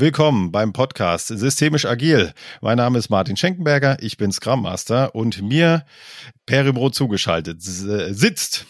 Willkommen 0.00 0.52
beim 0.52 0.72
Podcast 0.72 1.26
Systemisch 1.26 1.84
Agil. 1.84 2.32
Mein 2.60 2.76
Name 2.76 3.00
ist 3.00 3.10
Martin 3.10 3.36
Schenkenberger, 3.36 3.96
ich 4.00 4.16
bin 4.16 4.30
Scrum 4.30 4.62
Master 4.62 5.12
und 5.16 5.42
mir 5.42 5.84
per 6.46 6.64
Remote 6.64 6.94
zugeschaltet 6.94 7.60
sitzt 7.60 8.64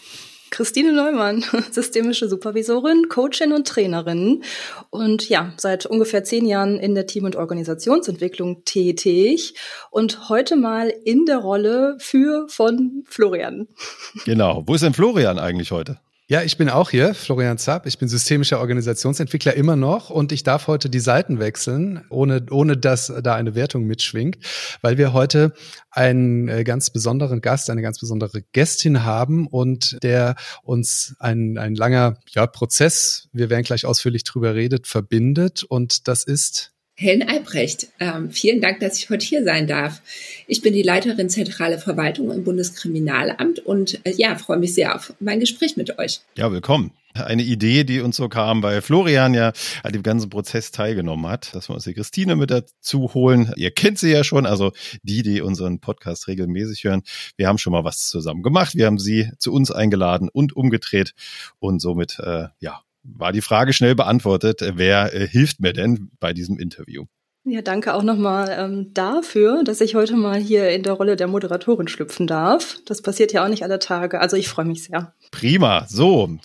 Christine 0.49 0.91
Neumann, 0.91 1.45
systemische 1.71 2.27
Supervisorin, 2.27 3.09
Coachin 3.09 3.53
und 3.53 3.67
Trainerin 3.67 4.43
und 4.89 5.29
ja, 5.29 5.53
seit 5.57 5.85
ungefähr 5.85 6.23
zehn 6.23 6.47
Jahren 6.47 6.79
in 6.79 6.95
der 6.95 7.05
Team- 7.05 7.25
und 7.25 7.35
Organisationsentwicklung 7.35 8.63
tätig 8.65 9.53
und 9.91 10.29
heute 10.29 10.55
mal 10.55 10.91
in 11.05 11.25
der 11.27 11.37
Rolle 11.37 11.97
für 11.99 12.47
von 12.49 13.03
Florian. 13.07 13.67
Genau. 14.25 14.63
Wo 14.65 14.73
ist 14.73 14.81
denn 14.81 14.95
Florian 14.95 15.37
eigentlich 15.37 15.69
heute? 15.69 15.99
Ja, 16.31 16.43
ich 16.43 16.57
bin 16.57 16.69
auch 16.69 16.91
hier, 16.91 17.15
Florian 17.15 17.57
Zapp. 17.57 17.87
Ich 17.87 17.97
bin 17.97 18.07
systemischer 18.07 18.59
Organisationsentwickler 18.59 19.55
immer 19.55 19.75
noch 19.75 20.11
und 20.11 20.31
ich 20.31 20.43
darf 20.43 20.67
heute 20.67 20.87
die 20.87 20.99
Seiten 20.99 21.39
wechseln, 21.39 22.05
ohne, 22.11 22.45
ohne 22.51 22.77
dass 22.77 23.11
da 23.23 23.33
eine 23.33 23.55
Wertung 23.55 23.85
mitschwingt, 23.85 24.37
weil 24.83 24.99
wir 24.99 25.11
heute 25.13 25.53
einen 25.89 26.47
äh, 26.47 26.63
ganz 26.63 26.91
besonderen 26.91 27.41
Gast, 27.41 27.71
eine 27.71 27.81
ganz 27.81 27.97
besondere 27.97 28.43
Gästin 28.51 29.03
haben 29.03 29.47
und 29.47 29.97
der 30.03 30.35
uns 30.61 31.15
ein, 31.17 31.57
ein 31.57 31.73
langer 31.73 32.19
ja, 32.29 32.45
Prozess, 32.45 33.27
wir 33.33 33.49
werden 33.49 33.63
gleich 33.63 33.87
ausführlich 33.87 34.23
drüber 34.23 34.53
redet, 34.53 34.85
verbindet 34.85 35.63
und 35.63 36.07
das 36.07 36.25
ist 36.25 36.73
Helen 37.01 37.29
Albrecht, 37.29 37.87
ähm, 38.01 38.29
vielen 38.29 38.59
Dank, 38.59 38.81
dass 38.81 38.97
ich 38.97 39.09
heute 39.09 39.25
hier 39.25 39.45
sein 39.45 39.67
darf. 39.67 40.01
Ich 40.47 40.61
bin 40.61 40.73
die 40.73 40.81
Leiterin 40.81 41.29
Zentrale 41.29 41.79
Verwaltung 41.79 42.29
im 42.29 42.43
Bundeskriminalamt 42.43 43.59
und 43.59 44.05
äh, 44.05 44.11
ja, 44.17 44.35
freue 44.35 44.57
mich 44.57 44.73
sehr 44.73 44.93
auf 44.95 45.13
mein 45.21 45.39
Gespräch 45.39 45.77
mit 45.77 45.97
euch. 45.97 46.19
Ja, 46.35 46.51
willkommen. 46.51 46.91
Eine 47.13 47.43
Idee, 47.43 47.85
die 47.85 48.01
uns 48.01 48.17
so 48.17 48.27
kam, 48.27 48.61
weil 48.63 48.81
Florian 48.81 49.33
ja 49.33 49.53
an 49.81 49.93
dem 49.93 50.03
ganzen 50.03 50.29
Prozess 50.29 50.71
teilgenommen 50.71 51.25
hat, 51.31 51.55
dass 51.55 51.69
wir 51.69 51.73
uns 51.73 51.85
die 51.85 51.93
Christine 51.93 52.35
mit 52.35 52.51
dazu 52.51 53.13
holen. 53.13 53.53
Ihr 53.55 53.71
kennt 53.71 53.97
sie 53.97 54.11
ja 54.11 54.25
schon, 54.25 54.45
also 54.45 54.73
die, 55.01 55.23
die 55.23 55.39
unseren 55.39 55.79
Podcast 55.79 56.27
regelmäßig 56.27 56.83
hören. 56.83 57.03
Wir 57.37 57.47
haben 57.47 57.57
schon 57.59 57.71
mal 57.71 57.85
was 57.85 58.09
zusammen 58.09 58.43
gemacht. 58.43 58.75
Wir 58.75 58.87
haben 58.87 58.99
sie 58.99 59.31
zu 59.37 59.53
uns 59.53 59.71
eingeladen 59.71 60.27
und 60.27 60.53
umgedreht 60.53 61.13
und 61.59 61.79
somit, 61.79 62.19
äh, 62.19 62.49
ja, 62.59 62.81
war 63.03 63.31
die 63.31 63.41
Frage 63.41 63.73
schnell 63.73 63.95
beantwortet. 63.95 64.61
Wer 64.75 65.13
äh, 65.13 65.27
hilft 65.27 65.59
mir 65.59 65.73
denn 65.73 66.11
bei 66.19 66.33
diesem 66.33 66.57
Interview? 66.59 67.05
Ja, 67.45 67.61
danke 67.61 67.93
auch 67.93 68.03
nochmal 68.03 68.55
ähm, 68.59 68.93
dafür, 68.93 69.63
dass 69.63 69.81
ich 69.81 69.95
heute 69.95 70.15
mal 70.15 70.39
hier 70.39 70.69
in 70.69 70.83
der 70.83 70.93
Rolle 70.93 71.15
der 71.15 71.27
Moderatorin 71.27 71.87
schlüpfen 71.87 72.27
darf. 72.27 72.77
Das 72.85 73.01
passiert 73.01 73.31
ja 73.31 73.43
auch 73.43 73.49
nicht 73.49 73.63
alle 73.63 73.79
Tage. 73.79 74.19
Also 74.19 74.35
ich 74.35 74.49
freue 74.49 74.65
mich 74.65 74.83
sehr. 74.83 75.13
Prima. 75.31 75.85
So, 75.87 76.37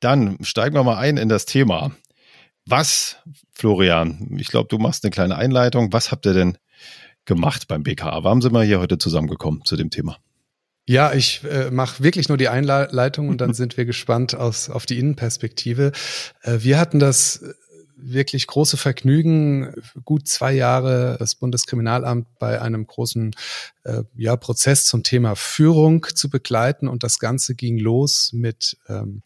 dann 0.00 0.38
steigen 0.42 0.74
wir 0.74 0.84
mal 0.84 0.96
ein 0.96 1.16
in 1.16 1.28
das 1.28 1.44
Thema. 1.44 1.90
Was, 2.64 3.16
Florian, 3.52 4.36
ich 4.38 4.48
glaube, 4.48 4.68
du 4.68 4.78
machst 4.78 5.04
eine 5.04 5.10
kleine 5.10 5.36
Einleitung. 5.36 5.92
Was 5.92 6.12
habt 6.12 6.24
ihr 6.26 6.34
denn 6.34 6.56
gemacht 7.24 7.66
beim 7.66 7.82
BKA? 7.82 8.22
Warum 8.22 8.40
sind 8.40 8.52
wir 8.52 8.62
hier 8.62 8.80
heute 8.80 8.98
zusammengekommen 8.98 9.64
zu 9.64 9.76
dem 9.76 9.90
Thema? 9.90 10.18
Ja, 10.86 11.12
ich 11.12 11.42
äh, 11.44 11.70
mache 11.70 12.02
wirklich 12.02 12.28
nur 12.28 12.38
die 12.38 12.48
Einleitung 12.48 13.28
und 13.28 13.40
dann 13.40 13.54
sind 13.54 13.76
wir 13.76 13.84
gespannt 13.84 14.34
aus, 14.34 14.68
auf 14.68 14.86
die 14.86 14.98
Innenperspektive. 14.98 15.92
Äh, 16.42 16.58
wir 16.60 16.78
hatten 16.78 16.98
das 16.98 17.42
wirklich 18.02 18.46
große 18.46 18.76
Vergnügen, 18.76 19.74
gut 20.04 20.26
zwei 20.26 20.52
Jahre 20.52 21.16
das 21.18 21.36
Bundeskriminalamt 21.36 22.26
bei 22.38 22.60
einem 22.60 22.86
großen 22.86 23.32
äh, 23.84 24.02
ja, 24.16 24.36
Prozess 24.36 24.84
zum 24.84 25.02
Thema 25.02 25.34
Führung 25.34 26.06
zu 26.14 26.30
begleiten. 26.30 26.88
Und 26.88 27.02
das 27.02 27.18
Ganze 27.18 27.54
ging 27.54 27.78
los 27.78 28.30
mit 28.32 28.78
ähm, 28.88 29.22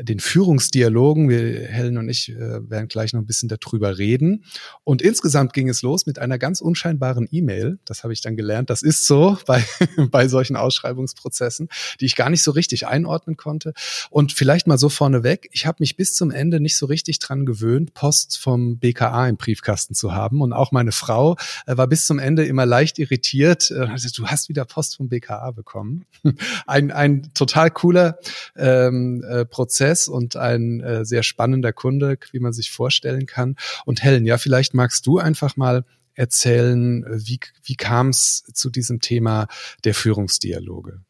den 0.00 0.20
Führungsdialogen. 0.20 1.28
Wir, 1.28 1.66
Helen 1.68 1.98
und 1.98 2.08
ich, 2.08 2.30
äh, 2.30 2.70
werden 2.70 2.88
gleich 2.88 3.12
noch 3.12 3.20
ein 3.20 3.26
bisschen 3.26 3.48
darüber 3.48 3.98
reden. 3.98 4.44
Und 4.84 5.02
insgesamt 5.02 5.52
ging 5.52 5.68
es 5.68 5.82
los 5.82 6.06
mit 6.06 6.18
einer 6.18 6.38
ganz 6.38 6.60
unscheinbaren 6.60 7.28
E-Mail. 7.30 7.78
Das 7.84 8.04
habe 8.04 8.12
ich 8.12 8.20
dann 8.20 8.36
gelernt. 8.36 8.70
Das 8.70 8.82
ist 8.82 9.06
so 9.06 9.38
bei, 9.46 9.64
bei 10.10 10.28
solchen 10.28 10.56
Ausschreibungsprozessen, 10.56 11.68
die 12.00 12.06
ich 12.06 12.16
gar 12.16 12.30
nicht 12.30 12.42
so 12.42 12.52
richtig 12.52 12.86
einordnen 12.86 13.36
konnte. 13.36 13.72
Und 14.10 14.32
vielleicht 14.32 14.66
mal 14.66 14.78
so 14.78 14.88
vorneweg. 14.88 15.48
Ich 15.52 15.66
habe 15.66 15.78
mich 15.80 15.96
bis 15.96 16.14
zum 16.14 16.30
Ende 16.30 16.60
nicht 16.60 16.76
so 16.76 16.86
richtig 16.86 17.18
dran 17.18 17.46
gewöhnt, 17.46 17.94
Post 17.94 18.38
vom 18.38 18.78
BKA 18.78 19.28
im 19.28 19.36
Briefkasten 19.36 19.94
zu 19.94 20.14
haben. 20.14 20.42
Und 20.42 20.52
auch 20.52 20.72
meine 20.72 20.92
Frau 20.92 21.36
äh, 21.66 21.76
war 21.76 21.86
bis 21.86 22.06
zum 22.06 22.18
Ende 22.18 22.44
immer 22.46 22.66
leicht 22.66 22.98
irritiert. 22.98 23.70
Äh, 23.70 23.97
du 23.98 24.26
hast 24.26 24.48
wieder 24.48 24.64
Post 24.64 24.96
vom 24.96 25.08
BKA 25.08 25.50
bekommen. 25.50 26.04
ein, 26.66 26.90
ein 26.90 27.30
total 27.34 27.70
cooler 27.70 28.18
ähm, 28.56 29.24
äh, 29.28 29.44
Prozess 29.44 29.78
Prozess 29.78 30.08
und 30.08 30.36
ein 30.36 30.80
äh, 30.80 31.04
sehr 31.04 31.22
spannender 31.22 31.72
Kunde, 31.72 32.18
wie 32.32 32.40
man 32.40 32.52
sich 32.52 32.70
vorstellen 32.70 33.26
kann. 33.26 33.56
Und 33.84 34.02
Helen, 34.02 34.24
ja, 34.26 34.38
vielleicht 34.38 34.74
magst 34.74 35.06
du 35.06 35.18
einfach 35.18 35.56
mal 35.56 35.84
erzählen, 36.14 37.04
wie, 37.08 37.38
wie 37.62 37.76
kam 37.76 38.08
es 38.08 38.44
zu 38.52 38.70
diesem 38.70 39.00
Thema 39.00 39.46
der 39.84 39.94
Führungsdialoge? 39.94 41.00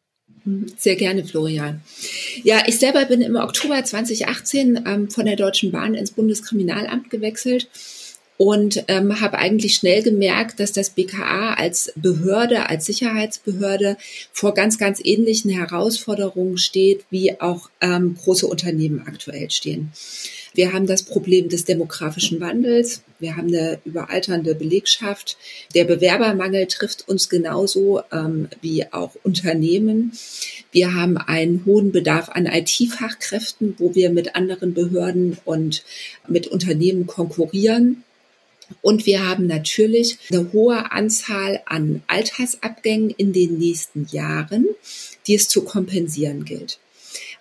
Sehr 0.77 0.97
gerne, 0.97 1.25
Florian. 1.25 1.83
Ja, 2.43 2.63
ich 2.67 2.79
selber 2.79 3.05
bin 3.05 3.21
im 3.21 3.37
Oktober 3.37 3.85
2018 3.85 4.85
ähm, 4.87 5.11
von 5.11 5.27
der 5.27 5.37
Deutschen 5.37 5.71
Bahn 5.71 5.95
ins 5.95 6.11
Bundeskriminalamt 6.11 7.11
gewechselt 7.11 7.69
und 8.39 8.85
ähm, 8.87 9.21
habe 9.21 9.37
eigentlich 9.39 9.75
schnell 9.75 10.03
gemerkt, 10.03 10.61
dass 10.61 10.73
das 10.73 10.91
BKA 10.91 11.55
als 11.55 11.93
Behörde, 11.97 12.71
als 12.71 12.87
Sicherheitsbehörde 12.87 13.97
vor 14.33 14.55
ganz, 14.55 14.79
ganz 14.79 15.01
ähnlichen 15.05 15.51
Herausforderungen 15.51 16.57
steht, 16.57 17.05
wie 17.11 17.41
auch 17.41 17.69
ähm, 17.81 18.17
große 18.17 18.47
Unternehmen 18.47 19.03
aktuell 19.07 19.51
stehen. 19.51 19.93
Wir 20.55 20.73
haben 20.73 20.87
das 20.87 21.03
Problem 21.03 21.49
des 21.49 21.65
demografischen 21.65 22.41
Wandels. 22.41 23.03
Wir 23.19 23.37
haben 23.37 23.49
eine 23.49 23.81
überalternde 23.85 24.55
Belegschaft. 24.55 25.37
Der 25.75 25.85
Bewerbermangel 25.85 26.67
trifft 26.67 27.09
uns 27.09 27.29
genauso 27.29 28.03
ähm, 28.13 28.49
wie 28.61 28.91
auch 28.93 29.15
Unternehmen. 29.25 30.13
Wir 30.71 30.95
haben 30.95 31.17
einen 31.17 31.65
hohen 31.67 31.91
Bedarf 31.91 32.29
an 32.29 32.47
IT-Fachkräften, 32.47 33.75
wo 33.79 33.95
wir 33.97 34.11
mit 34.11 34.37
anderen 34.37 34.75
Behörden 34.75 35.39
und 35.45 35.83
mit 36.29 36.47
Unternehmen 36.47 37.07
konkurrieren. 37.07 38.05
Und 38.83 39.07
wir 39.07 39.27
haben 39.27 39.47
natürlich 39.47 40.19
eine 40.31 40.53
hohe 40.53 40.93
Anzahl 40.93 41.63
an 41.67 42.03
Altersabgängen 42.07 43.11
in 43.11 43.33
den 43.33 43.59
nächsten 43.59 44.07
Jahren, 44.11 44.67
die 45.27 45.35
es 45.35 45.49
zu 45.49 45.65
kompensieren 45.65 46.45
gilt. 46.45 46.79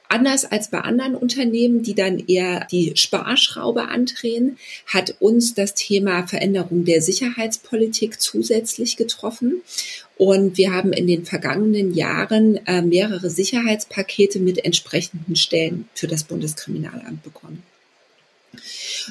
Anders 0.09 0.45
als 0.45 0.69
bei 0.69 0.79
anderen 0.79 1.15
Unternehmen, 1.15 1.83
die 1.83 1.93
dann 1.93 2.19
eher 2.27 2.65
die 2.71 2.93
Sparschraube 2.95 3.89
andrehen, 3.89 4.57
hat 4.85 5.15
uns 5.19 5.53
das 5.53 5.73
Thema 5.73 6.25
Veränderung 6.27 6.85
der 6.85 7.01
Sicherheitspolitik 7.01 8.21
zusätzlich 8.21 8.95
getroffen. 8.95 9.61
Und 10.15 10.57
wir 10.57 10.73
haben 10.73 10.93
in 10.93 11.07
den 11.07 11.25
vergangenen 11.25 11.93
Jahren 11.93 12.65
äh, 12.67 12.81
mehrere 12.81 13.29
Sicherheitspakete 13.29 14.39
mit 14.39 14.63
entsprechenden 14.63 15.35
Stellen 15.35 15.89
für 15.93 16.07
das 16.07 16.23
Bundeskriminalamt 16.23 17.23
bekommen. 17.23 17.63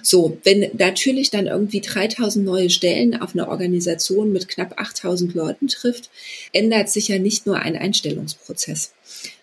So, 0.02 0.38
wenn 0.44 0.70
natürlich 0.76 1.30
dann 1.30 1.46
irgendwie 1.46 1.80
3000 1.80 2.44
neue 2.44 2.70
Stellen 2.70 3.20
auf 3.20 3.34
eine 3.34 3.48
Organisation 3.48 4.32
mit 4.32 4.48
knapp 4.48 4.80
8000 4.80 5.34
Leuten 5.34 5.68
trifft, 5.68 6.10
ändert 6.52 6.88
sich 6.90 7.08
ja 7.08 7.18
nicht 7.18 7.46
nur 7.46 7.58
ein 7.58 7.76
Einstellungsprozess, 7.76 8.92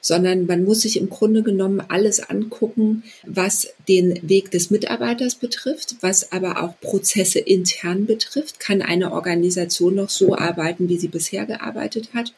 sondern 0.02 0.46
man 0.46 0.64
muss 0.64 0.82
sich 0.82 0.98
im 0.98 1.10
Grunde 1.10 1.44
genommen 1.44 1.82
alles 1.88 2.20
angucken, 2.20 3.04
was 3.26 3.70
den 3.88 4.20
Weg 4.28 4.52
des 4.52 4.70
Mitarbeiters 4.70 5.36
betrifft, 5.36 5.96
was 6.02 6.32
aber 6.32 6.64
auch 6.64 6.80
Prozesse 6.82 7.40
intern 7.40 8.06
betrifft. 8.06 8.60
Kann 8.60 8.82
eine 8.82 9.12
Organisation 9.12 9.96
noch 9.96 10.10
so 10.10 10.36
arbeiten, 10.36 10.90
wie 10.90 10.98
sie 10.98 11.08
bisher 11.08 11.46
gearbeitet 11.46 12.10
hat? 12.14 12.34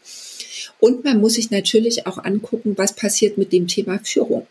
Und 0.80 1.04
man 1.04 1.20
muss 1.20 1.34
sich 1.34 1.52
natürlich 1.52 2.06
auch 2.06 2.24
angucken, 2.24 2.78
was 2.78 2.94
passiert 2.94 3.38
mit 3.38 3.52
dem 3.52 3.68
Thema 3.68 4.00
Führung. 4.04 4.46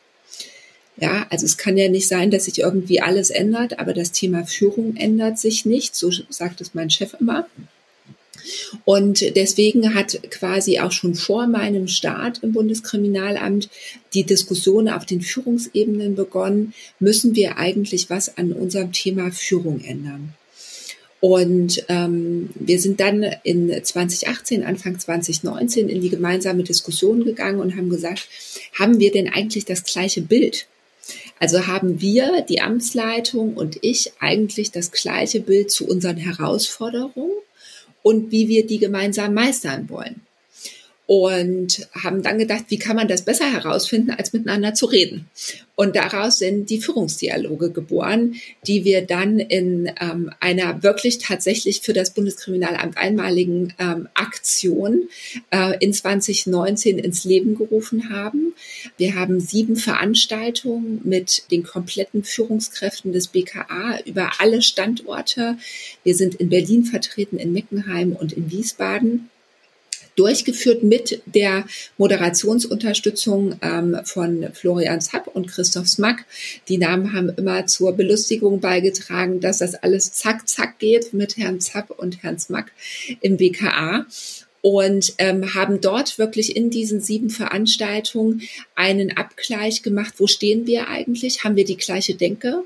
Ja, 0.96 1.26
also 1.30 1.44
es 1.44 1.56
kann 1.56 1.76
ja 1.76 1.88
nicht 1.88 2.06
sein, 2.06 2.30
dass 2.30 2.44
sich 2.44 2.60
irgendwie 2.60 3.00
alles 3.00 3.30
ändert, 3.30 3.80
aber 3.80 3.94
das 3.94 4.12
Thema 4.12 4.44
Führung 4.44 4.96
ändert 4.96 5.38
sich 5.38 5.64
nicht. 5.64 5.96
So 5.96 6.10
sagt 6.28 6.60
es 6.60 6.74
mein 6.74 6.90
Chef 6.90 7.14
immer. 7.18 7.46
Und 8.84 9.36
deswegen 9.36 9.94
hat 9.94 10.20
quasi 10.30 10.78
auch 10.78 10.92
schon 10.92 11.14
vor 11.14 11.46
meinem 11.46 11.88
Start 11.88 12.42
im 12.42 12.52
Bundeskriminalamt 12.52 13.70
die 14.12 14.24
Diskussion 14.24 14.88
auf 14.88 15.06
den 15.06 15.22
Führungsebenen 15.22 16.14
begonnen, 16.14 16.74
müssen 17.00 17.34
wir 17.34 17.58
eigentlich 17.58 18.10
was 18.10 18.36
an 18.36 18.52
unserem 18.52 18.92
Thema 18.92 19.30
Führung 19.32 19.80
ändern. 19.80 20.34
Und 21.20 21.82
ähm, 21.88 22.50
wir 22.54 22.78
sind 22.78 23.00
dann 23.00 23.24
in 23.44 23.72
2018, 23.82 24.62
Anfang 24.62 24.98
2019 24.98 25.88
in 25.88 26.02
die 26.02 26.10
gemeinsame 26.10 26.64
Diskussion 26.64 27.24
gegangen 27.24 27.60
und 27.60 27.76
haben 27.76 27.88
gesagt, 27.88 28.28
haben 28.78 29.00
wir 29.00 29.10
denn 29.10 29.30
eigentlich 29.32 29.64
das 29.64 29.84
gleiche 29.84 30.20
Bild 30.20 30.66
also 31.38 31.66
haben 31.66 32.00
wir, 32.00 32.42
die 32.48 32.60
Amtsleitung 32.60 33.54
und 33.54 33.78
ich, 33.82 34.12
eigentlich 34.20 34.70
das 34.70 34.92
gleiche 34.92 35.40
Bild 35.40 35.70
zu 35.70 35.86
unseren 35.86 36.16
Herausforderungen 36.16 37.32
und 38.02 38.30
wie 38.30 38.48
wir 38.48 38.66
die 38.66 38.78
gemeinsam 38.78 39.34
meistern 39.34 39.88
wollen. 39.88 40.23
Und 41.06 41.86
haben 42.02 42.22
dann 42.22 42.38
gedacht, 42.38 42.64
wie 42.68 42.78
kann 42.78 42.96
man 42.96 43.08
das 43.08 43.22
besser 43.22 43.52
herausfinden, 43.52 44.10
als 44.10 44.32
miteinander 44.32 44.72
zu 44.72 44.86
reden. 44.86 45.28
Und 45.76 45.96
daraus 45.96 46.38
sind 46.38 46.70
die 46.70 46.80
Führungsdialoge 46.80 47.70
geboren, 47.72 48.36
die 48.66 48.84
wir 48.84 49.02
dann 49.02 49.38
in 49.38 49.90
ähm, 50.00 50.30
einer 50.40 50.82
wirklich 50.82 51.18
tatsächlich 51.18 51.80
für 51.80 51.92
das 51.92 52.12
Bundeskriminalamt 52.14 52.96
einmaligen 52.96 53.74
ähm, 53.78 54.08
Aktion 54.14 55.08
äh, 55.50 55.76
in 55.80 55.92
2019 55.92 56.98
ins 56.98 57.24
Leben 57.24 57.56
gerufen 57.56 58.10
haben. 58.10 58.54
Wir 58.96 59.16
haben 59.16 59.40
sieben 59.40 59.76
Veranstaltungen 59.76 61.00
mit 61.04 61.50
den 61.50 61.64
kompletten 61.64 62.24
Führungskräften 62.24 63.12
des 63.12 63.28
BKA 63.28 63.98
über 64.06 64.30
alle 64.38 64.62
Standorte. 64.62 65.58
Wir 66.02 66.14
sind 66.14 66.36
in 66.36 66.48
Berlin 66.48 66.84
vertreten, 66.84 67.36
in 67.36 67.52
Meckenheim 67.52 68.12
und 68.12 68.32
in 68.32 68.50
Wiesbaden 68.50 69.28
durchgeführt 70.16 70.82
mit 70.82 71.22
der 71.26 71.64
Moderationsunterstützung 71.98 73.56
ähm, 73.62 73.98
von 74.04 74.48
Florian 74.52 75.00
Zapp 75.00 75.28
und 75.28 75.48
Christoph 75.48 75.88
Smack. 75.88 76.24
Die 76.68 76.78
Namen 76.78 77.12
haben 77.12 77.30
immer 77.36 77.66
zur 77.66 77.92
Belustigung 77.92 78.60
beigetragen, 78.60 79.40
dass 79.40 79.58
das 79.58 79.74
alles 79.74 80.12
zack, 80.12 80.48
zack 80.48 80.78
geht 80.78 81.12
mit 81.12 81.36
Herrn 81.36 81.60
Zapp 81.60 81.90
und 81.90 82.22
Herrn 82.22 82.38
Smack 82.38 82.72
im 83.20 83.36
BKA 83.36 84.06
und 84.64 85.12
ähm, 85.18 85.54
haben 85.54 85.82
dort 85.82 86.16
wirklich 86.16 86.56
in 86.56 86.70
diesen 86.70 86.98
sieben 87.00 87.28
Veranstaltungen 87.28 88.40
einen 88.74 89.14
Abgleich 89.14 89.82
gemacht. 89.82 90.14
Wo 90.16 90.26
stehen 90.26 90.66
wir 90.66 90.88
eigentlich? 90.88 91.44
Haben 91.44 91.56
wir 91.56 91.66
die 91.66 91.76
gleiche 91.76 92.14
Denke? 92.14 92.64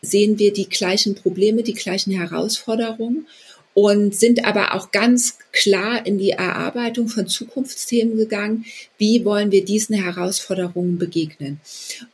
Sehen 0.00 0.38
wir 0.38 0.54
die 0.54 0.68
gleichen 0.68 1.14
Probleme, 1.14 1.62
die 1.62 1.74
gleichen 1.74 2.12
Herausforderungen? 2.12 3.26
Und 3.76 4.16
sind 4.16 4.46
aber 4.46 4.72
auch 4.72 4.90
ganz 4.90 5.36
klar 5.52 6.06
in 6.06 6.16
die 6.16 6.30
Erarbeitung 6.30 7.08
von 7.08 7.26
Zukunftsthemen 7.26 8.16
gegangen. 8.16 8.64
Wie 8.96 9.26
wollen 9.26 9.52
wir 9.52 9.66
diesen 9.66 9.94
Herausforderungen 9.94 10.96
begegnen? 10.96 11.60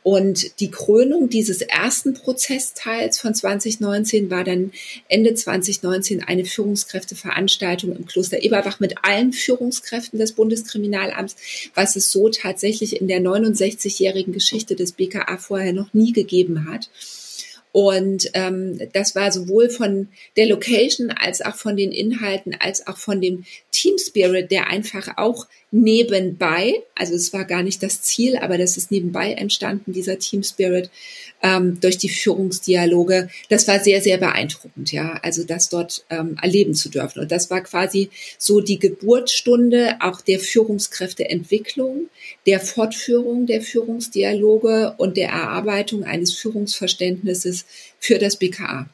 Und 0.03 0.59
die 0.59 0.69
Krönung 0.69 1.29
dieses 1.29 1.61
ersten 1.61 2.15
Prozessteils 2.15 3.17
von 3.17 3.33
2019 3.33 4.29
war 4.29 4.43
dann 4.43 4.73
Ende 5.07 5.35
2019 5.35 6.21
eine 6.21 6.43
Führungskräfteveranstaltung 6.43 7.95
im 7.95 8.07
Kloster 8.07 8.43
Eberbach 8.43 8.81
mit 8.81 8.95
allen 9.01 9.31
Führungskräften 9.31 10.19
des 10.19 10.33
Bundeskriminalamts, 10.33 11.37
was 11.75 11.95
es 11.95 12.11
so 12.11 12.27
tatsächlich 12.27 12.99
in 12.99 13.07
der 13.07 13.21
69-jährigen 13.21 14.33
Geschichte 14.33 14.75
des 14.75 14.91
BKA 14.91 15.37
vorher 15.37 15.71
noch 15.71 15.93
nie 15.93 16.11
gegeben 16.11 16.69
hat. 16.69 16.89
Und 17.73 18.29
ähm, 18.35 18.79
das 18.93 19.15
war 19.15 19.31
sowohl 19.31 19.67
von 19.67 20.07
der 20.37 20.45
Location 20.45 21.09
als 21.09 21.41
auch 21.41 21.55
von 21.55 21.75
den 21.75 21.91
Inhalten, 21.91 22.55
als 22.59 22.85
auch 22.85 22.97
von 22.97 23.19
dem 23.19 23.45
Team 23.71 23.97
Spirit, 23.97 24.51
der 24.51 24.67
einfach 24.67 25.17
auch 25.17 25.47
nebenbei, 25.71 26.83
also 26.93 27.15
es 27.15 27.33
war 27.33 27.45
gar 27.45 27.63
nicht 27.63 27.81
das 27.81 28.03
Ziel, 28.03 28.37
aber 28.37 28.59
das 28.59 28.77
ist 28.77 28.91
nebenbei 28.91 29.33
entstanden, 29.33 29.91
dieser 29.91 30.19
Team 30.19 30.43
Spirit, 30.43 30.91
ähm, 31.43 31.79
durch 31.79 31.97
die 31.97 32.09
Führungsdialoge. 32.09 33.29
Das 33.49 33.67
war 33.67 33.79
sehr, 33.79 34.01
sehr 34.01 34.17
beeindruckend, 34.17 34.91
ja, 34.91 35.19
also 35.21 35.43
das 35.43 35.69
dort 35.69 36.05
ähm, 36.09 36.37
erleben 36.41 36.73
zu 36.73 36.89
dürfen. 36.89 37.19
Und 37.19 37.31
das 37.31 37.51
war 37.51 37.61
quasi 37.61 38.09
so 38.39 38.61
die 38.61 38.79
Geburtsstunde 38.79 39.97
auch 39.99 40.21
der 40.21 40.39
Führungskräfteentwicklung, 40.39 42.09
der 42.47 42.59
Fortführung 42.59 43.45
der 43.45 43.61
Führungsdialoge 43.61 44.95
und 44.97 45.17
der 45.17 45.29
Erarbeitung 45.29 46.03
eines 46.05 46.33
Führungsverständnisses 46.33 47.65
für 47.99 48.17
das 48.17 48.37
BKA. 48.37 48.89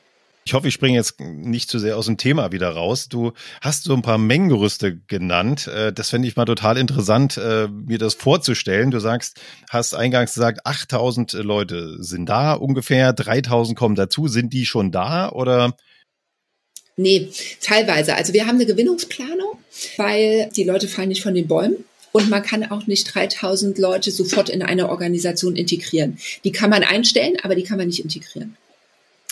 Ich 0.50 0.56
hoffe, 0.56 0.68
ich 0.68 0.74
springe 0.74 0.98
jetzt 0.98 1.20
nicht 1.20 1.70
zu 1.70 1.78
sehr 1.78 1.96
aus 1.96 2.08
dem 2.08 2.18
Thema 2.18 2.52
wieder 2.52 2.70
raus. 2.70 3.08
Du 3.08 3.34
hast 3.62 3.84
so 3.84 3.94
ein 3.94 4.02
paar 4.02 4.18
Mengengerüste 4.18 4.98
genannt. 5.06 5.68
Äh, 5.68 5.94
das 5.94 6.10
fände 6.10 6.28
ich 6.28 6.36
mal 6.38 6.46
total 6.46 6.80
interessant, 6.80 7.38
äh, 7.38 7.68
mir 7.68 8.00
das 8.00 8.16
vorzustellen. 8.16 8.90
Du 8.90 8.98
sagst, 8.98 9.40
hast 9.70 9.94
eingangs 9.94 10.34
gesagt, 10.34 10.66
8000 10.66 11.34
Leute 11.34 12.02
sind 12.02 12.28
da 12.30 12.54
ungefähr, 12.54 13.14
3000 13.14 13.78
kommen 13.78 13.94
dazu. 13.94 14.28
Sind 14.28 14.52
die 14.52 14.66
schon 14.66 14.92
da 14.92 15.30
oder? 15.30 15.78
Nee, 16.98 17.30
teilweise. 17.62 18.16
Also 18.16 18.34
wir 18.34 18.48
haben 18.48 18.56
eine 18.56 18.66
Gewinnungsplanung, 18.66 19.60
weil 19.98 20.50
die 20.56 20.64
Leute 20.64 20.88
fallen 20.88 21.10
nicht 21.10 21.22
von 21.22 21.36
den 21.36 21.48
Bäumen. 21.48 21.86
Und 22.12 22.32
man 22.32 22.42
kann 22.42 22.72
auch 22.72 22.88
nicht 22.88 23.14
3000 23.14 23.78
Leute 23.78 24.10
sofort 24.10 24.50
in 24.50 24.64
eine 24.64 24.90
Organisation 24.90 25.56
integrieren. 25.56 26.18
Die 26.44 26.52
kann 26.52 26.72
man 26.72 26.82
einstellen, 26.82 27.38
aber 27.44 27.54
die 27.54 27.62
kann 27.62 27.78
man 27.78 27.86
nicht 27.86 28.04
integrieren. 28.04 28.58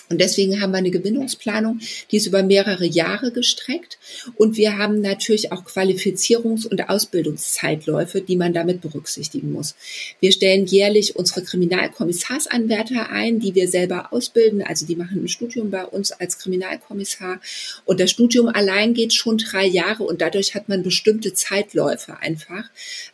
Und 0.09 0.21
deswegen 0.21 0.61
haben 0.61 0.71
wir 0.71 0.77
eine 0.77 0.91
Gewinnungsplanung, 0.91 1.79
die 2.11 2.17
ist 2.17 2.27
über 2.27 2.43
mehrere 2.43 2.85
Jahre 2.85 3.31
gestreckt. 3.31 3.97
Und 4.35 4.55
wir 4.55 4.77
haben 4.77 5.01
natürlich 5.01 5.51
auch 5.51 5.65
Qualifizierungs- 5.65 6.65
und 6.65 6.89
Ausbildungszeitläufe, 6.89 8.21
die 8.21 8.37
man 8.37 8.53
damit 8.53 8.81
berücksichtigen 8.81 9.51
muss. 9.51 9.75
Wir 10.19 10.31
stellen 10.31 10.65
jährlich 10.65 11.15
unsere 11.15 11.43
Kriminalkommissarsanwärter 11.43 13.09
ein, 13.09 13.39
die 13.39 13.53
wir 13.53 13.67
selber 13.67 14.13
ausbilden. 14.13 14.61
Also 14.61 14.85
die 14.85 14.95
machen 14.95 15.23
ein 15.23 15.27
Studium 15.27 15.71
bei 15.71 15.85
uns 15.85 16.11
als 16.11 16.39
Kriminalkommissar. 16.39 17.39
Und 17.85 17.99
das 17.99 18.11
Studium 18.11 18.47
allein 18.47 18.93
geht 18.93 19.13
schon 19.13 19.37
drei 19.37 19.65
Jahre 19.65 20.03
und 20.03 20.21
dadurch 20.21 20.55
hat 20.55 20.69
man 20.69 20.83
bestimmte 20.83 21.33
Zeitläufe 21.33 22.17
einfach, 22.19 22.69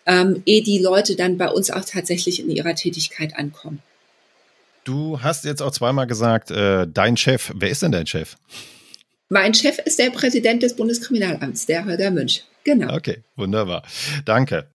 ähm, 0.06 0.44
ehe 0.46 0.62
die 0.62 0.80
Leute 0.80 1.16
dann 1.16 1.38
bei 1.38 1.50
uns 1.50 1.72
auch 1.72 1.86
tatsächlich 1.86 2.40
in 2.40 2.50
ihrer 2.50 2.76
Tätigkeit 2.76 3.36
ankommen. 3.36 3.82
Du 4.84 5.22
hast 5.22 5.46
jetzt 5.46 5.62
auch 5.62 5.72
zweimal 5.72 6.08
gesagt, 6.08 6.52
äh, 6.52 6.88
dein 6.88 7.16
Chef. 7.18 7.52
Wer 7.56 7.70
ist 7.70 7.82
denn 7.82 7.92
dein 7.92 8.06
Chef? 8.08 8.36
Mein 9.30 9.54
Chef 9.54 9.80
ist 9.80 9.98
der 10.00 10.10
Präsident 10.10 10.62
des 10.62 10.76
Bundeskriminalamts, 10.76 11.66
der 11.66 11.86
Holger 11.86 12.12
Münch. 12.12 12.44
Genau. 12.64 12.94
Okay, 12.96 13.24
wunderbar. 13.36 13.84
Danke. 14.26 14.73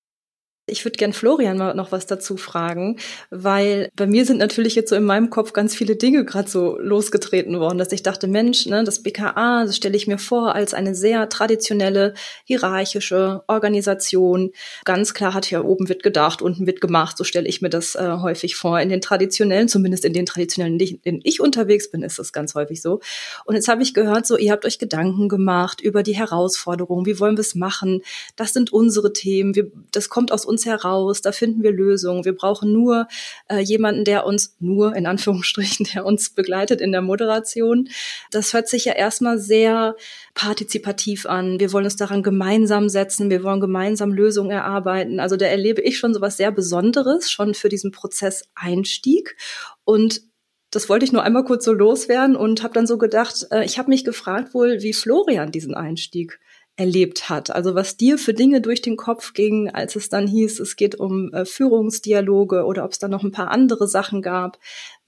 Ich 0.68 0.84
würde 0.84 0.96
gern 0.96 1.12
Florian 1.12 1.58
mal 1.58 1.74
noch 1.74 1.92
was 1.92 2.06
dazu 2.06 2.36
fragen, 2.36 2.98
weil 3.30 3.88
bei 3.96 4.06
mir 4.06 4.24
sind 4.24 4.38
natürlich 4.38 4.74
jetzt 4.74 4.90
so 4.90 4.96
in 4.96 5.04
meinem 5.04 5.30
Kopf 5.30 5.52
ganz 5.52 5.74
viele 5.74 5.96
Dinge 5.96 6.24
gerade 6.24 6.48
so 6.48 6.78
losgetreten 6.78 7.58
worden, 7.58 7.78
dass 7.78 7.92
ich 7.92 8.02
dachte, 8.02 8.28
Mensch, 8.28 8.66
ne, 8.66 8.84
das 8.84 9.02
BKA, 9.02 9.64
das 9.64 9.76
stelle 9.76 9.96
ich 9.96 10.06
mir 10.06 10.18
vor 10.18 10.54
als 10.54 10.74
eine 10.74 10.94
sehr 10.94 11.28
traditionelle, 11.28 12.14
hierarchische 12.44 13.42
Organisation. 13.46 14.50
Ganz 14.84 15.14
klar 15.14 15.34
hat 15.34 15.46
hier 15.46 15.64
oben 15.64 15.88
wird 15.88 16.02
gedacht, 16.02 16.42
unten 16.42 16.66
wird 16.66 16.80
gemacht, 16.80 17.16
so 17.16 17.24
stelle 17.24 17.48
ich 17.48 17.62
mir 17.62 17.70
das 17.70 17.94
äh, 17.94 18.18
häufig 18.20 18.56
vor. 18.56 18.80
In 18.80 18.88
den 18.88 19.00
traditionellen, 19.00 19.68
zumindest 19.68 20.04
in 20.04 20.12
den 20.12 20.26
traditionellen, 20.26 20.78
in 20.78 21.00
denen 21.02 21.20
ich 21.24 21.40
unterwegs 21.40 21.90
bin, 21.90 22.02
ist 22.02 22.18
das 22.18 22.32
ganz 22.32 22.54
häufig 22.54 22.82
so. 22.82 23.00
Und 23.44 23.54
jetzt 23.54 23.68
habe 23.68 23.82
ich 23.82 23.94
gehört, 23.94 24.26
so 24.26 24.36
ihr 24.36 24.52
habt 24.52 24.64
euch 24.64 24.78
Gedanken 24.78 25.28
gemacht 25.28 25.80
über 25.80 26.02
die 26.02 26.16
Herausforderungen, 26.16 27.06
wie 27.06 27.18
wollen 27.20 27.36
wir 27.36 27.42
es 27.42 27.54
machen? 27.54 28.02
Das 28.36 28.52
sind 28.52 28.72
unsere 28.72 29.12
Themen, 29.12 29.54
wir, 29.54 29.70
das 29.92 30.08
kommt 30.08 30.32
aus 30.32 30.44
uns 30.44 30.57
uns 30.58 30.66
heraus, 30.66 31.22
da 31.22 31.30
finden 31.30 31.62
wir 31.62 31.70
Lösungen. 31.70 32.24
Wir 32.24 32.34
brauchen 32.34 32.72
nur 32.72 33.06
äh, 33.48 33.60
jemanden, 33.60 34.04
der 34.04 34.26
uns, 34.26 34.56
nur 34.58 34.96
in 34.96 35.06
Anführungsstrichen, 35.06 35.86
der 35.94 36.04
uns 36.04 36.30
begleitet 36.30 36.80
in 36.80 36.90
der 36.90 37.02
Moderation. 37.02 37.88
Das 38.30 38.52
hört 38.52 38.68
sich 38.68 38.84
ja 38.86 38.94
erstmal 38.94 39.38
sehr 39.38 39.94
partizipativ 40.34 41.26
an. 41.26 41.60
Wir 41.60 41.72
wollen 41.72 41.84
uns 41.84 41.96
daran 41.96 42.22
gemeinsam 42.22 42.88
setzen, 42.88 43.30
wir 43.30 43.44
wollen 43.44 43.60
gemeinsam 43.60 44.12
Lösungen 44.12 44.50
erarbeiten. 44.50 45.20
Also 45.20 45.36
da 45.36 45.46
erlebe 45.46 45.80
ich 45.80 45.98
schon 45.98 46.12
so 46.12 46.20
was 46.20 46.36
sehr 46.36 46.50
Besonderes, 46.50 47.30
schon 47.30 47.54
für 47.54 47.68
diesen 47.68 47.92
Prozess 47.92 48.42
Einstieg. 48.54 49.36
Und 49.84 50.22
das 50.70 50.88
wollte 50.88 51.04
ich 51.04 51.12
nur 51.12 51.22
einmal 51.22 51.44
kurz 51.44 51.64
so 51.64 51.72
loswerden 51.72 52.36
und 52.36 52.62
habe 52.62 52.74
dann 52.74 52.86
so 52.86 52.98
gedacht, 52.98 53.46
äh, 53.50 53.64
ich 53.64 53.78
habe 53.78 53.88
mich 53.88 54.04
gefragt 54.04 54.54
wohl, 54.54 54.82
wie 54.82 54.92
Florian 54.92 55.52
diesen 55.52 55.74
Einstieg 55.74 56.40
erlebt 56.78 57.28
hat. 57.28 57.50
Also 57.50 57.74
was 57.74 57.96
dir 57.96 58.18
für 58.18 58.34
Dinge 58.34 58.60
durch 58.60 58.80
den 58.80 58.96
Kopf 58.96 59.32
ging, 59.32 59.68
als 59.68 59.96
es 59.96 60.08
dann 60.08 60.28
hieß, 60.28 60.60
es 60.60 60.76
geht 60.76 60.94
um 60.94 61.32
äh, 61.34 61.44
Führungsdialoge 61.44 62.64
oder 62.64 62.84
ob 62.84 62.92
es 62.92 63.00
da 63.00 63.08
noch 63.08 63.24
ein 63.24 63.32
paar 63.32 63.50
andere 63.50 63.88
Sachen 63.88 64.22
gab. 64.22 64.58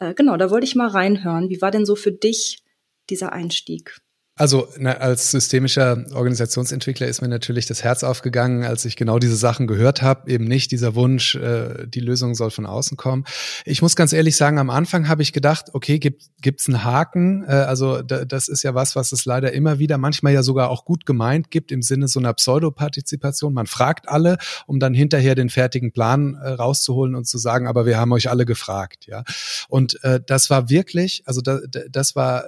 Äh, 0.01 0.13
genau, 0.15 0.37
da 0.37 0.51
wollte 0.51 0.67
ich 0.67 0.75
mal 0.75 0.89
reinhören. 0.89 1.49
Wie 1.49 1.63
war 1.63 1.71
denn 1.71 1.87
so 1.87 1.95
für 1.95 2.11
dich 2.11 2.65
dieser 3.09 3.33
Einstieg? 3.33 4.01
Also 4.41 4.69
na, 4.79 4.93
als 4.93 5.33
systemischer 5.33 6.03
Organisationsentwickler 6.15 7.07
ist 7.07 7.21
mir 7.21 7.29
natürlich 7.29 7.67
das 7.67 7.85
Herz 7.85 8.03
aufgegangen, 8.03 8.65
als 8.65 8.87
ich 8.87 8.97
genau 8.97 9.19
diese 9.19 9.37
Sachen 9.37 9.67
gehört 9.67 10.01
habe. 10.01 10.31
Eben 10.31 10.47
nicht 10.47 10.71
dieser 10.71 10.95
Wunsch, 10.95 11.35
äh, 11.35 11.87
die 11.87 12.01
Lösung 12.01 12.35
soll 12.35 12.51
von 12.51 12.65
außen 12.65 12.97
kommen. 12.97 13.27
Ich 13.67 13.83
muss 13.83 13.97
ganz 13.97 14.15
ehrlich 14.15 14.37
sagen, 14.37 14.59
am 14.59 14.71
Anfang 14.71 15.09
habe 15.09 15.21
ich 15.21 15.35
gedacht, 15.35 15.67
okay, 15.75 15.99
gibt 15.99 16.31
gibt's 16.41 16.69
einen 16.69 16.85
Haken? 16.85 17.45
Äh, 17.47 17.53
also 17.53 18.01
da, 18.01 18.25
das 18.25 18.49
ist 18.49 18.63
ja 18.63 18.75
was, 18.75 18.97
was 18.97 19.13
es 19.13 19.27
leider 19.27 19.53
immer 19.53 19.79
wieder, 19.79 19.99
manchmal 19.99 20.33
ja 20.33 20.43
sogar 20.43 20.71
auch 20.71 20.87
gut 20.87 21.05
gemeint 21.05 21.51
gibt 21.51 21.71
im 21.71 21.83
Sinne 21.83 22.09
so 22.09 22.19
einer 22.19 22.33
Pseudopartizipation. 22.33 23.53
Man 23.53 23.67
fragt 23.67 24.09
alle, 24.09 24.39
um 24.67 24.81
dann 24.81 24.95
hinterher 24.95 25.35
den 25.35 25.51
fertigen 25.51 25.93
Plan 25.93 26.37
äh, 26.37 26.49
rauszuholen 26.49 27.15
und 27.15 27.27
zu 27.27 27.37
sagen, 27.37 27.67
aber 27.67 27.85
wir 27.85 27.99
haben 27.99 28.13
euch 28.13 28.31
alle 28.31 28.47
gefragt, 28.47 29.07
ja. 29.07 29.23
Und 29.69 30.03
äh, 30.03 30.19
das 30.27 30.49
war 30.49 30.71
wirklich, 30.71 31.25
also 31.27 31.43
da, 31.43 31.61
das 31.91 32.17
war 32.17 32.45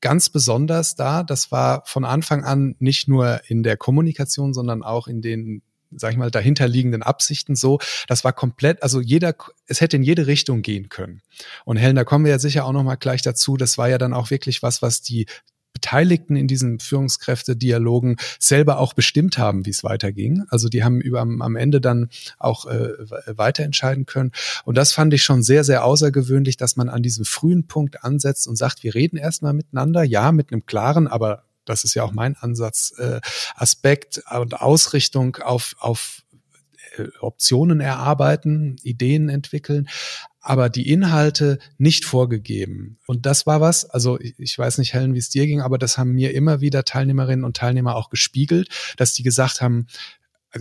ganz 0.00 0.28
besonders 0.28 0.94
da. 0.94 1.22
Das 1.36 1.52
war 1.52 1.82
von 1.84 2.06
Anfang 2.06 2.44
an 2.44 2.76
nicht 2.78 3.08
nur 3.08 3.42
in 3.46 3.62
der 3.62 3.76
Kommunikation, 3.76 4.54
sondern 4.54 4.82
auch 4.82 5.06
in 5.06 5.20
den 5.20 5.60
sag 5.90 6.12
ich 6.12 6.16
mal, 6.16 6.30
dahinterliegenden 6.30 7.02
Absichten 7.02 7.54
so. 7.54 7.78
Das 8.08 8.24
war 8.24 8.32
komplett, 8.32 8.82
also 8.82 9.02
jeder, 9.02 9.34
es 9.66 9.82
hätte 9.82 9.96
in 9.96 10.02
jede 10.02 10.26
Richtung 10.26 10.62
gehen 10.62 10.88
können. 10.88 11.20
Und 11.66 11.76
Helen, 11.76 11.94
da 11.94 12.04
kommen 12.04 12.24
wir 12.24 12.32
ja 12.32 12.38
sicher 12.38 12.64
auch 12.64 12.72
noch 12.72 12.82
mal 12.82 12.96
gleich 12.96 13.20
dazu. 13.20 13.56
Das 13.58 13.76
war 13.76 13.88
ja 13.88 13.98
dann 13.98 14.14
auch 14.14 14.30
wirklich 14.30 14.62
was, 14.62 14.80
was 14.80 15.02
die 15.02 15.26
Beteiligten 15.76 16.36
in 16.36 16.48
diesen 16.48 16.80
Führungskräftedialogen 16.80 18.16
selber 18.38 18.78
auch 18.78 18.94
bestimmt 18.94 19.36
haben, 19.36 19.66
wie 19.66 19.70
es 19.70 19.84
weiterging. 19.84 20.44
Also 20.48 20.70
die 20.70 20.82
haben 20.84 21.02
über 21.02 21.20
am 21.20 21.54
Ende 21.54 21.82
dann 21.82 22.08
auch 22.38 22.64
äh, 22.64 22.94
weiterentscheiden 23.26 24.06
können. 24.06 24.32
Und 24.64 24.78
das 24.78 24.94
fand 24.94 25.12
ich 25.12 25.22
schon 25.22 25.42
sehr, 25.42 25.64
sehr 25.64 25.84
außergewöhnlich, 25.84 26.56
dass 26.56 26.76
man 26.76 26.88
an 26.88 27.02
diesem 27.02 27.26
frühen 27.26 27.66
Punkt 27.66 28.04
ansetzt 28.04 28.48
und 28.48 28.56
sagt, 28.56 28.84
wir 28.84 28.94
reden 28.94 29.18
erstmal 29.18 29.52
miteinander, 29.52 30.02
ja, 30.02 30.32
mit 30.32 30.50
einem 30.50 30.64
klaren, 30.64 31.08
aber 31.08 31.42
das 31.66 31.84
ist 31.84 31.94
ja 31.94 32.04
auch 32.04 32.12
mein 32.12 32.36
Ansatz, 32.36 32.94
äh, 32.96 33.20
Aspekt 33.54 34.22
und 34.30 34.58
Ausrichtung 34.58 35.36
auf, 35.36 35.74
auf 35.78 36.22
Optionen 37.20 37.80
erarbeiten, 37.80 38.76
Ideen 38.82 39.28
entwickeln, 39.28 39.88
aber 40.40 40.68
die 40.68 40.90
Inhalte 40.90 41.58
nicht 41.76 42.04
vorgegeben. 42.04 42.98
Und 43.06 43.26
das 43.26 43.46
war 43.46 43.60
was, 43.60 43.84
also 43.84 44.18
ich 44.20 44.56
weiß 44.56 44.78
nicht, 44.78 44.94
Helen, 44.94 45.14
wie 45.14 45.18
es 45.18 45.28
dir 45.28 45.46
ging, 45.46 45.60
aber 45.60 45.78
das 45.78 45.98
haben 45.98 46.12
mir 46.12 46.34
immer 46.34 46.60
wieder 46.60 46.84
Teilnehmerinnen 46.84 47.44
und 47.44 47.56
Teilnehmer 47.56 47.96
auch 47.96 48.10
gespiegelt, 48.10 48.68
dass 48.96 49.12
die 49.12 49.24
gesagt 49.24 49.60
haben, 49.60 49.86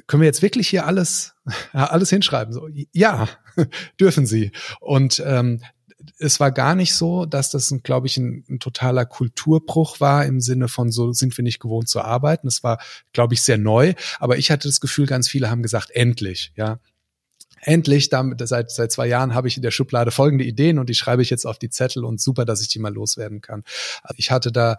können 0.08 0.22
wir 0.22 0.28
jetzt 0.28 0.42
wirklich 0.42 0.68
hier 0.68 0.86
alles, 0.86 1.36
alles 1.72 2.10
hinschreiben? 2.10 2.54
So, 2.54 2.68
ja, 2.92 3.30
dürfen 4.00 4.26
sie. 4.26 4.52
Und 4.80 5.22
ähm, 5.26 5.62
es 6.18 6.40
war 6.40 6.52
gar 6.52 6.76
nicht 6.76 6.94
so, 6.94 7.26
dass 7.26 7.52
das, 7.52 7.74
glaube 7.84 8.08
ich, 8.08 8.18
ein, 8.18 8.44
ein, 8.50 8.60
totaler 8.60 9.06
Kulturbruch 9.06 10.00
war 10.00 10.26
im 10.26 10.42
Sinne 10.42 10.68
von 10.68 10.92
so 10.92 11.12
sind 11.14 11.38
wir 11.38 11.44
nicht 11.44 11.60
gewohnt 11.60 11.90
zu 11.90 12.02
arbeiten. 12.02 12.48
Es 12.48 12.64
war, 12.64 12.80
glaube 13.14 13.34
ich, 13.34 13.42
sehr 13.42 13.58
neu. 13.58 13.94
Aber 14.20 14.38
ich 14.38 14.52
hatte 14.52 14.68
das 14.68 14.80
Gefühl, 14.80 15.06
ganz 15.06 15.28
viele 15.28 15.50
haben 15.50 15.64
gesagt, 15.64 15.92
endlich, 15.92 16.52
ja. 16.56 16.80
Endlich, 17.62 18.10
damit, 18.10 18.48
seit, 18.48 18.70
seit 18.70 18.92
zwei 18.92 19.08
Jahren 19.08 19.34
habe 19.34 19.48
ich 19.48 19.58
in 19.58 19.64
der 19.64 19.72
Schublade 19.72 20.12
folgende 20.12 20.46
Ideen 20.46 20.78
und 20.78 20.88
die 20.88 20.94
schreibe 20.94 21.24
ich 21.24 21.32
jetzt 21.32 21.46
auf 21.46 21.58
die 21.58 21.70
Zettel 21.72 22.06
und 22.06 22.22
super, 22.22 22.46
dass 22.46 22.62
ich 22.62 22.68
die 22.68 22.78
mal 22.78 22.94
loswerden 22.94 23.42
kann. 23.42 23.64
Also 24.04 24.16
ich 24.18 24.30
hatte 24.30 24.52
da 24.52 24.78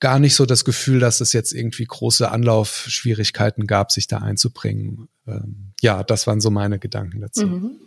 gar 0.00 0.18
nicht 0.18 0.34
so 0.34 0.46
das 0.46 0.64
Gefühl, 0.64 1.00
dass 1.00 1.20
es 1.20 1.32
jetzt 1.32 1.52
irgendwie 1.52 1.84
große 1.84 2.30
Anlaufschwierigkeiten 2.30 3.66
gab, 3.66 3.92
sich 3.92 4.06
da 4.06 4.18
einzubringen. 4.18 5.08
Ähm, 5.26 5.72
ja, 5.80 6.02
das 6.02 6.26
waren 6.26 6.40
so 6.40 6.50
meine 6.50 6.78
Gedanken 6.78 7.20
dazu. 7.20 7.46
Mhm. 7.46 7.80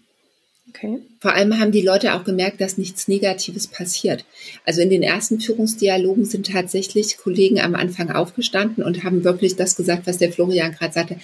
Okay. 0.78 1.00
Vor 1.20 1.34
allem 1.34 1.60
haben 1.60 1.72
die 1.72 1.82
Leute 1.82 2.14
auch 2.14 2.24
gemerkt, 2.24 2.62
dass 2.62 2.78
nichts 2.78 3.08
Negatives 3.08 3.68
passiert. 3.68 4.26
Also 4.66 4.82
in 4.82 4.90
den 4.90 5.02
ersten 5.02 5.40
Führungsdialogen 5.40 6.26
sind 6.26 6.52
tatsächlich 6.52 7.18
Kollegen 7.18 7.60
am 7.60 7.74
Anfang 7.74 8.12
aufgestanden 8.12 8.84
und 8.84 9.04
haben 9.04 9.24
wirklich 9.24 9.56
das 9.56 9.76
gesagt, 9.76 10.06
was 10.06 10.20
der 10.20 10.32
Florian 10.32 10.74
gerade 10.74 10.94
sagte 10.94 11.18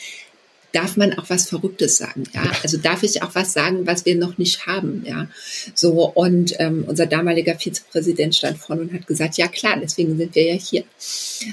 darf 0.73 0.97
man 0.97 1.13
auch 1.17 1.29
was 1.29 1.47
Verrücktes 1.47 1.97
sagen, 1.97 2.23
ja. 2.33 2.41
Also 2.63 2.77
darf 2.77 3.03
ich 3.03 3.21
auch 3.21 3.35
was 3.35 3.53
sagen, 3.53 3.85
was 3.85 4.05
wir 4.05 4.15
noch 4.15 4.37
nicht 4.39 4.65
haben, 4.65 5.03
ja. 5.05 5.27
So, 5.75 6.11
und 6.11 6.55
ähm, 6.59 6.83
unser 6.87 7.05
damaliger 7.05 7.57
Vizepräsident 7.57 8.35
stand 8.35 8.57
vorne 8.57 8.81
und 8.81 8.93
hat 8.93 9.05
gesagt, 9.05 9.37
ja 9.37 9.47
klar, 9.47 9.77
deswegen 9.81 10.17
sind 10.17 10.33
wir 10.33 10.43
ja 10.43 10.55
hier. 10.55 10.83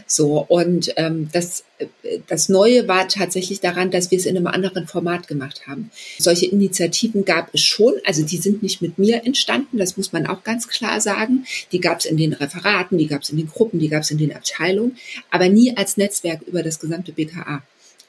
So, 0.06 0.44
und 0.48 0.92
ähm, 0.96 1.28
das, 1.32 1.64
äh, 1.78 1.86
das 2.28 2.48
Neue 2.48 2.88
war 2.88 3.08
tatsächlich 3.08 3.60
daran, 3.60 3.90
dass 3.90 4.10
wir 4.10 4.18
es 4.18 4.24
in 4.24 4.38
einem 4.38 4.46
anderen 4.46 4.86
Format 4.86 5.28
gemacht 5.28 5.66
haben. 5.66 5.90
Solche 6.18 6.46
Initiativen 6.46 7.26
gab 7.26 7.54
es 7.54 7.60
schon, 7.60 7.92
also 8.06 8.24
die 8.24 8.38
sind 8.38 8.62
nicht 8.62 8.80
mit 8.80 8.98
mir 8.98 9.26
entstanden, 9.26 9.76
das 9.76 9.98
muss 9.98 10.12
man 10.12 10.26
auch 10.26 10.44
ganz 10.44 10.66
klar 10.66 10.98
sagen. 11.02 11.44
Die 11.72 11.80
gab 11.80 11.98
es 11.98 12.06
in 12.06 12.16
den 12.16 12.32
Referaten, 12.32 12.96
die 12.96 13.06
gab 13.06 13.20
es 13.22 13.28
in 13.28 13.36
den 13.36 13.48
Gruppen, 13.48 13.80
die 13.80 13.88
gab 13.90 14.02
es 14.02 14.10
in 14.10 14.18
den 14.18 14.34
Abteilungen, 14.34 14.96
aber 15.30 15.50
nie 15.50 15.76
als 15.76 15.98
Netzwerk 15.98 16.40
über 16.46 16.62
das 16.62 16.80
gesamte 16.80 17.12
BKA. 17.12 17.62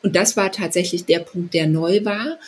Und 0.03 0.15
das 0.15 0.35
war 0.37 0.51
tatsächlich 0.51 1.05
der 1.05 1.19
Punkt, 1.19 1.53
der 1.53 1.67
neu 1.67 2.03
war 2.03 2.39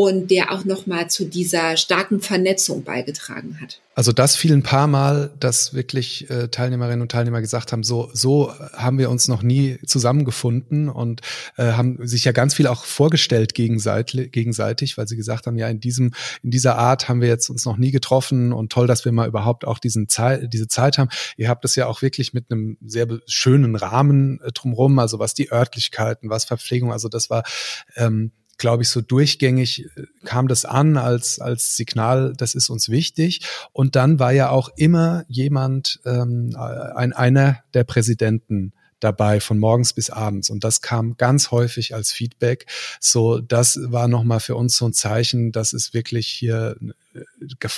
und 0.00 0.30
der 0.30 0.52
auch 0.52 0.64
nochmal 0.64 1.10
zu 1.10 1.24
dieser 1.24 1.76
starken 1.76 2.20
Vernetzung 2.20 2.84
beigetragen 2.84 3.58
hat. 3.60 3.80
Also 3.96 4.12
das 4.12 4.36
fiel 4.36 4.52
ein 4.52 4.62
paar 4.62 4.86
Mal, 4.86 5.32
dass 5.40 5.74
wirklich 5.74 6.30
äh, 6.30 6.46
Teilnehmerinnen 6.46 7.02
und 7.02 7.10
Teilnehmer 7.10 7.40
gesagt 7.40 7.72
haben, 7.72 7.82
so, 7.82 8.08
so 8.12 8.52
haben 8.74 9.00
wir 9.00 9.10
uns 9.10 9.26
noch 9.26 9.42
nie 9.42 9.80
zusammengefunden 9.84 10.88
und 10.88 11.22
äh, 11.56 11.72
haben 11.72 12.06
sich 12.06 12.24
ja 12.24 12.30
ganz 12.30 12.54
viel 12.54 12.68
auch 12.68 12.84
vorgestellt 12.84 13.54
gegenseitig, 13.54 14.30
gegenseitig, 14.30 14.96
weil 14.98 15.08
sie 15.08 15.16
gesagt 15.16 15.48
haben, 15.48 15.58
ja, 15.58 15.68
in 15.68 15.80
diesem, 15.80 16.12
in 16.44 16.52
dieser 16.52 16.78
Art 16.78 17.08
haben 17.08 17.20
wir 17.20 17.26
jetzt 17.26 17.50
uns 17.50 17.64
noch 17.64 17.76
nie 17.76 17.90
getroffen 17.90 18.52
und 18.52 18.70
toll, 18.70 18.86
dass 18.86 19.04
wir 19.04 19.10
mal 19.10 19.26
überhaupt 19.26 19.64
auch 19.64 19.80
diesen 19.80 20.08
Zeit, 20.08 20.52
diese 20.52 20.68
Zeit 20.68 20.96
haben. 20.96 21.10
Ihr 21.36 21.48
habt 21.48 21.64
es 21.64 21.74
ja 21.74 21.88
auch 21.88 22.02
wirklich 22.02 22.32
mit 22.32 22.52
einem 22.52 22.78
sehr 22.86 23.08
schönen 23.26 23.74
Rahmen 23.74 24.40
äh, 24.42 24.52
drumherum, 24.52 25.00
also 25.00 25.18
was 25.18 25.34
die 25.34 25.50
Örtlichkeiten, 25.50 26.30
was 26.30 26.44
Verpflegung, 26.44 26.92
also 26.92 27.08
das 27.08 27.30
war 27.30 27.42
ähm, 27.96 28.30
glaube 28.58 28.82
ich, 28.82 28.90
so 28.90 29.00
durchgängig 29.00 29.86
äh, 29.96 30.02
kam 30.24 30.48
das 30.48 30.64
an 30.64 30.96
als, 30.96 31.40
als 31.40 31.76
Signal, 31.76 32.34
das 32.36 32.54
ist 32.54 32.68
uns 32.68 32.88
wichtig. 32.88 33.46
Und 33.72 33.96
dann 33.96 34.18
war 34.18 34.32
ja 34.32 34.50
auch 34.50 34.68
immer 34.76 35.24
jemand, 35.28 36.00
ähm, 36.04 36.54
ein, 36.56 37.12
einer 37.12 37.62
der 37.72 37.84
Präsidenten 37.84 38.72
dabei 39.00 39.40
von 39.40 39.58
morgens 39.58 39.92
bis 39.92 40.10
abends 40.10 40.50
und 40.50 40.64
das 40.64 40.80
kam 40.82 41.16
ganz 41.16 41.50
häufig 41.50 41.94
als 41.94 42.10
Feedback. 42.10 42.66
So, 43.00 43.38
das 43.38 43.78
war 43.80 44.08
nochmal 44.08 44.40
für 44.40 44.56
uns 44.56 44.76
so 44.76 44.86
ein 44.86 44.92
Zeichen, 44.92 45.52
dass 45.52 45.72
es 45.72 45.94
wirklich 45.94 46.26
hier 46.26 46.76
äh, 47.14 47.68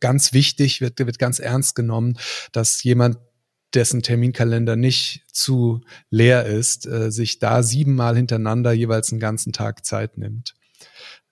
ganz 0.00 0.32
wichtig 0.32 0.80
wird, 0.80 0.98
wird 0.98 1.18
ganz 1.18 1.40
ernst 1.40 1.74
genommen, 1.74 2.18
dass 2.52 2.82
jemand 2.82 3.18
dessen 3.74 4.02
Terminkalender 4.02 4.76
nicht 4.76 5.24
zu 5.32 5.82
leer 6.10 6.46
ist, 6.46 6.86
äh, 6.86 7.10
sich 7.10 7.38
da 7.38 7.62
siebenmal 7.62 8.16
hintereinander 8.16 8.72
jeweils 8.72 9.12
einen 9.12 9.20
ganzen 9.20 9.52
Tag 9.52 9.84
Zeit 9.84 10.18
nimmt. 10.18 10.54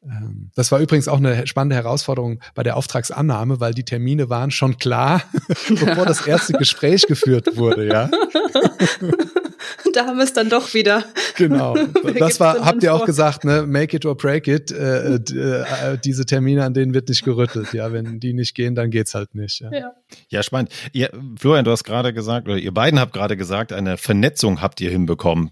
Ähm, 0.04 0.50
das 0.54 0.70
war 0.72 0.80
übrigens 0.80 1.08
auch 1.08 1.18
eine 1.18 1.46
spannende 1.46 1.76
Herausforderung 1.76 2.40
bei 2.54 2.62
der 2.62 2.76
Auftragsannahme, 2.76 3.60
weil 3.60 3.74
die 3.74 3.84
Termine 3.84 4.28
waren 4.30 4.50
schon 4.50 4.76
klar, 4.78 5.22
bevor 5.68 6.06
das 6.06 6.26
erste 6.26 6.52
Gespräch 6.58 7.06
geführt 7.06 7.56
wurde, 7.56 7.88
ja. 7.88 8.10
da 9.92 10.06
haben 10.06 10.16
wir 10.16 10.24
es 10.24 10.32
dann 10.32 10.48
doch 10.48 10.74
wieder. 10.74 11.04
Genau. 11.36 11.76
Das 12.18 12.40
war, 12.40 12.64
habt 12.64 12.82
ihr 12.82 12.94
auch 12.94 13.04
gesagt, 13.04 13.44
ne? 13.44 13.66
Make 13.66 13.96
it 13.96 14.06
or 14.06 14.16
break 14.16 14.48
it. 14.48 14.70
Äh, 14.70 15.16
äh, 15.16 15.18
äh, 15.18 15.98
diese 16.02 16.24
Termine, 16.24 16.64
an 16.64 16.72
denen 16.72 16.94
wird 16.94 17.08
nicht 17.08 17.24
gerüttelt. 17.24 17.72
Ja, 17.72 17.92
wenn 17.92 18.20
die 18.20 18.32
nicht 18.32 18.54
gehen, 18.54 18.74
dann 18.74 18.90
geht's 18.90 19.14
halt 19.14 19.34
nicht. 19.34 19.60
Ja, 19.60 19.70
ja. 19.72 19.92
ja 20.28 20.42
spannend. 20.42 20.72
Ihr, 20.92 21.10
Florian, 21.38 21.64
du 21.64 21.70
hast 21.70 21.84
gerade 21.84 22.14
gesagt, 22.14 22.48
oder 22.48 22.56
ihr 22.56 22.72
beiden 22.72 22.98
habt 22.98 23.12
gerade 23.12 23.36
gesagt, 23.36 23.72
eine 23.72 23.98
Vernetzung 23.98 24.62
habt 24.62 24.80
ihr 24.80 24.90
hinbekommen. 24.90 25.50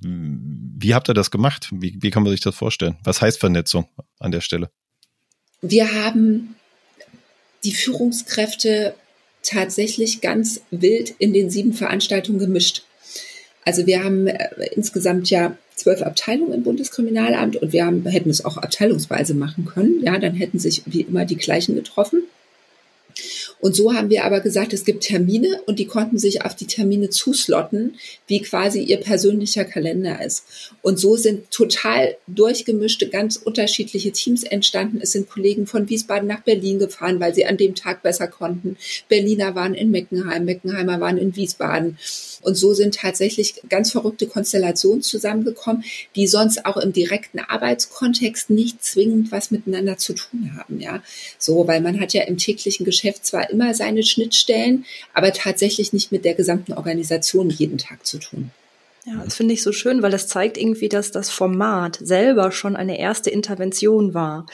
Wie 0.78 0.94
habt 0.94 1.08
ihr 1.08 1.14
das 1.14 1.30
gemacht? 1.30 1.68
Wie, 1.72 1.98
wie 2.00 2.10
kann 2.10 2.22
man 2.22 2.32
sich 2.32 2.40
das 2.40 2.54
vorstellen? 2.54 2.96
Was 3.04 3.20
heißt 3.20 3.38
Vernetzung 3.38 3.88
an 4.18 4.30
der 4.30 4.40
Stelle? 4.40 4.70
Wir 5.60 5.92
haben 5.92 6.54
die 7.64 7.72
Führungskräfte 7.72 8.94
tatsächlich 9.42 10.20
ganz 10.20 10.62
wild 10.70 11.14
in 11.18 11.32
den 11.32 11.50
sieben 11.50 11.74
Veranstaltungen 11.74 12.38
gemischt. 12.38 12.82
Also 13.64 13.86
wir 13.86 14.04
haben 14.04 14.26
äh, 14.26 14.48
insgesamt 14.72 15.30
ja 15.30 15.56
zwölf 15.74 16.02
Abteilungen 16.02 16.52
im 16.52 16.62
Bundeskriminalamt 16.62 17.56
und 17.56 17.72
wir 17.72 17.86
haben, 17.86 18.04
hätten 18.06 18.30
es 18.30 18.44
auch 18.44 18.56
abteilungsweise 18.56 19.34
machen 19.34 19.64
können. 19.64 20.02
Ja, 20.02 20.18
dann 20.18 20.34
hätten 20.34 20.58
sich 20.58 20.82
wie 20.86 21.02
immer 21.02 21.24
die 21.24 21.36
gleichen 21.36 21.74
getroffen. 21.74 22.22
Und 23.64 23.74
so 23.74 23.94
haben 23.94 24.10
wir 24.10 24.24
aber 24.26 24.40
gesagt, 24.40 24.74
es 24.74 24.84
gibt 24.84 25.04
Termine 25.04 25.62
und 25.64 25.78
die 25.78 25.86
konnten 25.86 26.18
sich 26.18 26.44
auf 26.44 26.54
die 26.54 26.66
Termine 26.66 27.08
zuslotten, 27.08 27.94
wie 28.26 28.42
quasi 28.42 28.82
ihr 28.82 28.98
persönlicher 28.98 29.64
Kalender 29.64 30.22
ist. 30.22 30.44
Und 30.82 30.98
so 30.98 31.16
sind 31.16 31.50
total 31.50 32.14
durchgemischte, 32.26 33.08
ganz 33.08 33.36
unterschiedliche 33.36 34.12
Teams 34.12 34.42
entstanden. 34.42 34.98
Es 35.00 35.12
sind 35.12 35.30
Kollegen 35.30 35.66
von 35.66 35.88
Wiesbaden 35.88 36.28
nach 36.28 36.42
Berlin 36.42 36.78
gefahren, 36.78 37.20
weil 37.20 37.34
sie 37.34 37.46
an 37.46 37.56
dem 37.56 37.74
Tag 37.74 38.02
besser 38.02 38.28
konnten. 38.28 38.76
Berliner 39.08 39.54
waren 39.54 39.72
in 39.72 39.90
Meckenheim, 39.90 40.44
Meckenheimer 40.44 41.00
waren 41.00 41.16
in 41.16 41.34
Wiesbaden. 41.34 41.96
Und 42.42 42.56
so 42.56 42.74
sind 42.74 42.96
tatsächlich 42.96 43.62
ganz 43.70 43.92
verrückte 43.92 44.26
Konstellationen 44.26 45.00
zusammengekommen, 45.00 45.84
die 46.16 46.26
sonst 46.26 46.66
auch 46.66 46.76
im 46.76 46.92
direkten 46.92 47.38
Arbeitskontext 47.38 48.50
nicht 48.50 48.84
zwingend 48.84 49.32
was 49.32 49.50
miteinander 49.50 49.96
zu 49.96 50.12
tun 50.12 50.50
haben, 50.54 50.80
ja. 50.80 51.02
So, 51.38 51.66
weil 51.66 51.80
man 51.80 51.98
hat 51.98 52.12
ja 52.12 52.24
im 52.24 52.36
täglichen 52.36 52.84
Geschäft 52.84 53.24
zwar 53.24 53.53
immer 53.54 53.74
seine 53.74 54.02
Schnittstellen, 54.02 54.84
aber 55.14 55.32
tatsächlich 55.32 55.92
nicht 55.92 56.12
mit 56.12 56.24
der 56.24 56.34
gesamten 56.34 56.72
Organisation 56.72 57.48
jeden 57.50 57.78
Tag 57.78 58.04
zu 58.04 58.18
tun. 58.18 58.50
Ja, 59.06 59.22
das 59.22 59.34
finde 59.34 59.54
ich 59.54 59.62
so 59.62 59.72
schön, 59.72 60.02
weil 60.02 60.10
das 60.10 60.28
zeigt 60.28 60.56
irgendwie, 60.56 60.88
dass 60.88 61.10
das 61.10 61.30
Format 61.30 61.98
selber 62.00 62.50
schon 62.52 62.74
eine 62.74 62.98
erste 62.98 63.30
Intervention 63.30 64.14
war. 64.14 64.46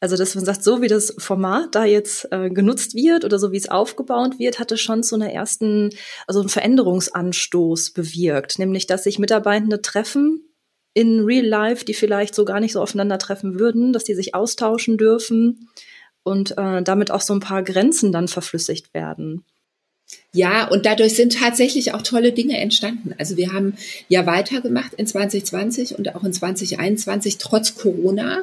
Also, 0.00 0.16
dass 0.16 0.36
man 0.36 0.44
sagt, 0.44 0.62
so 0.62 0.80
wie 0.80 0.86
das 0.86 1.12
Format 1.18 1.74
da 1.74 1.84
jetzt 1.84 2.28
äh, 2.30 2.50
genutzt 2.50 2.94
wird 2.94 3.24
oder 3.24 3.40
so 3.40 3.50
wie 3.50 3.56
es 3.56 3.68
aufgebaut 3.68 4.38
wird, 4.38 4.60
hat 4.60 4.70
es 4.70 4.80
schon 4.80 5.02
zu 5.02 5.16
einer 5.16 5.32
ersten, 5.32 5.90
also 6.28 6.38
einen 6.38 6.48
Veränderungsanstoß 6.48 7.90
bewirkt. 7.90 8.60
Nämlich, 8.60 8.86
dass 8.86 9.02
sich 9.02 9.18
Mitarbeitende 9.18 9.82
treffen 9.82 10.44
in 10.94 11.24
Real 11.24 11.44
Life, 11.44 11.84
die 11.84 11.94
vielleicht 11.94 12.36
so 12.36 12.44
gar 12.44 12.60
nicht 12.60 12.72
so 12.72 12.80
aufeinandertreffen 12.80 13.58
würden, 13.58 13.92
dass 13.92 14.04
die 14.04 14.14
sich 14.14 14.36
austauschen 14.36 14.98
dürfen 14.98 15.68
und 16.28 16.56
äh, 16.58 16.82
damit 16.82 17.10
auch 17.10 17.22
so 17.22 17.32
ein 17.32 17.40
paar 17.40 17.62
Grenzen 17.62 18.12
dann 18.12 18.28
verflüssigt 18.28 18.92
werden. 18.94 19.44
Ja, 20.32 20.68
und 20.68 20.84
dadurch 20.86 21.14
sind 21.14 21.34
tatsächlich 21.34 21.94
auch 21.94 22.02
tolle 22.02 22.32
Dinge 22.32 22.58
entstanden. 22.58 23.14
Also 23.18 23.36
wir 23.36 23.52
haben 23.52 23.74
ja 24.08 24.26
weitergemacht 24.26 24.94
in 24.94 25.06
2020 25.06 25.98
und 25.98 26.14
auch 26.14 26.22
in 26.22 26.32
2021 26.32 27.38
trotz 27.38 27.74
Corona 27.74 28.42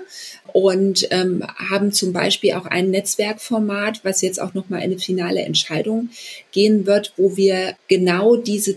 und 0.52 1.08
ähm, 1.12 1.44
haben 1.58 1.92
zum 1.92 2.12
Beispiel 2.12 2.54
auch 2.54 2.66
ein 2.66 2.90
Netzwerkformat, 2.90 4.04
was 4.04 4.22
jetzt 4.22 4.42
auch 4.42 4.54
nochmal 4.56 4.82
eine 4.82 4.98
finale 4.98 5.42
Entscheidung 5.42 6.10
gehen 6.52 6.86
wird, 6.86 7.14
wo 7.18 7.38
wir 7.38 7.76
genau 7.88 8.36
diese, 8.36 8.76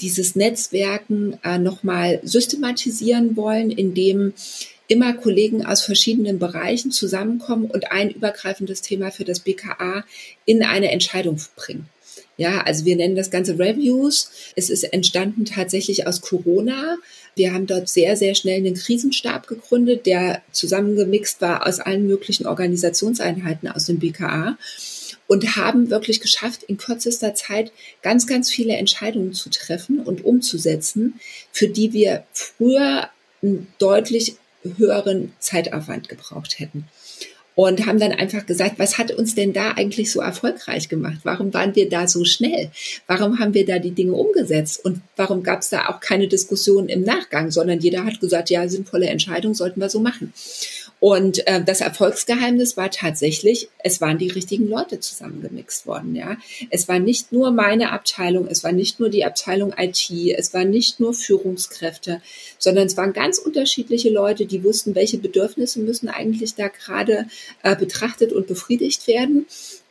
dieses 0.00 0.34
Netzwerken 0.34 1.38
äh, 1.44 1.58
nochmal 1.58 2.20
systematisieren 2.24 3.36
wollen, 3.36 3.70
indem 3.70 4.34
immer 4.90 5.12
Kollegen 5.12 5.64
aus 5.64 5.84
verschiedenen 5.84 6.40
Bereichen 6.40 6.90
zusammenkommen 6.90 7.66
und 7.66 7.92
ein 7.92 8.10
übergreifendes 8.10 8.82
Thema 8.82 9.12
für 9.12 9.24
das 9.24 9.38
BKA 9.38 10.04
in 10.46 10.64
eine 10.64 10.90
Entscheidung 10.90 11.40
bringen. 11.54 11.88
Ja, 12.36 12.62
also 12.62 12.84
wir 12.84 12.96
nennen 12.96 13.14
das 13.14 13.30
Ganze 13.30 13.56
Reviews. 13.58 14.30
Es 14.56 14.68
ist 14.68 14.82
entstanden 14.82 15.44
tatsächlich 15.44 16.08
aus 16.08 16.22
Corona. 16.22 16.96
Wir 17.36 17.52
haben 17.52 17.66
dort 17.66 17.88
sehr, 17.88 18.16
sehr 18.16 18.34
schnell 18.34 18.56
einen 18.56 18.74
Krisenstab 18.74 19.46
gegründet, 19.46 20.06
der 20.06 20.42
zusammengemixt 20.50 21.40
war 21.40 21.68
aus 21.68 21.78
allen 21.78 22.08
möglichen 22.08 22.46
Organisationseinheiten 22.46 23.68
aus 23.68 23.84
dem 23.84 24.00
BKA 24.00 24.58
und 25.28 25.54
haben 25.54 25.90
wirklich 25.90 26.20
geschafft, 26.20 26.64
in 26.64 26.78
kürzester 26.78 27.36
Zeit 27.36 27.70
ganz, 28.02 28.26
ganz 28.26 28.50
viele 28.50 28.72
Entscheidungen 28.74 29.34
zu 29.34 29.50
treffen 29.50 30.00
und 30.00 30.24
umzusetzen, 30.24 31.20
für 31.52 31.68
die 31.68 31.92
wir 31.92 32.24
früher 32.32 33.08
einen 33.40 33.68
deutlich 33.78 34.34
höheren 34.76 35.32
Zeitaufwand 35.38 36.08
gebraucht 36.08 36.58
hätten 36.58 36.86
und 37.54 37.86
haben 37.86 37.98
dann 37.98 38.12
einfach 38.12 38.46
gesagt, 38.46 38.78
was 38.78 38.96
hat 38.96 39.12
uns 39.12 39.34
denn 39.34 39.52
da 39.52 39.72
eigentlich 39.72 40.10
so 40.10 40.20
erfolgreich 40.20 40.88
gemacht? 40.88 41.18
Warum 41.24 41.52
waren 41.52 41.74
wir 41.74 41.88
da 41.88 42.08
so 42.08 42.24
schnell? 42.24 42.70
Warum 43.06 43.38
haben 43.38 43.54
wir 43.54 43.66
da 43.66 43.78
die 43.78 43.90
Dinge 43.90 44.14
umgesetzt? 44.14 44.82
Und 44.84 45.02
warum 45.16 45.42
gab 45.42 45.60
es 45.60 45.68
da 45.68 45.88
auch 45.88 46.00
keine 46.00 46.28
Diskussion 46.28 46.88
im 46.88 47.02
Nachgang, 47.02 47.50
sondern 47.50 47.80
jeder 47.80 48.04
hat 48.04 48.20
gesagt, 48.20 48.50
ja, 48.50 48.66
sinnvolle 48.68 49.08
Entscheidung 49.08 49.54
sollten 49.54 49.80
wir 49.80 49.90
so 49.90 50.00
machen. 50.00 50.32
Und 51.00 51.46
äh, 51.46 51.64
das 51.64 51.80
Erfolgsgeheimnis 51.80 52.76
war 52.76 52.90
tatsächlich, 52.90 53.68
es 53.82 54.02
waren 54.02 54.18
die 54.18 54.28
richtigen 54.28 54.68
Leute 54.68 55.00
zusammengemixt 55.00 55.86
worden. 55.86 56.14
Ja, 56.14 56.36
es 56.68 56.88
war 56.88 56.98
nicht 56.98 57.32
nur 57.32 57.50
meine 57.50 57.90
Abteilung, 57.90 58.46
es 58.46 58.62
war 58.64 58.72
nicht 58.72 59.00
nur 59.00 59.08
die 59.08 59.24
Abteilung 59.24 59.74
IT, 59.76 60.10
es 60.36 60.52
war 60.52 60.64
nicht 60.64 61.00
nur 61.00 61.14
Führungskräfte, 61.14 62.20
sondern 62.58 62.86
es 62.86 62.98
waren 62.98 63.14
ganz 63.14 63.38
unterschiedliche 63.38 64.10
Leute, 64.10 64.44
die 64.44 64.62
wussten, 64.62 64.94
welche 64.94 65.16
Bedürfnisse 65.16 65.80
müssen 65.80 66.10
eigentlich 66.10 66.54
da 66.54 66.68
gerade 66.68 67.26
äh, 67.62 67.74
betrachtet 67.74 68.32
und 68.32 68.46
befriedigt 68.46 69.06
werden. 69.06 69.46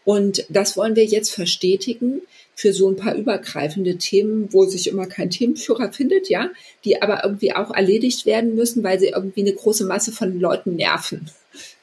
Und 0.05 0.45
das 0.49 0.77
wollen 0.77 0.95
wir 0.95 1.05
jetzt 1.05 1.31
verstetigen 1.31 2.21
für 2.59 2.73
so 2.73 2.89
ein 2.89 2.97
paar 2.97 3.15
übergreifende 3.15 3.97
Themen, 3.97 4.51
wo 4.51 4.65
sich 4.65 4.89
immer 4.89 5.05
kein 5.05 5.29
Themenführer 5.29 5.93
findet, 5.93 6.27
ja, 6.27 6.49
die 6.83 7.01
aber 7.01 7.23
irgendwie 7.23 7.55
auch 7.55 7.73
erledigt 7.73 8.25
werden 8.25 8.53
müssen, 8.53 8.83
weil 8.83 8.99
sie 8.99 9.07
irgendwie 9.07 9.41
eine 9.41 9.53
große 9.53 9.85
Masse 9.85 10.11
von 10.11 10.37
Leuten 10.37 10.75
nerven. 10.75 11.31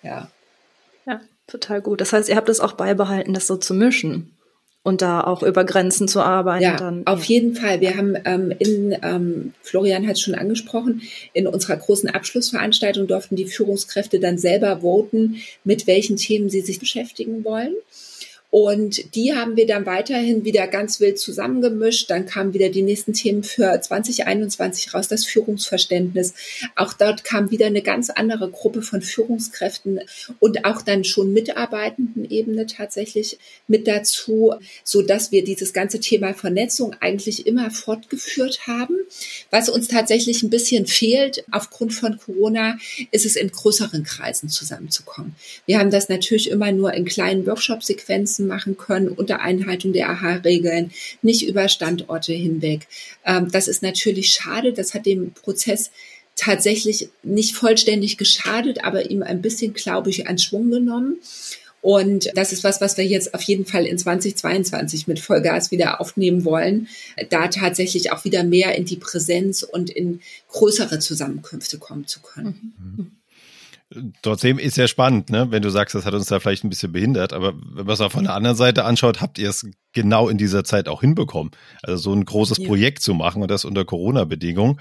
Ja. 0.02 0.30
Ja, 1.06 1.22
total 1.46 1.80
gut. 1.80 2.02
Das 2.02 2.12
heißt, 2.12 2.28
ihr 2.28 2.36
habt 2.36 2.50
es 2.50 2.60
auch 2.60 2.74
beibehalten, 2.74 3.32
das 3.32 3.46
so 3.46 3.56
zu 3.56 3.72
mischen 3.72 4.32
und 4.82 5.00
da 5.00 5.22
auch 5.22 5.42
über 5.42 5.64
Grenzen 5.64 6.08
zu 6.08 6.20
arbeiten. 6.20 6.62
Ja, 6.62 6.76
dann, 6.76 7.06
auf 7.06 7.24
jeden 7.24 7.54
Fall. 7.54 7.80
Wir 7.80 7.96
haben 7.96 8.14
ähm, 8.26 8.52
in, 8.58 8.94
ähm, 9.02 9.54
Florian 9.62 10.06
hat 10.06 10.16
es 10.16 10.20
schon 10.20 10.34
angesprochen, 10.34 11.00
in 11.32 11.46
unserer 11.46 11.78
großen 11.78 12.10
Abschlussveranstaltung 12.10 13.06
durften 13.06 13.34
die 13.34 13.46
Führungskräfte 13.46 14.20
dann 14.20 14.36
selber 14.36 14.82
voten, 14.82 15.36
mit 15.64 15.86
welchen 15.86 16.18
Themen 16.18 16.50
sie 16.50 16.60
sich 16.60 16.78
beschäftigen 16.78 17.44
wollen. 17.46 17.72
Und 18.50 19.14
die 19.14 19.34
haben 19.34 19.56
wir 19.56 19.66
dann 19.66 19.86
weiterhin 19.86 20.44
wieder 20.44 20.66
ganz 20.66 21.00
wild 21.00 21.18
zusammengemischt. 21.18 22.10
Dann 22.10 22.26
kamen 22.26 22.54
wieder 22.54 22.68
die 22.68 22.82
nächsten 22.82 23.12
Themen 23.12 23.42
für 23.42 23.78
2021 23.80 24.94
raus, 24.94 25.08
das 25.08 25.26
Führungsverständnis. 25.26 26.32
Auch 26.74 26.92
dort 26.92 27.24
kam 27.24 27.50
wieder 27.50 27.66
eine 27.66 27.82
ganz 27.82 28.08
andere 28.08 28.50
Gruppe 28.50 28.82
von 28.82 29.02
Führungskräften 29.02 30.00
und 30.38 30.64
auch 30.64 30.82
dann 30.82 31.04
schon 31.04 31.32
mitarbeitenden 31.32 32.30
Ebene 32.30 32.66
tatsächlich 32.66 33.38
mit 33.68 33.86
dazu, 33.86 34.54
so 34.84 35.02
dass 35.02 35.32
wir 35.32 35.44
dieses 35.44 35.72
ganze 35.72 36.00
Thema 36.00 36.32
Vernetzung 36.32 36.94
eigentlich 37.00 37.46
immer 37.46 37.70
fortgeführt 37.70 38.66
haben. 38.66 38.96
Was 39.50 39.68
uns 39.68 39.88
tatsächlich 39.88 40.42
ein 40.42 40.50
bisschen 40.50 40.86
fehlt 40.86 41.44
aufgrund 41.50 41.92
von 41.92 42.18
Corona, 42.18 42.78
ist 43.10 43.26
es 43.26 43.36
in 43.36 43.50
größeren 43.50 44.04
Kreisen 44.04 44.48
zusammenzukommen. 44.48 45.34
Wir 45.66 45.78
haben 45.78 45.90
das 45.90 46.08
natürlich 46.08 46.50
immer 46.50 46.72
nur 46.72 46.94
in 46.94 47.04
kleinen 47.04 47.46
Workshop-Sequenzen 47.46 48.45
machen 48.46 48.76
können 48.76 49.08
unter 49.08 49.40
Einhaltung 49.40 49.92
der 49.92 50.10
AHA-Regeln, 50.10 50.92
nicht 51.22 51.46
über 51.46 51.68
Standorte 51.68 52.32
hinweg. 52.32 52.86
Ähm, 53.24 53.50
das 53.50 53.68
ist 53.68 53.82
natürlich 53.82 54.32
schade. 54.32 54.72
Das 54.72 54.94
hat 54.94 55.06
dem 55.06 55.32
Prozess 55.32 55.90
tatsächlich 56.36 57.08
nicht 57.22 57.56
vollständig 57.56 58.18
geschadet, 58.18 58.84
aber 58.84 59.10
ihm 59.10 59.22
ein 59.22 59.42
bisschen, 59.42 59.72
glaube 59.72 60.10
ich, 60.10 60.28
an 60.28 60.38
Schwung 60.38 60.70
genommen. 60.70 61.16
Und 61.80 62.30
das 62.34 62.52
ist 62.52 62.64
was, 62.64 62.80
was 62.80 62.96
wir 62.96 63.06
jetzt 63.06 63.32
auf 63.32 63.42
jeden 63.42 63.64
Fall 63.64 63.86
in 63.86 63.96
2022 63.96 65.06
mit 65.06 65.20
Vollgas 65.20 65.70
wieder 65.70 66.00
aufnehmen 66.00 66.44
wollen, 66.44 66.88
da 67.30 67.46
tatsächlich 67.46 68.10
auch 68.10 68.24
wieder 68.24 68.42
mehr 68.42 68.74
in 68.74 68.86
die 68.86 68.96
Präsenz 68.96 69.62
und 69.62 69.88
in 69.88 70.20
größere 70.48 70.98
Zusammenkünfte 70.98 71.78
kommen 71.78 72.06
zu 72.06 72.20
können. 72.20 72.74
Mhm. 72.78 73.10
Trotzdem 74.22 74.58
ist 74.58 74.76
ja 74.76 74.88
spannend, 74.88 75.30
ne? 75.30 75.50
wenn 75.50 75.62
du 75.62 75.70
sagst, 75.70 75.94
das 75.94 76.04
hat 76.04 76.14
uns 76.14 76.26
da 76.26 76.40
vielleicht 76.40 76.64
ein 76.64 76.68
bisschen 76.68 76.92
behindert, 76.92 77.32
aber 77.32 77.54
wenn 77.54 77.86
man 77.86 77.94
es 77.94 78.00
auch 78.00 78.12
von 78.12 78.24
der 78.24 78.34
anderen 78.34 78.56
Seite 78.56 78.84
anschaut, 78.84 79.20
habt 79.20 79.38
ihr 79.38 79.48
es 79.48 79.66
genau 79.92 80.28
in 80.28 80.38
dieser 80.38 80.64
Zeit 80.64 80.88
auch 80.88 81.00
hinbekommen. 81.00 81.52
Also 81.82 82.02
so 82.10 82.12
ein 82.12 82.24
großes 82.24 82.58
ja. 82.58 82.66
Projekt 82.66 83.02
zu 83.02 83.14
machen 83.14 83.42
und 83.42 83.50
das 83.50 83.64
unter 83.64 83.84
Corona-Bedingungen. 83.84 84.80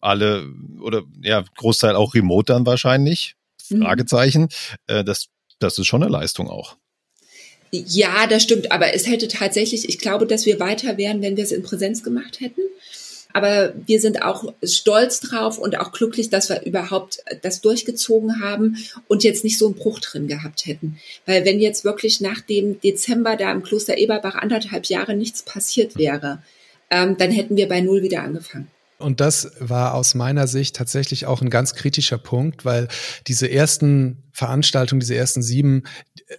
Alle 0.00 0.48
oder 0.80 1.02
ja, 1.22 1.44
Großteil 1.56 1.94
auch 1.96 2.14
remote 2.14 2.52
dann 2.52 2.66
wahrscheinlich. 2.66 3.36
Mhm. 3.70 3.82
Fragezeichen. 3.82 4.48
Mhm. 4.88 5.04
Das, 5.04 5.26
das 5.58 5.78
ist 5.78 5.86
schon 5.86 6.02
eine 6.02 6.10
Leistung 6.10 6.48
auch. 6.48 6.76
Ja, 7.72 8.26
das 8.26 8.42
stimmt, 8.42 8.72
aber 8.72 8.94
es 8.94 9.06
hätte 9.06 9.28
tatsächlich, 9.28 9.88
ich 9.88 9.98
glaube, 9.98 10.26
dass 10.26 10.46
wir 10.46 10.60
weiter 10.60 10.96
wären, 10.96 11.20
wenn 11.20 11.36
wir 11.36 11.44
es 11.44 11.52
in 11.52 11.62
Präsenz 11.62 12.02
gemacht 12.02 12.40
hätten. 12.40 12.60
Aber 13.36 13.74
wir 13.84 14.00
sind 14.00 14.22
auch 14.22 14.50
stolz 14.62 15.20
drauf 15.20 15.58
und 15.58 15.78
auch 15.78 15.92
glücklich, 15.92 16.30
dass 16.30 16.48
wir 16.48 16.62
überhaupt 16.62 17.18
das 17.42 17.60
durchgezogen 17.60 18.40
haben 18.40 18.78
und 19.08 19.24
jetzt 19.24 19.44
nicht 19.44 19.58
so 19.58 19.66
einen 19.66 19.74
Bruch 19.74 20.00
drin 20.00 20.26
gehabt 20.26 20.64
hätten. 20.64 20.98
Weil 21.26 21.44
wenn 21.44 21.60
jetzt 21.60 21.84
wirklich 21.84 22.22
nach 22.22 22.40
dem 22.40 22.80
Dezember 22.80 23.36
da 23.36 23.52
im 23.52 23.62
Kloster 23.62 23.98
Eberbach 23.98 24.36
anderthalb 24.36 24.86
Jahre 24.86 25.14
nichts 25.14 25.42
passiert 25.42 25.98
wäre, 25.98 26.42
ähm, 26.88 27.18
dann 27.18 27.30
hätten 27.30 27.58
wir 27.58 27.68
bei 27.68 27.82
Null 27.82 28.00
wieder 28.00 28.22
angefangen. 28.22 28.68
Und 28.96 29.20
das 29.20 29.52
war 29.60 29.92
aus 29.92 30.14
meiner 30.14 30.46
Sicht 30.46 30.74
tatsächlich 30.74 31.26
auch 31.26 31.42
ein 31.42 31.50
ganz 31.50 31.74
kritischer 31.74 32.16
Punkt, 32.16 32.64
weil 32.64 32.88
diese 33.26 33.50
ersten 33.50 34.22
Veranstaltungen, 34.32 35.00
diese 35.00 35.14
ersten 35.14 35.42
sieben, 35.42 35.82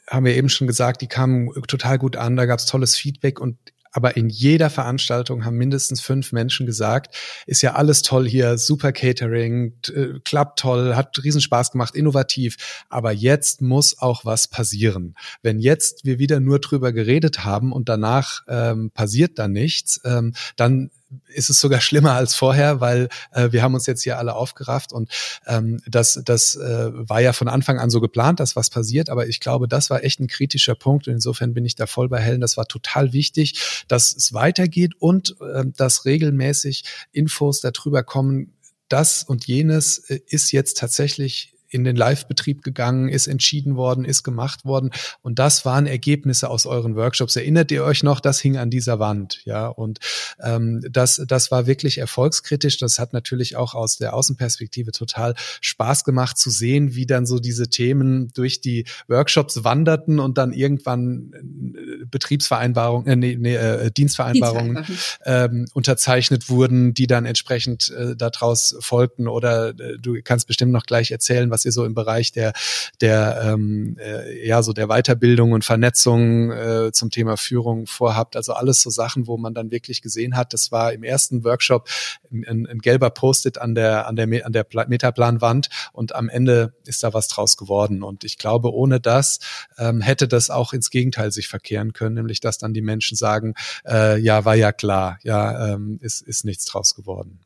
haben 0.07 0.25
wir 0.25 0.35
eben 0.35 0.49
schon 0.49 0.65
gesagt, 0.65 1.01
die 1.01 1.07
kamen 1.07 1.51
total 1.67 1.99
gut 1.99 2.15
an, 2.15 2.35
da 2.35 2.47
gab 2.47 2.57
es 2.57 2.65
tolles 2.65 2.97
Feedback 2.97 3.39
und 3.39 3.57
aber 3.97 4.15
in 4.15 4.29
jeder 4.29 4.69
Veranstaltung 4.69 5.43
haben 5.43 5.57
mindestens 5.57 6.01
fünf 6.01 6.31
Menschen 6.31 6.67
gesagt, 6.67 7.15
ist 7.47 7.63
ja 7.63 7.73
alles 7.73 8.03
toll 8.03 8.29
hier, 8.29 8.59
super 8.59 8.91
Catering, 8.91 9.73
äh, 9.87 10.19
klappt 10.23 10.59
toll, 10.59 10.95
hat 10.95 11.17
riesen 11.23 11.41
Spaß 11.41 11.71
gemacht, 11.71 11.95
innovativ, 11.95 12.57
aber 12.89 13.11
jetzt 13.11 13.63
muss 13.63 13.97
auch 13.97 14.23
was 14.23 14.49
passieren. 14.49 15.15
Wenn 15.41 15.57
jetzt 15.57 16.05
wir 16.05 16.19
wieder 16.19 16.39
nur 16.39 16.59
drüber 16.59 16.93
geredet 16.93 17.43
haben 17.43 17.71
und 17.71 17.89
danach 17.89 18.41
ähm, 18.47 18.91
passiert 18.91 19.39
da 19.39 19.47
nichts, 19.47 19.99
ähm, 20.05 20.33
dann 20.57 20.91
ist 21.27 21.49
es 21.49 21.59
sogar 21.59 21.81
schlimmer 21.81 22.13
als 22.13 22.35
vorher, 22.35 22.81
weil 22.81 23.09
äh, 23.31 23.51
wir 23.51 23.61
haben 23.61 23.73
uns 23.73 23.85
jetzt 23.85 24.03
hier 24.03 24.17
alle 24.17 24.35
aufgerafft 24.35 24.91
und 24.91 25.09
ähm, 25.45 25.81
das, 25.87 26.19
das 26.25 26.55
äh, 26.55 26.89
war 26.93 27.21
ja 27.21 27.33
von 27.33 27.47
Anfang 27.47 27.79
an 27.79 27.89
so 27.89 28.01
geplant, 28.01 28.39
dass 28.39 28.55
was 28.55 28.69
passiert, 28.69 29.09
aber 29.09 29.27
ich 29.27 29.39
glaube, 29.39 29.67
das 29.67 29.89
war 29.89 30.03
echt 30.03 30.19
ein 30.19 30.27
kritischer 30.27 30.75
Punkt 30.75 31.07
und 31.07 31.13
insofern 31.13 31.53
bin 31.53 31.65
ich 31.65 31.75
da 31.75 31.87
voll 31.87 32.09
bei 32.09 32.19
Helen. 32.19 32.41
Das 32.41 32.57
war 32.57 32.67
total 32.67 33.13
wichtig, 33.13 33.85
dass 33.87 34.15
es 34.15 34.33
weitergeht 34.33 34.93
und 34.99 35.35
äh, 35.41 35.63
dass 35.75 36.05
regelmäßig 36.05 36.83
Infos 37.11 37.61
darüber 37.61 38.03
kommen, 38.03 38.53
das 38.89 39.23
und 39.23 39.47
jenes 39.47 39.99
äh, 40.09 40.19
ist 40.27 40.51
jetzt 40.51 40.77
tatsächlich 40.77 41.56
in 41.69 41.83
den 41.83 41.95
Live-Betrieb 41.95 42.63
gegangen, 42.63 43.09
ist 43.09 43.27
entschieden 43.27 43.75
worden, 43.75 44.05
ist 44.05 44.23
gemacht 44.23 44.65
worden. 44.65 44.91
Und 45.21 45.39
das 45.39 45.65
waren 45.65 45.85
Ergebnisse 45.85 46.49
aus 46.49 46.65
euren 46.65 46.95
Workshops. 46.95 47.35
Erinnert 47.35 47.71
ihr 47.71 47.83
euch 47.83 48.03
noch, 48.03 48.19
das 48.19 48.39
hing 48.39 48.57
an 48.57 48.69
dieser 48.69 48.99
Wand, 48.99 49.41
ja. 49.45 49.67
Und 49.67 49.99
ähm, 50.41 50.81
das, 50.89 51.21
das 51.27 51.51
war 51.51 51.67
wirklich 51.67 51.97
erfolgskritisch. 51.97 52.77
Das 52.77 52.99
hat 52.99 53.13
natürlich 53.13 53.55
auch 53.55 53.73
aus 53.73 53.97
der 53.97 54.13
Außenperspektive 54.13 54.91
total 54.91 55.35
Spaß 55.61 56.03
gemacht 56.03 56.37
zu 56.37 56.49
sehen, 56.49 56.95
wie 56.95 57.05
dann 57.05 57.25
so 57.25 57.39
diese 57.39 57.69
Themen 57.69 58.29
durch 58.33 58.61
die 58.61 58.85
Workshops 59.07 59.63
wanderten 59.63 60.19
und 60.19 60.37
dann 60.37 60.53
irgendwann 60.53 61.31
äh, 61.33 62.05
Betriebsvereinbarungen, 62.05 63.07
äh, 63.07 63.15
nee, 63.15 63.35
nee, 63.37 63.55
äh, 63.55 63.91
Dienstvereinbarungen 63.91 64.85
ähm, 65.25 65.65
unterzeichnet 65.73 66.49
wurden, 66.49 66.93
die 66.93 67.07
dann 67.07 67.25
entsprechend 67.25 67.89
äh, 67.89 68.15
daraus 68.15 68.77
folgten. 68.79 69.27
Oder 69.27 69.69
äh, 69.69 69.97
du 69.99 70.15
kannst 70.23 70.47
bestimmt 70.47 70.71
noch 70.71 70.85
gleich 70.85 71.11
erzählen, 71.11 71.51
was 71.57 71.65
ihr 71.65 71.71
so 71.71 71.85
im 71.85 71.95
Bereich 71.95 72.31
der 72.31 72.53
der 73.01 73.41
ähm, 73.43 73.97
äh, 73.99 74.47
ja 74.47 74.61
so 74.61 74.73
der 74.73 74.87
Weiterbildung 74.87 75.53
und 75.53 75.65
Vernetzung 75.65 76.51
äh, 76.51 76.91
zum 76.91 77.09
Thema 77.09 77.35
Führung 77.35 77.87
vorhabt. 77.87 78.35
Also 78.35 78.53
alles 78.53 78.81
so 78.81 78.91
Sachen, 78.91 79.25
wo 79.25 79.37
man 79.37 79.55
dann 79.55 79.71
wirklich 79.71 80.03
gesehen 80.03 80.37
hat, 80.37 80.53
das 80.53 80.71
war 80.71 80.93
im 80.93 81.03
ersten 81.03 81.43
Workshop 81.43 81.89
ein, 82.31 82.67
ein 82.67 82.77
gelber 82.79 83.09
Post-it 83.09 83.57
an 83.57 83.73
der 83.73 84.07
an 84.07 84.15
der 84.15 84.27
an 84.45 84.53
der 84.53 84.67
Metaplanwand 84.87 85.69
und 85.93 86.13
am 86.13 86.29
Ende 86.29 86.75
ist 86.85 87.03
da 87.03 87.13
was 87.15 87.27
draus 87.27 87.57
geworden. 87.57 88.03
Und 88.03 88.23
ich 88.23 88.37
glaube, 88.37 88.71
ohne 88.71 88.99
das 88.99 89.39
ähm, 89.79 90.01
hätte 90.01 90.27
das 90.27 90.51
auch 90.51 90.73
ins 90.73 90.91
Gegenteil 90.91 91.31
sich 91.31 91.47
verkehren 91.47 91.93
können, 91.93 92.15
nämlich 92.15 92.39
dass 92.39 92.59
dann 92.59 92.73
die 92.73 92.81
Menschen 92.81 93.17
sagen, 93.17 93.55
äh, 93.87 94.19
ja, 94.19 94.45
war 94.45 94.55
ja 94.55 94.71
klar, 94.71 95.17
ja, 95.23 95.73
ähm, 95.73 95.97
ist, 96.01 96.21
ist 96.21 96.45
nichts 96.45 96.65
draus 96.65 96.93
geworden. 96.93 97.39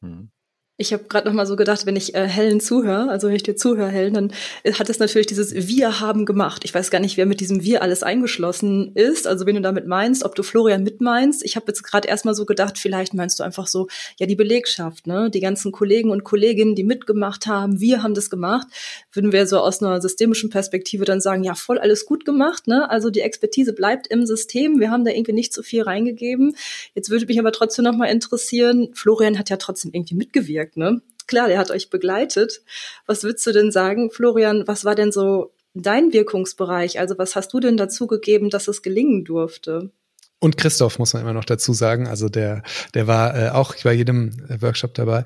Mhm. 0.00 0.30
Ich 0.80 0.92
habe 0.92 1.02
gerade 1.08 1.26
noch 1.26 1.34
mal 1.34 1.44
so 1.44 1.56
gedacht, 1.56 1.86
wenn 1.86 1.96
ich 1.96 2.14
äh, 2.14 2.28
Helen 2.28 2.60
zuhöre, 2.60 3.10
also 3.10 3.26
wenn 3.26 3.34
ich 3.34 3.42
dir 3.42 3.56
zuhöre, 3.56 3.88
Helen, 3.88 4.14
dann 4.14 4.32
äh, 4.62 4.74
hat 4.74 4.88
es 4.88 5.00
natürlich 5.00 5.26
dieses 5.26 5.52
Wir 5.52 5.98
haben 5.98 6.24
gemacht. 6.24 6.64
Ich 6.64 6.72
weiß 6.72 6.92
gar 6.92 7.00
nicht, 7.00 7.16
wer 7.16 7.26
mit 7.26 7.40
diesem 7.40 7.64
Wir 7.64 7.82
alles 7.82 8.04
eingeschlossen 8.04 8.92
ist. 8.94 9.26
Also 9.26 9.44
wenn 9.44 9.56
du 9.56 9.60
damit 9.60 9.88
meinst, 9.88 10.22
ob 10.22 10.36
du 10.36 10.44
Florian 10.44 10.84
mit 10.84 11.00
meinst. 11.00 11.44
Ich 11.44 11.56
habe 11.56 11.64
jetzt 11.66 11.82
gerade 11.82 12.06
erstmal 12.06 12.36
so 12.36 12.46
gedacht, 12.46 12.78
vielleicht 12.78 13.12
meinst 13.12 13.40
du 13.40 13.42
einfach 13.42 13.66
so, 13.66 13.88
ja 14.20 14.26
die 14.26 14.36
Belegschaft, 14.36 15.08
ne, 15.08 15.30
die 15.30 15.40
ganzen 15.40 15.72
Kollegen 15.72 16.12
und 16.12 16.22
Kolleginnen, 16.22 16.76
die 16.76 16.84
mitgemacht 16.84 17.48
haben. 17.48 17.80
Wir 17.80 18.04
haben 18.04 18.14
das 18.14 18.30
gemacht. 18.30 18.68
Würden 19.10 19.32
wir 19.32 19.48
so 19.48 19.58
aus 19.58 19.82
einer 19.82 20.00
systemischen 20.00 20.48
Perspektive 20.48 21.04
dann 21.04 21.20
sagen, 21.20 21.42
ja 21.42 21.56
voll 21.56 21.80
alles 21.80 22.06
gut 22.06 22.24
gemacht, 22.24 22.68
ne? 22.68 22.88
Also 22.88 23.10
die 23.10 23.22
Expertise 23.22 23.72
bleibt 23.72 24.06
im 24.06 24.26
System. 24.26 24.78
Wir 24.78 24.92
haben 24.92 25.04
da 25.04 25.10
irgendwie 25.10 25.32
nicht 25.32 25.52
so 25.52 25.64
viel 25.64 25.82
reingegeben. 25.82 26.54
Jetzt 26.94 27.10
würde 27.10 27.26
mich 27.26 27.40
aber 27.40 27.50
trotzdem 27.50 27.84
noch 27.84 27.96
mal 27.96 28.06
interessieren. 28.06 28.90
Florian 28.92 29.40
hat 29.40 29.50
ja 29.50 29.56
trotzdem 29.56 29.90
irgendwie 29.92 30.14
mitgewirkt 30.14 30.67
gesagt, 30.68 30.76
ne? 30.76 31.00
Klar, 31.26 31.48
der 31.48 31.58
hat 31.58 31.70
euch 31.70 31.90
begleitet. 31.90 32.62
Was 33.06 33.22
würdest 33.22 33.46
du 33.46 33.52
denn 33.52 33.70
sagen, 33.70 34.10
Florian, 34.10 34.66
was 34.66 34.86
war 34.86 34.94
denn 34.94 35.12
so 35.12 35.52
dein 35.74 36.12
Wirkungsbereich? 36.12 36.98
Also 36.98 37.18
was 37.18 37.36
hast 37.36 37.52
du 37.52 37.60
denn 37.60 37.76
dazu 37.76 38.06
gegeben, 38.06 38.48
dass 38.48 38.66
es 38.66 38.80
gelingen 38.80 39.24
durfte? 39.24 39.90
Und 40.38 40.56
Christoph 40.56 40.98
muss 40.98 41.12
man 41.12 41.22
immer 41.22 41.34
noch 41.34 41.44
dazu 41.44 41.74
sagen. 41.74 42.06
Also 42.06 42.30
der, 42.30 42.62
der 42.94 43.06
war 43.06 43.36
äh, 43.36 43.50
auch 43.50 43.74
bei 43.84 43.92
jedem 43.92 44.32
Workshop 44.62 44.94
dabei. 44.94 45.24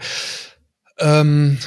Ähm, 0.99 1.59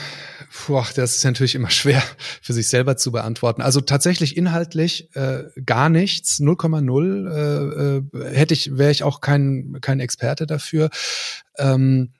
Puh, 0.51 0.83
das 0.95 1.17
ist 1.17 1.25
natürlich 1.25 1.55
immer 1.55 1.69
schwer 1.69 2.03
für 2.41 2.53
sich 2.53 2.67
selber 2.67 2.97
zu 2.97 3.13
beantworten. 3.13 3.61
Also 3.61 3.79
tatsächlich 3.81 4.35
inhaltlich 4.35 5.15
äh, 5.15 5.43
gar 5.65 5.89
nichts, 5.89 6.39
0,0 6.39 7.31
äh, 7.31 8.27
äh, 8.27 8.35
hätte 8.35 8.53
ich, 8.53 8.77
wäre 8.77 8.91
ich 8.91 9.03
auch 9.03 9.21
kein 9.21 9.77
kein 9.79 10.01
Experte 10.01 10.45
dafür. 10.45 10.89
Ähm, 11.57 12.13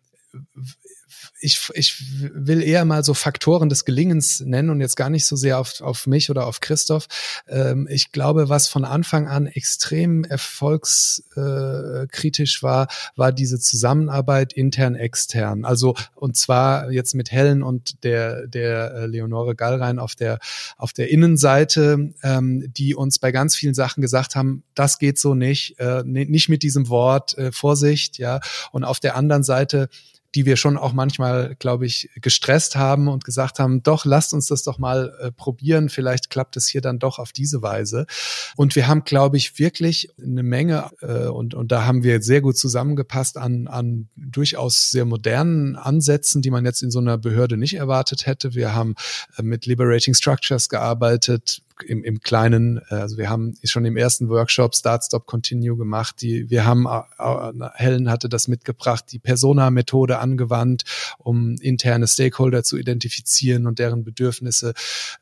ich, 1.39 1.69
ich 1.73 2.01
will 2.33 2.61
eher 2.63 2.85
mal 2.85 3.03
so 3.03 3.13
Faktoren 3.13 3.67
des 3.69 3.83
Gelingens 3.85 4.39
nennen 4.39 4.69
und 4.69 4.79
jetzt 4.79 4.95
gar 4.95 5.09
nicht 5.09 5.25
so 5.25 5.35
sehr 5.35 5.59
auf, 5.59 5.81
auf 5.81 6.07
mich 6.07 6.29
oder 6.29 6.47
auf 6.47 6.61
Christoph. 6.61 7.07
Ähm, 7.47 7.87
ich 7.89 8.11
glaube, 8.11 8.49
was 8.49 8.67
von 8.67 8.85
Anfang 8.85 9.27
an 9.27 9.47
extrem 9.47 10.23
erfolgskritisch 10.23 12.61
war, 12.63 12.87
war 13.15 13.31
diese 13.31 13.59
Zusammenarbeit 13.59 14.53
intern-extern. 14.53 15.65
Also 15.65 15.95
und 16.15 16.37
zwar 16.37 16.91
jetzt 16.91 17.15
mit 17.15 17.31
Helen 17.31 17.63
und 17.63 18.03
der, 18.03 18.45
der 18.47 18.93
äh, 18.93 19.07
Leonore 19.07 19.55
Gallrein 19.55 19.97
auf 19.99 20.15
der, 20.15 20.39
auf 20.77 20.93
der 20.93 21.11
Innenseite, 21.11 22.13
ähm, 22.23 22.71
die 22.73 22.95
uns 22.95 23.19
bei 23.19 23.33
ganz 23.33 23.55
vielen 23.55 23.73
Sachen 23.73 24.01
gesagt 24.01 24.35
haben, 24.35 24.63
das 24.73 24.99
geht 24.99 25.19
so 25.19 25.35
nicht, 25.35 25.77
äh, 25.79 26.03
nicht 26.05 26.47
mit 26.49 26.63
diesem 26.63 26.87
Wort, 26.89 27.37
äh, 27.37 27.51
Vorsicht, 27.51 28.19
ja. 28.19 28.39
Und 28.71 28.85
auf 28.85 28.99
der 28.99 29.15
anderen 29.15 29.43
Seite 29.43 29.89
die 30.35 30.45
wir 30.45 30.57
schon 30.57 30.77
auch 30.77 30.91
manchmal, 30.91 31.55
glaube 31.55 31.85
ich, 31.85 32.09
gestresst 32.21 32.75
haben 32.75 33.07
und 33.07 33.23
gesagt 33.23 33.57
haben, 33.57 33.81
doch, 33.83 34.03
lasst 34.03 34.33
uns 34.33 34.47
das 34.47 34.63
doch 34.63 34.77
mal 34.77 35.15
äh, 35.19 35.31
probieren, 35.31 35.87
vielleicht 35.87 36.29
klappt 36.29 36.57
es 36.57 36.67
hier 36.67 36.81
dann 36.81 36.99
doch 36.99 37.19
auf 37.19 37.31
diese 37.31 37.61
Weise. 37.61 38.05
Und 38.57 38.75
wir 38.75 38.87
haben, 38.87 39.05
glaube 39.05 39.37
ich, 39.37 39.57
wirklich 39.57 40.09
eine 40.21 40.43
Menge, 40.43 40.91
äh, 41.01 41.27
und, 41.27 41.53
und 41.53 41.71
da 41.71 41.85
haben 41.85 42.03
wir 42.03 42.21
sehr 42.21 42.41
gut 42.41 42.57
zusammengepasst 42.57 43.37
an, 43.37 43.67
an 43.67 44.09
durchaus 44.17 44.91
sehr 44.91 45.05
modernen 45.05 45.77
Ansätzen, 45.77 46.41
die 46.41 46.51
man 46.51 46.65
jetzt 46.65 46.83
in 46.83 46.91
so 46.91 46.99
einer 46.99 47.17
Behörde 47.17 47.55
nicht 47.55 47.75
erwartet 47.75 48.25
hätte. 48.25 48.53
Wir 48.53 48.75
haben 48.75 48.95
äh, 49.37 49.41
mit 49.41 49.65
Liberating 49.65 50.13
Structures 50.13 50.67
gearbeitet, 50.67 51.61
im, 51.83 52.03
im 52.03 52.19
Kleinen, 52.21 52.81
äh, 52.89 52.95
also 52.95 53.17
wir 53.17 53.29
haben 53.29 53.55
schon 53.63 53.85
im 53.85 53.97
ersten 53.97 54.29
Workshop 54.29 54.75
Start, 54.75 55.03
Stop, 55.03 55.25
Continue 55.25 55.77
gemacht. 55.77 56.21
Die, 56.21 56.49
wir 56.49 56.65
haben, 56.65 56.85
äh, 56.85 57.69
Helen 57.75 58.09
hatte 58.09 58.29
das 58.29 58.47
mitgebracht, 58.47 59.05
die 59.11 59.19
Persona-Methode 59.19 60.19
angewandt, 60.19 60.83
um 61.17 61.55
interne 61.61 62.07
Stakeholder 62.07 62.63
zu 62.63 62.77
identifizieren 62.77 63.67
und 63.67 63.79
deren 63.79 64.03
Bedürfnisse. 64.03 64.73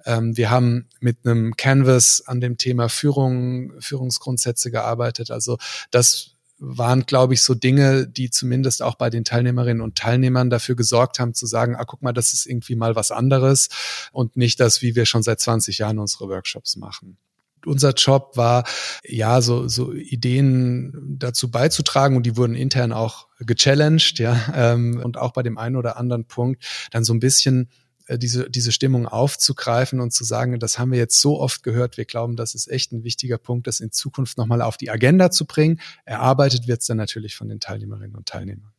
Ähm, 0.05 0.37
wir 0.37 0.49
haben 0.49 0.87
mit 0.99 1.25
einem 1.25 1.55
Canvas 1.57 2.23
an 2.25 2.41
dem 2.41 2.57
Thema 2.57 2.89
Führung, 2.89 3.73
Führungsgrundsätze 3.79 4.71
gearbeitet. 4.71 5.31
Also 5.31 5.57
das 5.91 6.33
waren, 6.59 7.05
glaube 7.05 7.33
ich, 7.33 7.41
so 7.41 7.53
Dinge, 7.53 8.07
die 8.07 8.29
zumindest 8.29 8.81
auch 8.81 8.95
bei 8.95 9.09
den 9.09 9.25
Teilnehmerinnen 9.25 9.81
und 9.81 9.97
Teilnehmern 9.97 10.49
dafür 10.49 10.75
gesorgt 10.75 11.19
haben, 11.19 11.33
zu 11.33 11.45
sagen, 11.45 11.75
ah, 11.75 11.83
guck 11.85 12.01
mal, 12.01 12.13
das 12.13 12.33
ist 12.33 12.45
irgendwie 12.45 12.75
mal 12.75 12.95
was 12.95 13.11
anderes 13.11 13.69
und 14.11 14.37
nicht 14.37 14.59
das, 14.59 14.81
wie 14.81 14.95
wir 14.95 15.05
schon 15.05 15.23
seit 15.23 15.39
20 15.39 15.77
Jahren 15.79 15.99
unsere 15.99 16.29
Workshops 16.29 16.75
machen. 16.75 17.17
Unser 17.65 17.93
Job 17.93 18.35
war, 18.35 18.65
ja, 19.05 19.41
so, 19.41 19.67
so 19.69 19.93
Ideen 19.93 21.17
dazu 21.17 21.49
beizutragen 21.49 22.17
und 22.17 22.25
die 22.25 22.35
wurden 22.35 22.55
intern 22.55 22.91
auch 22.91 23.27
gechallenged, 23.39 24.19
ja, 24.19 24.37
ähm, 24.53 24.99
und 25.01 25.17
auch 25.17 25.31
bei 25.31 25.43
dem 25.43 25.57
einen 25.57 25.77
oder 25.77 25.97
anderen 25.97 26.25
Punkt 26.25 26.63
dann 26.91 27.03
so 27.03 27.13
ein 27.13 27.19
bisschen 27.19 27.69
diese, 28.17 28.49
diese 28.49 28.71
Stimmung 28.71 29.07
aufzugreifen 29.07 29.99
und 29.99 30.13
zu 30.13 30.23
sagen, 30.23 30.59
das 30.59 30.79
haben 30.79 30.91
wir 30.91 30.99
jetzt 30.99 31.19
so 31.19 31.39
oft 31.39 31.63
gehört, 31.63 31.97
wir 31.97 32.05
glauben, 32.05 32.35
das 32.35 32.55
ist 32.55 32.69
echt 32.69 32.91
ein 32.91 33.03
wichtiger 33.03 33.37
Punkt, 33.37 33.67
das 33.67 33.79
in 33.79 33.91
Zukunft 33.91 34.37
nochmal 34.37 34.61
auf 34.61 34.77
die 34.77 34.89
Agenda 34.89 35.31
zu 35.31 35.45
bringen. 35.45 35.79
Erarbeitet 36.05 36.67
wird 36.67 36.81
es 36.81 36.87
dann 36.87 36.97
natürlich 36.97 37.35
von 37.35 37.49
den 37.49 37.59
Teilnehmerinnen 37.59 38.15
und 38.15 38.27
Teilnehmern. 38.27 38.71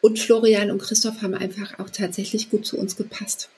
Und 0.00 0.18
Florian 0.18 0.70
und 0.70 0.80
Christoph 0.80 1.22
haben 1.22 1.34
einfach 1.34 1.78
auch 1.78 1.90
tatsächlich 1.90 2.50
gut 2.50 2.64
zu 2.64 2.78
uns 2.78 2.96
gepasst. 2.96 3.50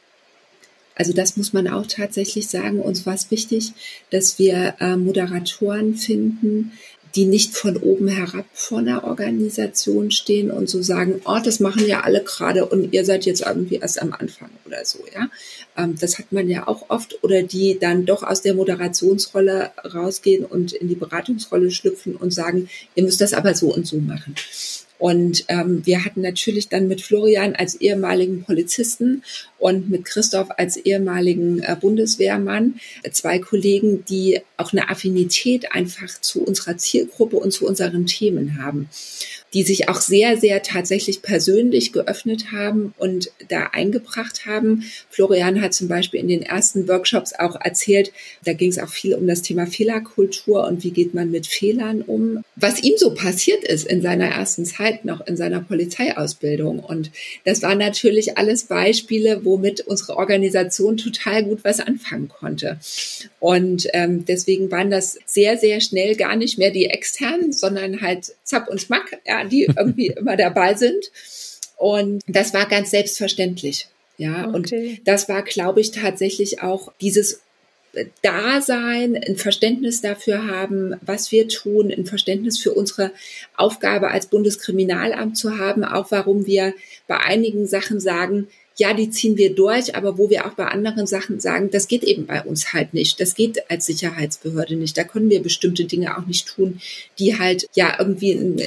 Also 0.95 1.13
das 1.13 1.37
muss 1.37 1.53
man 1.53 1.69
auch 1.69 1.87
tatsächlich 1.87 2.49
sagen. 2.49 2.81
Uns 2.81 3.07
war 3.07 3.15
es 3.15 3.31
wichtig, 3.31 3.73
dass 4.11 4.39
wir 4.39 4.75
äh, 4.81 4.97
Moderatoren 4.97 5.95
finden, 5.95 6.73
die 7.15 7.27
nicht 7.27 7.55
von 7.55 7.77
oben 7.77 8.09
herab 8.09 8.47
vor 8.53 8.79
einer 8.79 9.05
Organisation 9.05 10.11
stehen 10.11 10.51
und 10.51 10.69
so 10.69 10.83
sagen, 10.83 11.21
oh, 11.25 11.39
das 11.45 11.61
machen 11.61 11.87
ja 11.87 12.01
alle 12.01 12.23
gerade 12.23 12.67
und 12.67 12.93
ihr 12.93 13.05
seid 13.05 13.27
jetzt 13.27 13.43
irgendwie 13.43 13.77
erst 13.77 14.01
am 14.01 14.13
Anfang 14.13 14.51
oder 14.65 14.85
so, 14.85 15.01
ja. 15.15 15.29
Ähm, 15.77 15.97
das 16.01 16.19
hat 16.19 16.33
man 16.33 16.49
ja 16.49 16.67
auch 16.69 16.89
oft 16.89 17.23
oder 17.23 17.43
die 17.43 17.79
dann 17.79 18.07
doch 18.07 18.23
aus 18.23 18.43
der 18.43 18.55
Moderationsrolle 18.55 19.73
rausgehen 19.95 20.45
und 20.45 20.73
in 20.73 20.89
die 20.89 20.95
Beratungsrolle 20.95 21.71
schlüpfen 21.71 22.17
und 22.17 22.33
sagen, 22.33 22.69
ihr 22.95 23.05
müsst 23.05 23.21
das 23.21 23.35
aber 23.35 23.55
so 23.55 23.75
und 23.75 23.87
so 23.87 23.99
machen. 23.99 24.35
Und 25.03 25.47
ähm, 25.49 25.85
wir 25.85 26.05
hatten 26.05 26.21
natürlich 26.21 26.69
dann 26.69 26.87
mit 26.87 27.01
Florian 27.01 27.57
als 27.57 27.75
ehemaligen 27.75 28.45
Polizisten 28.45 29.25
und 29.59 29.91
mit 29.91 30.05
Christoph 30.05 30.51
als 30.59 30.77
ehemaligen 30.77 31.61
äh, 31.61 31.75
Bundeswehrmann 31.75 32.79
äh, 33.03 33.11
zwei 33.11 33.41
Kollegen, 33.41 34.05
die 34.05 34.43
auch 34.57 34.73
eine 34.73 34.91
Affinität 34.91 35.73
einfach 35.73 36.21
zu 36.21 36.45
unserer 36.45 36.77
Zielgruppe 36.77 37.35
und 37.35 37.51
zu 37.51 37.67
unseren 37.67 38.07
Themen 38.07 38.63
haben 38.63 38.89
die 39.55 39.63
sich 39.63 39.89
auch 39.89 40.01
sehr, 40.01 40.37
sehr 40.37 40.63
tatsächlich 40.63 41.23
persönlich 41.23 41.93
geöffnet 41.93 42.53
haben 42.53 42.95
und 42.99 43.31
da 43.49 43.71
eingebracht 43.73 44.47
haben. 44.47 44.85
Florian 45.11 45.61
hat 45.61 45.75
zum 45.75 45.89
Beispiel 45.89 46.21
in 46.21 46.29
den 46.29 46.43
ersten 46.43 46.89
Workshops 46.89 47.33
auch 47.39 47.61
erzählt, 47.61 48.13
da 48.45 48.55
ging 48.55 48.71
es 48.71 48.79
auch 48.79 48.89
viel 48.89 49.15
um 49.15 49.27
das 49.27 49.43
Thema 49.43 49.67
Fehlerkultur 49.67 50.67
und 50.67 50.85
wie 50.85 50.91
geht 50.91 51.15
man 51.15 51.31
mit 51.31 51.47
Fehlern 51.47 52.03
um. 52.03 52.43
Was 52.57 52.83
ihm 52.83 52.95
so 52.97 53.15
passiert 53.15 53.65
ist 53.65 53.87
in 53.87 54.01
seiner 54.01 54.29
ersten 54.29 54.65
Zeit 54.65 55.05
noch 55.05 55.27
in 55.27 55.37
seiner 55.37 55.61
Polizeiausbildung. 55.61 56.81
Und 56.81 57.11
das 57.45 57.63
waren 57.63 57.79
natürlich 57.79 58.39
alles 58.39 58.65
Beispiele, 58.65 59.45
womit 59.45 59.81
unsere 59.83 60.17
Organisation 60.17 60.97
total 60.97 61.45
gut 61.45 61.65
was 61.65 61.81
anfangen 61.81 62.29
konnte. 62.29 62.79
Und 63.41 63.87
ähm, 63.93 64.25
deswegen 64.25 64.71
waren 64.71 64.91
das 64.91 65.19
sehr, 65.27 65.59
sehr 65.59 65.81
schnell 65.81 66.17
gar 66.17 66.37
nicht 66.37 66.59
mehr 66.59 66.71
die 66.71 66.87
externen, 66.87 67.53
sondern 67.53 68.01
halt 68.01 68.33
Zapp 68.45 68.69
und 68.69 68.81
Schmack. 68.81 69.21
Ja, 69.27 69.42
die 69.45 69.65
irgendwie 69.65 70.07
immer 70.17 70.37
dabei 70.37 70.75
sind. 70.75 71.11
Und 71.77 72.23
das 72.27 72.55
war 72.55 72.67
ganz 72.67 72.91
selbstverständlich. 72.91 73.89
Ja, 74.19 74.49
okay. 74.49 74.55
und 74.55 75.09
das 75.09 75.29
war, 75.29 75.43
glaube 75.43 75.81
ich, 75.81 75.91
tatsächlich 75.91 76.63
auch 76.63 76.93
dieses 77.01 77.41
Dasein, 78.23 79.17
ein 79.17 79.37
Verständnis 79.37 80.01
dafür 80.01 80.47
haben, 80.47 80.95
was 81.03 81.31
wir 81.31 81.49
tun, 81.49 81.93
ein 81.93 82.07
Verständnis 82.07 82.59
für 82.59 82.73
unsere 82.73 83.13
Aufgabe 83.57 84.11
als 84.11 84.27
Bundeskriminalamt 84.27 85.37
zu 85.37 85.59
haben, 85.59 85.85
auch 85.85 86.11
warum 86.11 86.47
wir 86.47 86.73
bei 87.07 87.19
einigen 87.19 87.67
Sachen 87.67 88.01
sagen, 88.01 88.49
ja, 88.77 88.95
die 88.95 89.11
ziehen 89.11 89.37
wir 89.37 89.55
durch, 89.55 89.95
aber 89.95 90.19
wo 90.19 90.31
wir 90.31 90.47
auch 90.47 90.55
bei 90.55 90.67
anderen 90.67 91.07
Sachen 91.07 91.41
sagen, 91.41 91.71
das 91.71 91.89
geht 91.89 92.03
eben 92.03 92.27
bei 92.27 92.43
uns 92.43 92.73
halt 92.73 92.95
nicht. 92.95 93.21
Das 93.21 93.35
geht 93.35 93.71
als 93.71 93.87
Sicherheitsbehörde 93.87 94.77
nicht. 94.77 94.97
Da 94.97 95.05
können 95.05 95.31
wir 95.31 95.43
bestimmte 95.43 95.85
Dinge 95.85 96.17
auch 96.17 96.27
nicht 96.27 96.49
tun, 96.49 96.81
die 97.19 97.39
halt 97.39 97.69
ja 97.75 97.97
irgendwie 97.99 98.33
ein, 98.33 98.61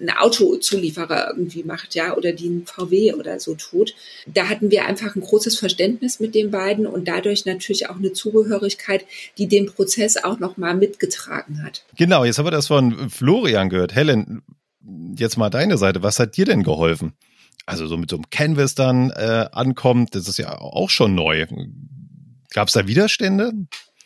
ein 0.00 0.10
Autozulieferer 0.10 1.28
irgendwie 1.28 1.62
macht, 1.62 1.94
ja, 1.94 2.16
oder 2.16 2.32
die 2.32 2.48
ein 2.48 2.66
VW 2.66 3.14
oder 3.14 3.38
so 3.38 3.54
tut. 3.54 3.94
Da 4.26 4.48
hatten 4.48 4.70
wir 4.70 4.86
einfach 4.86 5.14
ein 5.14 5.20
großes 5.20 5.58
Verständnis 5.58 6.20
mit 6.20 6.34
den 6.34 6.50
beiden 6.50 6.86
und 6.86 7.06
dadurch 7.06 7.46
natürlich 7.46 7.88
auch 7.88 7.96
eine 7.96 8.12
Zugehörigkeit, 8.12 9.04
die 9.38 9.46
den 9.46 9.66
Prozess 9.66 10.16
auch 10.16 10.38
nochmal 10.38 10.74
mitgetragen 10.74 11.62
hat. 11.62 11.84
Genau, 11.96 12.24
jetzt 12.24 12.38
haben 12.38 12.46
wir 12.46 12.50
das 12.50 12.68
von 12.68 13.10
Florian 13.10 13.68
gehört. 13.68 13.94
Helen, 13.94 14.42
jetzt 15.16 15.36
mal 15.36 15.50
deine 15.50 15.78
Seite. 15.78 16.02
Was 16.02 16.18
hat 16.18 16.36
dir 16.36 16.46
denn 16.46 16.62
geholfen? 16.62 17.12
Also 17.70 17.86
so 17.86 17.96
mit 17.96 18.10
so 18.10 18.16
einem 18.16 18.30
Canvas 18.30 18.74
dann 18.74 19.10
äh, 19.10 19.46
ankommt, 19.52 20.14
das 20.14 20.28
ist 20.28 20.38
ja 20.38 20.58
auch 20.58 20.90
schon 20.90 21.14
neu. 21.14 21.46
Gab 22.52 22.68
es 22.68 22.74
da 22.74 22.86
Widerstände? 22.86 23.52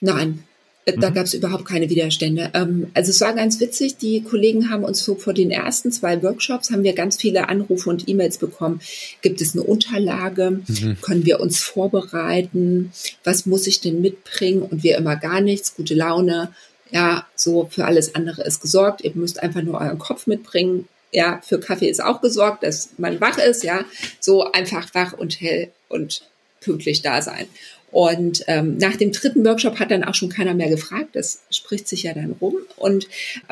Nein, 0.01 0.45
äh, 0.85 0.99
da 0.99 1.11
mhm. 1.11 1.15
gab 1.15 1.25
es 1.25 1.35
überhaupt 1.35 1.65
keine 1.65 1.89
Widerstände. 1.89 2.51
Ähm, 2.55 2.91
also 2.95 3.11
es 3.11 3.21
war 3.21 3.33
ganz 3.35 3.61
witzig, 3.61 3.97
die 3.97 4.23
Kollegen 4.23 4.71
haben 4.71 4.85
uns 4.85 5.03
so 5.03 5.15
vor 5.15 5.33
den 5.33 5.51
ersten 5.51 5.91
zwei 5.93 6.23
Workshops, 6.23 6.71
haben 6.71 6.83
wir 6.83 6.95
ganz 6.95 7.17
viele 7.17 7.49
Anrufe 7.49 7.89
und 7.89 8.09
E-Mails 8.09 8.39
bekommen. 8.39 8.81
Gibt 9.23 9.41
es 9.41 9.55
eine 9.55 9.63
Unterlage? 9.63 10.63
Mhm. 10.67 10.99
Können 11.01 11.25
wir 11.25 11.41
uns 11.41 11.59
vorbereiten? 11.59 12.93
Was 13.25 13.47
muss 13.47 13.67
ich 13.67 13.81
denn 13.81 14.01
mitbringen? 14.01 14.63
Und 14.63 14.83
wir 14.83 14.99
immer 14.99 15.17
gar 15.17 15.41
nichts, 15.41 15.75
gute 15.75 15.95
Laune. 15.95 16.51
Ja, 16.91 17.27
so 17.35 17.67
für 17.71 17.87
alles 17.87 18.15
andere 18.15 18.43
ist 18.43 18.61
gesorgt. 18.61 19.03
Ihr 19.03 19.13
müsst 19.15 19.43
einfach 19.43 19.63
nur 19.63 19.81
euren 19.81 19.99
Kopf 19.99 20.27
mitbringen 20.27 20.87
ja, 21.15 21.41
für 21.43 21.61
Kaffee 21.61 21.89
ist 21.89 22.03
auch 22.03 22.21
gesorgt, 22.21 22.65
dass 22.65 22.91
man 22.99 23.21
wach 23.21 23.39
ist, 23.39 23.63
ja, 23.63 23.85
so 24.21 24.51
einfach 24.51 24.93
wach 24.95 25.13
und 25.13 25.41
hell 25.41 25.71
und 25.89 26.29
pünktlich 26.61 27.03
da 27.03 27.23
sein. 27.23 27.47
Und 27.95 28.43
ähm, 28.49 28.77
nach 28.79 28.97
dem 28.97 29.13
dritten 29.13 29.45
Workshop 29.45 29.79
hat 29.79 29.93
dann 29.93 30.03
auch 30.03 30.17
schon 30.17 30.29
keiner 30.29 30.53
mehr 30.53 30.69
gefragt. 30.69 31.11
Das 31.13 31.43
spricht 31.49 31.87
sich 31.87 32.03
ja 32.03 32.13
dann 32.13 32.35
rum. 32.41 32.57
Und 32.75 33.07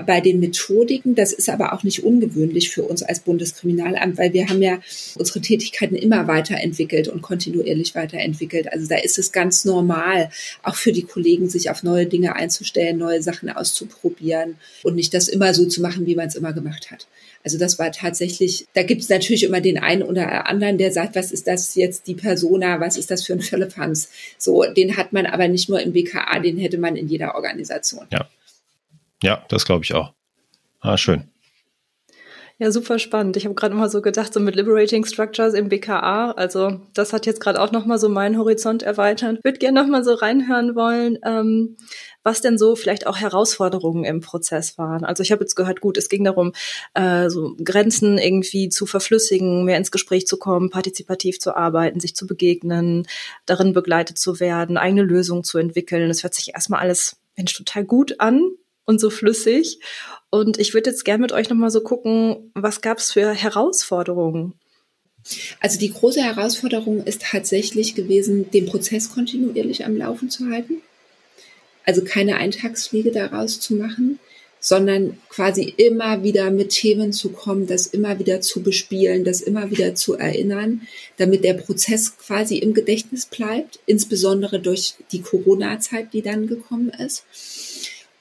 bei 0.05 0.21
den 0.21 0.41
Methodiken, 0.41 1.15
das 1.15 1.33
ist 1.33 1.49
aber 1.49 1.73
auch 1.73 1.85
nicht 1.85 2.03
ungewöhnlich 2.03 2.71
für 2.71 2.83
uns 2.83 3.05
als 3.05 3.21
Bundeskriminalamt, 3.21 4.19
weil 4.19 4.33
wir 4.33 4.49
haben 4.49 4.61
ja 4.61 4.81
unsere 5.15 5.41
Tätigkeiten 5.43 5.95
immer 5.95 6.27
weiterentwickelt 6.27 7.07
und 7.07 7.23
kontinuierlich 7.23 7.95
weiterentwickelt. 7.95 8.73
Also 8.73 8.89
da 8.89 8.97
ist 8.97 9.17
es 9.17 9.31
ganz 9.31 9.65
normal, 9.65 10.29
auch 10.65 10.75
für 10.75 10.91
die 10.91 11.05
Kollegen, 11.05 11.49
sich 11.49 11.71
auf 11.71 11.85
neue 11.85 12.07
Dinge 12.07 12.35
einzustellen, 12.35 12.99
neue 12.99 13.23
Sachen 13.23 13.49
auszuprobieren 13.49 14.57
und 14.83 14.97
nicht 14.97 15.15
das 15.15 15.29
immer 15.29 15.55
so 15.55 15.67
zu 15.67 15.81
machen, 15.81 16.05
wie 16.07 16.17
man 16.17 16.27
es 16.27 16.35
immer 16.35 16.53
gemacht 16.53 16.91
hat. 16.91 17.07
Also 17.45 17.59
das 17.59 17.79
war 17.79 17.91
tatsächlich, 17.91 18.67
da 18.75 18.83
gibt 18.83 19.03
es 19.03 19.09
natürlich 19.09 19.43
immer 19.43 19.61
den 19.61 19.79
einen 19.79 20.03
oder 20.03 20.49
anderen, 20.49 20.79
der 20.79 20.93
sagt, 20.93 21.17
was 21.17 21.33
ist 21.33 21.47
das 21.47 21.75
jetzt 21.75 22.07
die 22.07 22.15
Persona, 22.15 22.81
was 22.81 22.97
ist 22.97 23.11
das 23.11 23.25
für 23.25 23.33
ein 23.33 23.41
Philippans? 23.41 24.11
So, 24.39 24.65
den 24.65 24.97
hat 24.97 25.13
man 25.13 25.27
aber 25.27 25.49
nicht 25.49 25.69
nur 25.69 25.81
im 25.81 25.93
BKA, 25.93 26.39
den 26.39 26.59
hätte 26.59 26.79
man 26.79 26.97
in 26.97 27.09
jeder 27.09 27.35
Organisation. 27.35 28.07
Ja. 28.11 28.29
Ja, 29.23 29.45
das 29.49 29.65
glaube 29.65 29.85
ich 29.85 29.95
auch. 29.95 30.13
Ah, 30.81 30.97
schön. 30.97 31.32
Ja, 32.59 32.71
super 32.71 32.99
spannend. 32.99 33.37
Ich 33.37 33.45
habe 33.45 33.55
gerade 33.55 33.75
immer 33.75 33.89
so 33.89 34.03
gedacht, 34.03 34.33
so 34.33 34.39
mit 34.39 34.55
Liberating 34.55 35.05
Structures 35.05 35.55
im 35.55 35.69
BKA, 35.69 36.33
also 36.33 36.81
das 36.95 37.13
hat 37.13 37.27
jetzt 37.27 37.41
gerade 37.41 37.61
auch 37.61 37.73
nochmal 37.73 37.99
so 37.99 38.09
meinen 38.09 38.39
Horizont 38.39 38.83
erweitert. 38.83 39.41
Würde 39.43 39.59
gerne 39.59 39.81
nochmal 39.81 40.05
so 40.05 40.15
reinhören 40.15 40.75
wollen, 40.77 41.19
ähm, 41.25 41.77
was 42.23 42.41
denn 42.41 42.59
so 42.59 42.77
vielleicht 42.77 43.07
auch 43.07 43.17
Herausforderungen 43.17 44.05
im 44.05 44.21
Prozess 44.21 44.79
waren. 44.79 45.05
Also 45.05 45.23
ich 45.23 45.33
habe 45.33 45.43
jetzt 45.43 45.57
gehört, 45.57 45.81
gut, 45.81 45.97
es 45.97 46.09
ging 46.09 46.25
darum, 46.25 46.53
äh, 46.95 47.31
so 47.31 47.57
Grenzen 47.65 48.19
irgendwie 48.19 48.69
zu 48.69 48.87
verflüssigen, 48.87 49.65
mehr 49.65 49.79
ins 49.79 49.91
Gespräch 49.91 50.27
zu 50.27 50.37
kommen, 50.37 50.71
partizipativ 50.71 51.41
zu 51.41 51.57
arbeiten, 51.57 52.01
sich 52.01 52.15
zu 52.15 52.27
begegnen, 52.27 53.07
darin 53.47 53.73
begleitet 53.73 54.19
zu 54.19 54.41
werden, 54.41 54.77
eigene 54.77 55.03
Lösungen 55.03 55.43
zu 55.43 55.59
entwickeln. 55.59 56.09
Das 56.09 56.23
hört 56.23 56.35
sich 56.35 56.55
erstmal 56.55 56.81
alles 56.81 57.17
Mensch 57.37 57.55
total 57.55 57.85
gut 57.85 58.21
an 58.21 58.51
und 58.85 59.01
so 59.01 59.11
flüssig. 59.11 59.79
Und 60.35 60.59
ich 60.59 60.73
würde 60.73 60.89
jetzt 60.89 61.05
gerne 61.05 61.21
mit 61.21 61.33
euch 61.33 61.51
nochmal 61.51 61.71
so 61.71 61.83
gucken, 61.83 62.51
was 62.55 62.81
gab 62.81 62.97
es 62.97 63.13
für 63.13 63.35
Herausforderungen? 63.35 64.55
Also 65.61 65.79
die 65.79 65.93
große 65.93 66.23
Herausforderung 66.23 67.05
ist 67.05 67.21
tatsächlich 67.21 67.95
gewesen, 67.95 68.51
den 68.51 68.65
Prozess 68.65 69.13
kontinuierlich 69.13 69.85
am 69.85 69.95
Laufen 69.95 70.31
zu 70.31 70.49
halten. 70.49 70.81
Also 71.85 72.03
keine 72.03 72.37
Eintagsfliege 72.39 73.13
daraus 73.13 73.61
zu 73.61 73.75
machen, 73.75 74.21
sondern 74.59 75.19
quasi 75.29 75.65
immer 75.77 76.23
wieder 76.23 76.51
mit 76.51 76.71
Themen 76.71 77.13
zu 77.13 77.29
kommen, 77.29 77.67
das 77.67 77.87
immer 77.87 78.19
wieder 78.19 78.41
zu 78.41 78.63
bespielen, 78.63 79.25
das 79.25 79.43
immer 79.43 79.71
wieder 79.71 79.95
zu 79.95 80.15
erinnern, 80.15 80.81
damit 81.19 81.45
der 81.45 81.55
Prozess 81.55 82.17
quasi 82.17 82.57
im 82.57 82.73
Gedächtnis 82.73 83.27
bleibt, 83.27 83.81
insbesondere 83.85 84.61
durch 84.61 84.95
die 85.13 85.21
Corona-Zeit, 85.21 86.15
die 86.15 86.23
dann 86.23 86.47
gekommen 86.47 86.89
ist. 86.89 87.25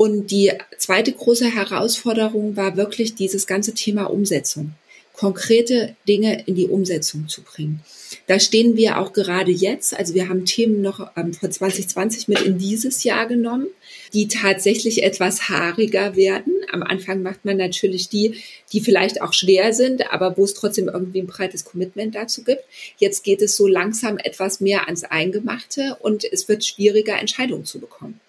Und 0.02 0.32
die 0.32 0.52
zweite 0.80 1.12
große 1.12 1.46
Herausforderung 1.46 2.56
war 2.56 2.76
wirklich 2.76 3.14
dieses 3.14 3.46
ganze 3.46 3.76
Thema 3.76 4.06
Umsetzung 4.06 4.74
konkrete 5.14 5.96
Dinge 6.08 6.46
in 6.48 6.56
die 6.56 6.68
Umsetzung 6.68 7.28
zu 7.28 7.44
bringen. 7.44 7.82
Da 8.26 8.40
stehen 8.40 8.76
wir 8.76 8.98
auch 8.98 9.14
gerade 9.14 9.52
jetzt. 9.52 9.96
Also 9.96 10.16
wir 10.16 10.30
haben 10.30 10.46
Themen 10.46 10.82
noch 10.82 11.12
ähm, 11.16 11.36
von 11.36 11.52
2020 11.52 12.28
mit 12.28 12.42
in 12.42 12.58
dieses 12.58 13.04
Jahr 13.04 13.28
genommen, 13.28 13.68
die 14.14 14.28
tatsächlich 14.28 15.04
etwas 15.04 15.50
haariger 15.50 16.16
werden. 16.16 16.54
Am 16.72 16.82
Anfang 16.82 17.22
macht 17.22 17.46
man 17.46 17.58
natürlich 17.58 18.10
die, 18.10 18.42
die 18.74 18.82
vielleicht 18.82 19.22
auch 19.22 19.34
schwer 19.34 19.74
sind, 19.74 20.12
aber 20.12 20.38
wo 20.38 20.44
es 20.46 20.56
trotzdem 20.56 20.88
irgendwie 20.88 21.22
ein 21.22 21.28
breites 21.28 21.66
Commitment 21.66 22.16
dazu 22.16 22.44
gibt. 22.44 22.64
Jetzt 22.98 23.24
geht 23.24 23.44
es 23.44 23.56
so 23.56 23.68
langsam 23.68 24.18
etwas 24.18 24.60
mehr 24.60 24.88
ans 24.88 25.04
Eingemachte 25.04 25.98
und 26.00 26.24
es 26.24 26.48
wird 26.48 26.66
schwieriger, 26.66 27.20
Entscheidungen 27.20 27.66
zu 27.66 27.80
bekommen. 27.80 28.20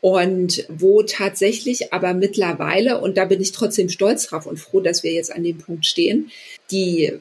Und 0.00 0.64
wo 0.68 1.02
tatsächlich 1.02 1.92
aber 1.92 2.14
mittlerweile, 2.14 3.00
und 3.00 3.16
da 3.16 3.24
bin 3.24 3.40
ich 3.40 3.52
trotzdem 3.52 3.88
stolz 3.88 4.26
drauf 4.28 4.46
und 4.46 4.58
froh, 4.58 4.80
dass 4.80 5.02
wir 5.02 5.12
jetzt 5.12 5.32
an 5.32 5.42
dem 5.42 5.58
Punkt 5.58 5.86
stehen, 5.86 6.30
die 6.70 7.14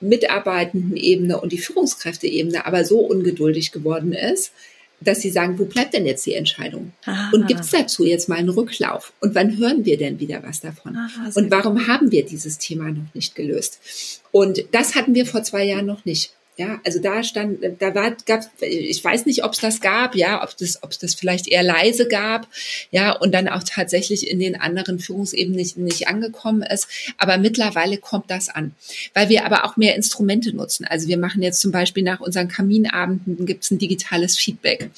mitarbeitenden 0.00 0.96
Ebene 0.96 1.40
und 1.40 1.52
die 1.52 1.58
Führungskräfteebene 1.58 2.66
aber 2.66 2.84
so 2.84 2.98
ungeduldig 2.98 3.70
geworden 3.70 4.12
ist, 4.12 4.52
dass 5.00 5.20
sie 5.20 5.30
sagen, 5.30 5.58
wo 5.58 5.64
bleibt 5.64 5.94
denn 5.94 6.04
jetzt 6.04 6.26
die 6.26 6.34
Entscheidung? 6.34 6.92
Aha. 7.04 7.30
Und 7.32 7.46
gibt 7.46 7.60
es 7.60 7.70
dazu 7.70 8.04
jetzt 8.04 8.28
mal 8.28 8.36
einen 8.36 8.50
Rücklauf? 8.50 9.12
Und 9.20 9.34
wann 9.34 9.56
hören 9.56 9.84
wir 9.84 9.96
denn 9.96 10.20
wieder 10.20 10.42
was 10.42 10.60
davon? 10.60 10.96
Aha, 10.96 11.30
und 11.34 11.50
warum 11.50 11.76
gut. 11.76 11.88
haben 11.88 12.12
wir 12.12 12.24
dieses 12.24 12.58
Thema 12.58 12.90
noch 12.90 13.14
nicht 13.14 13.34
gelöst? 13.34 13.80
Und 14.30 14.64
das 14.72 14.94
hatten 14.94 15.14
wir 15.14 15.24
vor 15.24 15.42
zwei 15.42 15.64
Jahren 15.64 15.86
noch 15.86 16.04
nicht. 16.04 16.34
Ja, 16.60 16.78
also 16.84 17.00
da 17.00 17.24
stand, 17.24 17.60
da 17.78 17.94
war, 17.94 18.14
gab, 18.26 18.44
ich 18.60 19.02
weiß 19.02 19.24
nicht, 19.24 19.44
ob 19.44 19.54
es 19.54 19.60
das 19.60 19.80
gab, 19.80 20.14
ja, 20.14 20.44
ob 20.44 20.54
das, 20.58 20.82
ob 20.82 20.90
es 20.90 20.98
das 20.98 21.14
vielleicht 21.14 21.48
eher 21.48 21.62
leise 21.62 22.06
gab, 22.06 22.48
ja, 22.90 23.12
und 23.12 23.32
dann 23.32 23.48
auch 23.48 23.62
tatsächlich 23.64 24.30
in 24.30 24.40
den 24.40 24.60
anderen 24.60 24.98
Führungsebenen 24.98 25.56
nicht, 25.56 25.78
nicht 25.78 26.08
angekommen 26.08 26.60
ist. 26.60 26.86
Aber 27.16 27.38
mittlerweile 27.38 27.96
kommt 27.96 28.30
das 28.30 28.50
an, 28.50 28.74
weil 29.14 29.30
wir 29.30 29.46
aber 29.46 29.64
auch 29.64 29.78
mehr 29.78 29.96
Instrumente 29.96 30.54
nutzen. 30.54 30.84
Also 30.84 31.08
wir 31.08 31.16
machen 31.16 31.40
jetzt 31.40 31.62
zum 31.62 31.72
Beispiel 31.72 32.02
nach 32.02 32.20
unseren 32.20 32.48
Kaminabenden 32.48 33.46
gibt 33.46 33.64
es 33.64 33.70
ein 33.70 33.78
digitales 33.78 34.36
Feedback, 34.36 34.90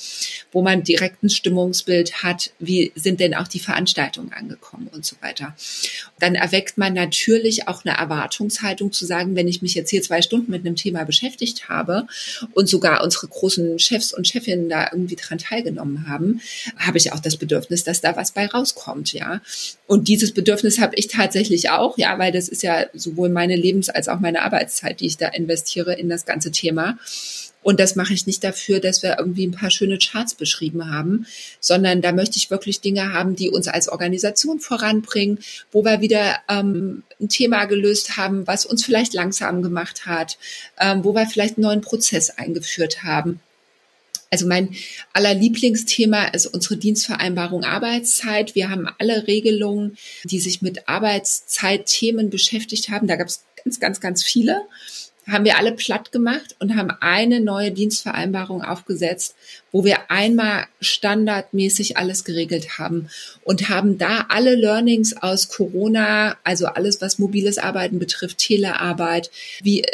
wo 0.50 0.62
man 0.62 0.82
direkt 0.82 1.22
ein 1.22 1.30
Stimmungsbild 1.30 2.24
hat, 2.24 2.50
wie 2.58 2.90
sind 2.96 3.20
denn 3.20 3.34
auch 3.36 3.46
die 3.46 3.60
Veranstaltungen 3.60 4.32
angekommen 4.32 4.90
und 4.92 5.06
so 5.06 5.14
weiter. 5.20 5.54
Dann 6.18 6.34
erweckt 6.34 6.76
man 6.76 6.92
natürlich 6.92 7.68
auch 7.68 7.84
eine 7.84 7.96
Erwartungshaltung 7.96 8.90
zu 8.90 9.06
sagen, 9.06 9.36
wenn 9.36 9.46
ich 9.46 9.62
mich 9.62 9.76
jetzt 9.76 9.90
hier 9.90 10.02
zwei 10.02 10.22
Stunden 10.22 10.50
mit 10.50 10.66
einem 10.66 10.74
Thema 10.74 11.04
beschäftige, 11.04 11.51
beschäftigt 11.52 11.68
habe 11.68 12.06
und 12.54 12.68
sogar 12.68 13.02
unsere 13.02 13.28
großen 13.28 13.78
Chefs 13.78 14.12
und 14.12 14.26
Chefinnen 14.26 14.68
da 14.68 14.88
irgendwie 14.92 15.16
dran 15.16 15.38
teilgenommen 15.38 16.08
haben, 16.08 16.40
habe 16.76 16.98
ich 16.98 17.12
auch 17.12 17.20
das 17.20 17.36
Bedürfnis, 17.36 17.84
dass 17.84 18.00
da 18.00 18.16
was 18.16 18.32
bei 18.32 18.46
rauskommt, 18.46 19.12
ja. 19.12 19.40
Und 19.86 20.08
dieses 20.08 20.32
Bedürfnis 20.32 20.80
habe 20.80 20.94
ich 20.96 21.08
tatsächlich 21.08 21.70
auch, 21.70 21.98
ja, 21.98 22.18
weil 22.18 22.32
das 22.32 22.48
ist 22.48 22.62
ja 22.62 22.86
sowohl 22.94 23.28
meine 23.28 23.56
Lebens- 23.56 23.90
als 23.90 24.08
auch 24.08 24.20
meine 24.20 24.42
Arbeitszeit, 24.42 25.00
die 25.00 25.06
ich 25.06 25.16
da 25.16 25.28
investiere 25.28 25.94
in 25.94 26.08
das 26.08 26.24
ganze 26.24 26.50
Thema. 26.50 26.98
Und 27.62 27.78
das 27.78 27.96
mache 27.96 28.12
ich 28.12 28.26
nicht 28.26 28.42
dafür, 28.42 28.80
dass 28.80 29.02
wir 29.02 29.16
irgendwie 29.18 29.46
ein 29.46 29.52
paar 29.52 29.70
schöne 29.70 29.98
Charts 29.98 30.34
beschrieben 30.34 30.90
haben, 30.90 31.26
sondern 31.60 32.02
da 32.02 32.12
möchte 32.12 32.36
ich 32.36 32.50
wirklich 32.50 32.80
Dinge 32.80 33.12
haben, 33.12 33.36
die 33.36 33.50
uns 33.50 33.68
als 33.68 33.88
Organisation 33.88 34.58
voranbringen, 34.58 35.38
wo 35.70 35.84
wir 35.84 36.00
wieder 36.00 36.36
ähm, 36.48 37.04
ein 37.20 37.28
Thema 37.28 37.66
gelöst 37.66 38.16
haben, 38.16 38.46
was 38.46 38.66
uns 38.66 38.84
vielleicht 38.84 39.14
langsam 39.14 39.62
gemacht 39.62 40.06
hat, 40.06 40.38
ähm, 40.80 41.04
wo 41.04 41.14
wir 41.14 41.26
vielleicht 41.26 41.56
einen 41.56 41.64
neuen 41.64 41.80
Prozess 41.80 42.30
eingeführt 42.30 43.04
haben. 43.04 43.40
Also 44.32 44.46
mein 44.46 44.74
aller 45.12 45.34
Lieblingsthema 45.34 46.24
ist 46.28 46.46
unsere 46.46 46.78
Dienstvereinbarung 46.78 47.64
Arbeitszeit. 47.64 48.54
Wir 48.54 48.70
haben 48.70 48.88
alle 48.98 49.26
Regelungen, 49.26 49.98
die 50.24 50.40
sich 50.40 50.62
mit 50.62 50.88
Arbeitszeitthemen 50.88 52.30
beschäftigt 52.30 52.88
haben. 52.88 53.06
Da 53.06 53.16
gab 53.16 53.28
es 53.28 53.44
ganz, 53.62 53.78
ganz, 53.78 54.00
ganz 54.00 54.24
viele. 54.24 54.62
Haben 55.30 55.44
wir 55.44 55.56
alle 55.56 55.72
platt 55.72 56.10
gemacht 56.10 56.56
und 56.58 56.76
haben 56.76 56.90
eine 57.00 57.40
neue 57.40 57.70
Dienstvereinbarung 57.70 58.62
aufgesetzt, 58.62 59.36
wo 59.70 59.84
wir 59.84 60.10
einmal 60.10 60.66
standardmäßig 60.80 61.96
alles 61.96 62.24
geregelt 62.24 62.78
haben 62.78 63.08
und 63.44 63.68
haben 63.68 63.98
da 63.98 64.26
alle 64.28 64.56
Learnings 64.56 65.16
aus 65.16 65.48
Corona, 65.48 66.36
also 66.42 66.66
alles, 66.66 67.00
was 67.00 67.18
mobiles 67.18 67.58
Arbeiten 67.58 68.00
betrifft, 68.00 68.38
Telearbeit, 68.38 69.30
wie 69.62 69.84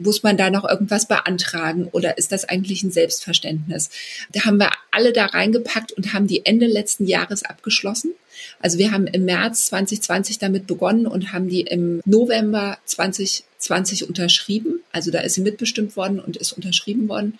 muss 0.00 0.22
man 0.22 0.36
da 0.36 0.48
noch 0.48 0.68
irgendwas 0.68 1.08
beantragen 1.08 1.88
oder 1.90 2.16
ist 2.16 2.30
das 2.30 2.44
eigentlich 2.44 2.84
ein 2.84 2.92
Selbstverständnis? 2.92 3.90
Da 4.32 4.44
haben 4.44 4.58
wir 4.58 4.70
alle 4.92 5.12
da 5.12 5.26
reingepackt 5.26 5.92
und 5.92 6.12
haben 6.12 6.28
die 6.28 6.46
Ende 6.46 6.66
letzten 6.66 7.06
Jahres 7.06 7.42
abgeschlossen. 7.42 8.14
Also 8.60 8.78
wir 8.78 8.92
haben 8.92 9.06
im 9.06 9.24
März 9.24 9.66
2020 9.66 10.38
damit 10.38 10.66
begonnen 10.66 11.06
und 11.06 11.32
haben 11.32 11.48
die 11.48 11.62
im 11.62 12.00
November 12.04 12.78
2020 12.84 14.08
unterschrieben. 14.08 14.80
Also 14.92 15.10
da 15.10 15.20
ist 15.20 15.34
sie 15.34 15.40
mitbestimmt 15.40 15.96
worden 15.96 16.20
und 16.20 16.36
ist 16.36 16.52
unterschrieben 16.52 17.08
worden. 17.08 17.38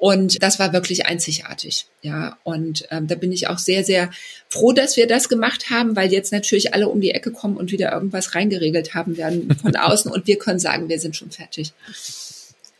Und 0.00 0.42
das 0.42 0.58
war 0.58 0.72
wirklich 0.72 1.04
einzigartig. 1.04 1.86
Ja, 2.00 2.38
und 2.42 2.86
ähm, 2.90 3.06
da 3.06 3.16
bin 3.16 3.32
ich 3.32 3.48
auch 3.48 3.58
sehr, 3.58 3.84
sehr 3.84 4.10
froh, 4.48 4.72
dass 4.72 4.96
wir 4.96 5.06
das 5.06 5.28
gemacht 5.28 5.68
haben, 5.68 5.94
weil 5.94 6.10
jetzt 6.10 6.32
natürlich 6.32 6.72
alle 6.72 6.88
um 6.88 7.02
die 7.02 7.10
Ecke 7.10 7.30
kommen 7.32 7.58
und 7.58 7.70
wieder 7.70 7.92
irgendwas 7.92 8.34
reingeregelt 8.34 8.94
haben 8.94 9.18
werden 9.18 9.54
von 9.60 9.76
außen 9.76 10.10
und 10.10 10.26
wir 10.26 10.38
können 10.38 10.58
sagen, 10.58 10.88
wir 10.88 10.98
sind 10.98 11.16
schon 11.16 11.30
fertig. 11.30 11.74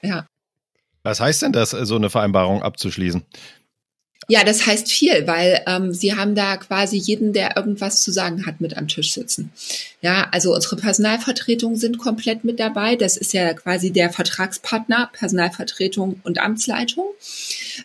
Ja. 0.00 0.26
Was 1.02 1.20
heißt 1.20 1.42
denn 1.42 1.52
das, 1.52 1.70
so 1.70 1.96
eine 1.96 2.08
Vereinbarung 2.08 2.62
abzuschließen? 2.62 3.22
Ja, 4.28 4.44
das 4.44 4.66
heißt 4.66 4.90
viel, 4.90 5.26
weil 5.26 5.62
ähm, 5.66 5.92
sie 5.92 6.14
haben 6.14 6.34
da 6.34 6.56
quasi 6.56 6.96
jeden, 6.96 7.32
der 7.32 7.56
irgendwas 7.56 8.02
zu 8.02 8.12
sagen 8.12 8.46
hat, 8.46 8.60
mit 8.60 8.76
am 8.76 8.86
Tisch 8.86 9.12
sitzen. 9.12 9.50
Ja, 10.02 10.28
also 10.30 10.54
unsere 10.54 10.76
Personalvertretungen 10.76 11.76
sind 11.76 11.98
komplett 11.98 12.44
mit 12.44 12.60
dabei. 12.60 12.96
Das 12.96 13.16
ist 13.16 13.32
ja 13.32 13.52
quasi 13.54 13.90
der 13.90 14.10
Vertragspartner, 14.10 15.10
Personalvertretung 15.12 16.20
und 16.22 16.38
Amtsleitung. 16.38 17.06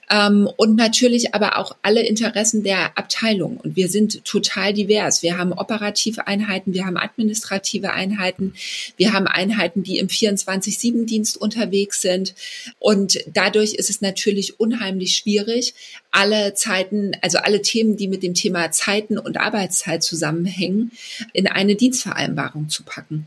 Ähm, 0.09 0.49
und 0.57 0.75
natürlich 0.75 1.33
aber 1.33 1.57
auch 1.57 1.75
alle 1.81 2.05
Interessen 2.05 2.63
der 2.63 2.97
Abteilung. 2.97 3.57
Und 3.57 3.75
wir 3.75 3.89
sind 3.89 4.23
total 4.25 4.73
divers. 4.73 5.23
Wir 5.23 5.37
haben 5.37 5.53
operative 5.53 6.27
Einheiten, 6.27 6.73
wir 6.73 6.85
haben 6.85 6.97
administrative 6.97 7.93
Einheiten, 7.93 8.53
wir 8.97 9.13
haben 9.13 9.27
Einheiten, 9.27 9.83
die 9.83 9.99
im 9.99 10.07
24-7-Dienst 10.07 11.37
unterwegs 11.37 12.01
sind. 12.01 12.33
Und 12.79 13.19
dadurch 13.31 13.73
ist 13.73 13.89
es 13.89 14.01
natürlich 14.01 14.59
unheimlich 14.59 15.15
schwierig, 15.15 15.73
alle 16.11 16.53
Zeiten, 16.53 17.11
also 17.21 17.39
alle 17.39 17.61
Themen, 17.61 17.97
die 17.97 18.07
mit 18.07 18.23
dem 18.23 18.33
Thema 18.33 18.71
Zeiten 18.71 19.17
und 19.17 19.37
Arbeitszeit 19.37 20.03
zusammenhängen, 20.03 20.91
in 21.33 21.47
eine 21.47 21.75
Dienstvereinbarung 21.75 22.69
zu 22.69 22.83
packen. 22.83 23.25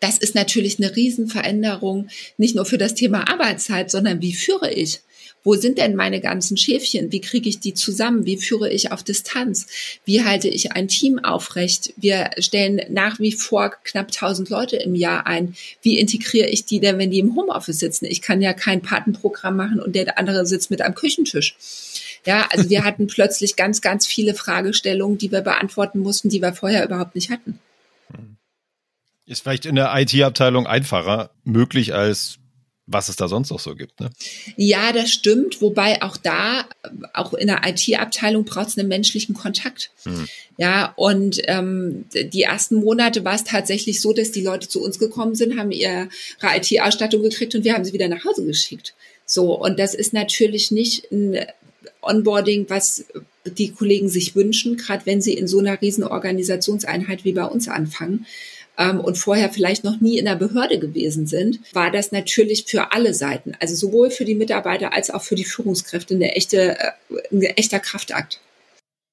Das 0.00 0.18
ist 0.18 0.34
natürlich 0.34 0.78
eine 0.78 0.96
Riesenveränderung, 0.96 2.08
nicht 2.36 2.56
nur 2.56 2.64
für 2.64 2.78
das 2.78 2.94
Thema 2.94 3.30
Arbeitszeit, 3.30 3.90
sondern 3.90 4.20
wie 4.20 4.32
führe 4.32 4.72
ich? 4.72 5.00
Wo 5.44 5.54
sind 5.54 5.78
denn 5.78 5.96
meine 5.96 6.20
ganzen 6.20 6.56
Schäfchen? 6.56 7.10
Wie 7.10 7.20
kriege 7.20 7.48
ich 7.48 7.58
die 7.58 7.74
zusammen? 7.74 8.24
Wie 8.24 8.36
führe 8.36 8.70
ich 8.70 8.92
auf 8.92 9.02
Distanz? 9.02 9.66
Wie 10.04 10.24
halte 10.24 10.48
ich 10.48 10.72
ein 10.72 10.88
Team 10.88 11.18
aufrecht? 11.18 11.92
Wir 11.96 12.30
stellen 12.38 12.80
nach 12.90 13.18
wie 13.18 13.32
vor 13.32 13.72
knapp 13.82 14.06
1000 14.08 14.50
Leute 14.50 14.76
im 14.76 14.94
Jahr 14.94 15.26
ein. 15.26 15.54
Wie 15.82 15.98
integriere 15.98 16.48
ich 16.48 16.64
die 16.64 16.80
denn, 16.80 16.98
wenn 16.98 17.10
die 17.10 17.18
im 17.18 17.34
Homeoffice 17.34 17.80
sitzen? 17.80 18.04
Ich 18.04 18.22
kann 18.22 18.40
ja 18.40 18.52
kein 18.52 18.82
Patenprogramm 18.82 19.56
machen 19.56 19.80
und 19.80 19.96
der 19.96 20.18
andere 20.18 20.46
sitzt 20.46 20.70
mit 20.70 20.80
am 20.80 20.94
Küchentisch. 20.94 21.56
Ja, 22.24 22.46
also 22.50 22.70
wir 22.70 22.84
hatten 22.84 23.08
plötzlich 23.08 23.56
ganz, 23.56 23.80
ganz 23.80 24.06
viele 24.06 24.34
Fragestellungen, 24.34 25.18
die 25.18 25.32
wir 25.32 25.40
beantworten 25.40 25.98
mussten, 26.00 26.28
die 26.28 26.40
wir 26.40 26.52
vorher 26.52 26.84
überhaupt 26.84 27.16
nicht 27.16 27.30
hatten. 27.30 27.58
Ist 29.26 29.42
vielleicht 29.42 29.66
in 29.66 29.76
der 29.76 29.92
IT-Abteilung 29.94 30.66
einfacher 30.66 31.30
möglich 31.44 31.94
als 31.94 32.38
was 32.92 33.08
es 33.08 33.16
da 33.16 33.28
sonst 33.28 33.50
noch 33.50 33.60
so 33.60 33.74
gibt. 33.74 34.00
Ne? 34.00 34.10
Ja, 34.56 34.92
das 34.92 35.10
stimmt. 35.10 35.60
Wobei 35.60 36.02
auch 36.02 36.16
da, 36.16 36.64
auch 37.14 37.34
in 37.34 37.48
der 37.48 37.62
IT-Abteilung 37.66 38.44
braucht 38.44 38.68
es 38.68 38.78
einen 38.78 38.88
menschlichen 38.88 39.34
Kontakt. 39.34 39.90
Hm. 40.04 40.28
Ja, 40.58 40.92
und 40.96 41.40
ähm, 41.44 42.04
die 42.12 42.42
ersten 42.42 42.76
Monate 42.76 43.24
war 43.24 43.34
es 43.34 43.44
tatsächlich 43.44 44.00
so, 44.00 44.12
dass 44.12 44.32
die 44.32 44.42
Leute 44.42 44.68
zu 44.68 44.82
uns 44.82 44.98
gekommen 44.98 45.34
sind, 45.34 45.58
haben 45.58 45.70
ihre 45.70 46.08
IT-Ausstattung 46.42 47.22
gekriegt 47.22 47.54
und 47.54 47.64
wir 47.64 47.74
haben 47.74 47.84
sie 47.84 47.92
wieder 47.92 48.08
nach 48.08 48.24
Hause 48.24 48.44
geschickt. 48.44 48.94
So, 49.24 49.58
und 49.58 49.78
das 49.78 49.94
ist 49.94 50.12
natürlich 50.12 50.70
nicht 50.70 51.10
ein 51.10 51.46
Onboarding, 52.02 52.66
was 52.68 53.04
die 53.44 53.70
Kollegen 53.72 54.08
sich 54.08 54.34
wünschen, 54.36 54.76
gerade 54.76 55.06
wenn 55.06 55.20
sie 55.20 55.34
in 55.34 55.48
so 55.48 55.58
einer 55.58 55.80
riesen 55.80 56.04
Organisationseinheit 56.04 57.24
wie 57.24 57.32
bei 57.32 57.44
uns 57.44 57.68
anfangen 57.68 58.26
ähm, 58.78 59.00
und 59.00 59.18
vorher 59.18 59.50
vielleicht 59.50 59.84
noch 59.84 60.00
nie 60.00 60.18
in 60.18 60.24
der 60.24 60.36
Behörde 60.36 60.78
gewesen 60.78 61.26
sind, 61.26 61.60
war 61.74 61.90
das 61.90 62.12
natürlich 62.12 62.64
für 62.66 62.92
alle 62.92 63.14
Seiten, 63.14 63.52
also 63.60 63.74
sowohl 63.74 64.10
für 64.10 64.24
die 64.24 64.34
Mitarbeiter 64.34 64.92
als 64.92 65.10
auch 65.10 65.22
für 65.22 65.34
die 65.34 65.44
Führungskräfte 65.44 66.14
eine 66.14 66.34
echte, 66.34 66.78
äh, 66.78 66.92
ein 67.30 67.42
echter 67.42 67.80
Kraftakt. 67.80 68.40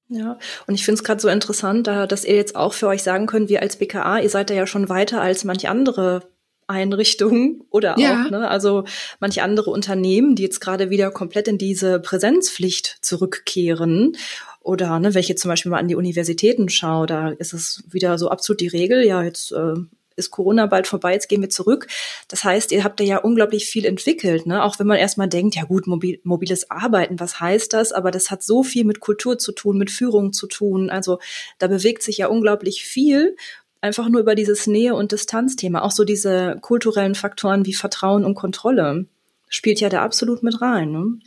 Ja, 0.10 0.40
und 0.66 0.74
ich 0.74 0.84
finde 0.84 1.00
es 1.00 1.04
gerade 1.04 1.22
so 1.22 1.28
interessant, 1.28 1.86
da, 1.86 2.08
dass 2.08 2.26
ihr 2.26 2.36
jetzt 2.36 2.56
auch 2.56 2.74
für 2.74 2.88
euch 2.88 3.04
sagen 3.04 3.28
könnt, 3.28 3.50
wir 3.50 3.62
als 3.62 3.76
BKA, 3.76 4.20
ihr 4.20 4.30
seid 4.30 4.50
ja 4.50 4.66
schon 4.66 4.90
weiter 4.90 5.22
als 5.22 5.44
manch 5.44 5.70
andere 5.70 6.28
Einrichtungen 6.66 7.64
oder 7.70 7.96
auch, 7.96 8.00
ja. 8.00 8.28
ne, 8.30 8.48
also 8.48 8.86
manche 9.20 9.44
andere 9.44 9.70
Unternehmen, 9.70 10.36
die 10.36 10.44
jetzt 10.44 10.62
gerade 10.62 10.90
wieder 10.90 11.12
komplett 11.12 11.48
in 11.48 11.58
diese 11.58 12.00
Präsenzpflicht 12.00 12.98
zurückkehren 13.02 14.16
oder 14.62 15.00
ne, 15.00 15.14
wenn 15.14 15.22
ich 15.22 15.30
jetzt 15.30 15.42
zum 15.42 15.50
Beispiel 15.50 15.72
mal 15.72 15.80
an 15.80 15.88
die 15.88 15.96
Universitäten 15.96 16.70
schaue, 16.70 17.08
da 17.08 17.30
ist 17.30 17.54
es 17.54 17.84
wieder 17.90 18.18
so 18.18 18.30
absolut 18.30 18.62
die 18.62 18.68
Regel, 18.68 19.06
ja, 19.06 19.24
jetzt 19.24 19.52
äh, 19.52 19.74
ist 20.20 20.32
Corona 20.32 20.68
bald 20.68 20.86
vorbei, 20.86 21.14
jetzt 21.14 21.30
gehen 21.30 21.42
wir 21.42 21.50
zurück. 21.50 21.88
Das 22.28 22.44
heißt, 22.44 22.72
ihr 22.72 22.84
habt 22.84 23.00
ja 23.00 23.18
unglaublich 23.18 23.66
viel 23.66 23.86
entwickelt, 23.86 24.46
ne? 24.46 24.64
Auch 24.64 24.78
wenn 24.78 24.86
man 24.86 24.98
erstmal 24.98 25.30
denkt, 25.30 25.56
ja 25.56 25.64
gut, 25.64 25.88
mobil, 25.88 26.20
mobiles 26.24 26.70
Arbeiten, 26.70 27.20
was 27.20 27.40
heißt 27.40 27.74
das? 27.74 27.92
Aber 27.92 28.12
das 28.12 28.30
hat 28.30 28.44
so 28.44 28.62
viel 28.62 28.84
mit 28.84 29.00
Kultur 29.00 29.40
zu 29.40 29.54
tun, 29.54 29.78
mit 29.78 29.90
Führung 29.90 30.34
zu 30.34 30.46
tun. 30.48 30.90
Also 30.90 31.20
da 31.58 31.68
bewegt 31.68 32.04
sich 32.04 32.18
ja 32.18 32.28
unglaublich 32.28 32.84
viel 32.84 33.36
einfach 33.82 34.10
nur 34.10 34.22
über 34.22 34.36
dieses 34.36 34.68
Nähe- 34.68 34.94
und 34.94 35.14
Distanzthema. 35.14 35.82
Auch 35.82 35.92
so 35.92 36.04
diese 36.04 36.58
kulturellen 36.62 37.16
Faktoren 37.16 37.66
wie 37.66 37.74
Vertrauen 37.74 38.26
und 38.26 38.36
Kontrolle 38.36 39.06
spielt 39.48 39.80
ja 39.80 39.90
da 39.90 40.04
absolut 40.04 40.44
mit 40.44 40.62
rein. 40.62 40.92
Ne? 40.92 41.20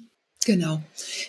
Genau. 0.45 0.83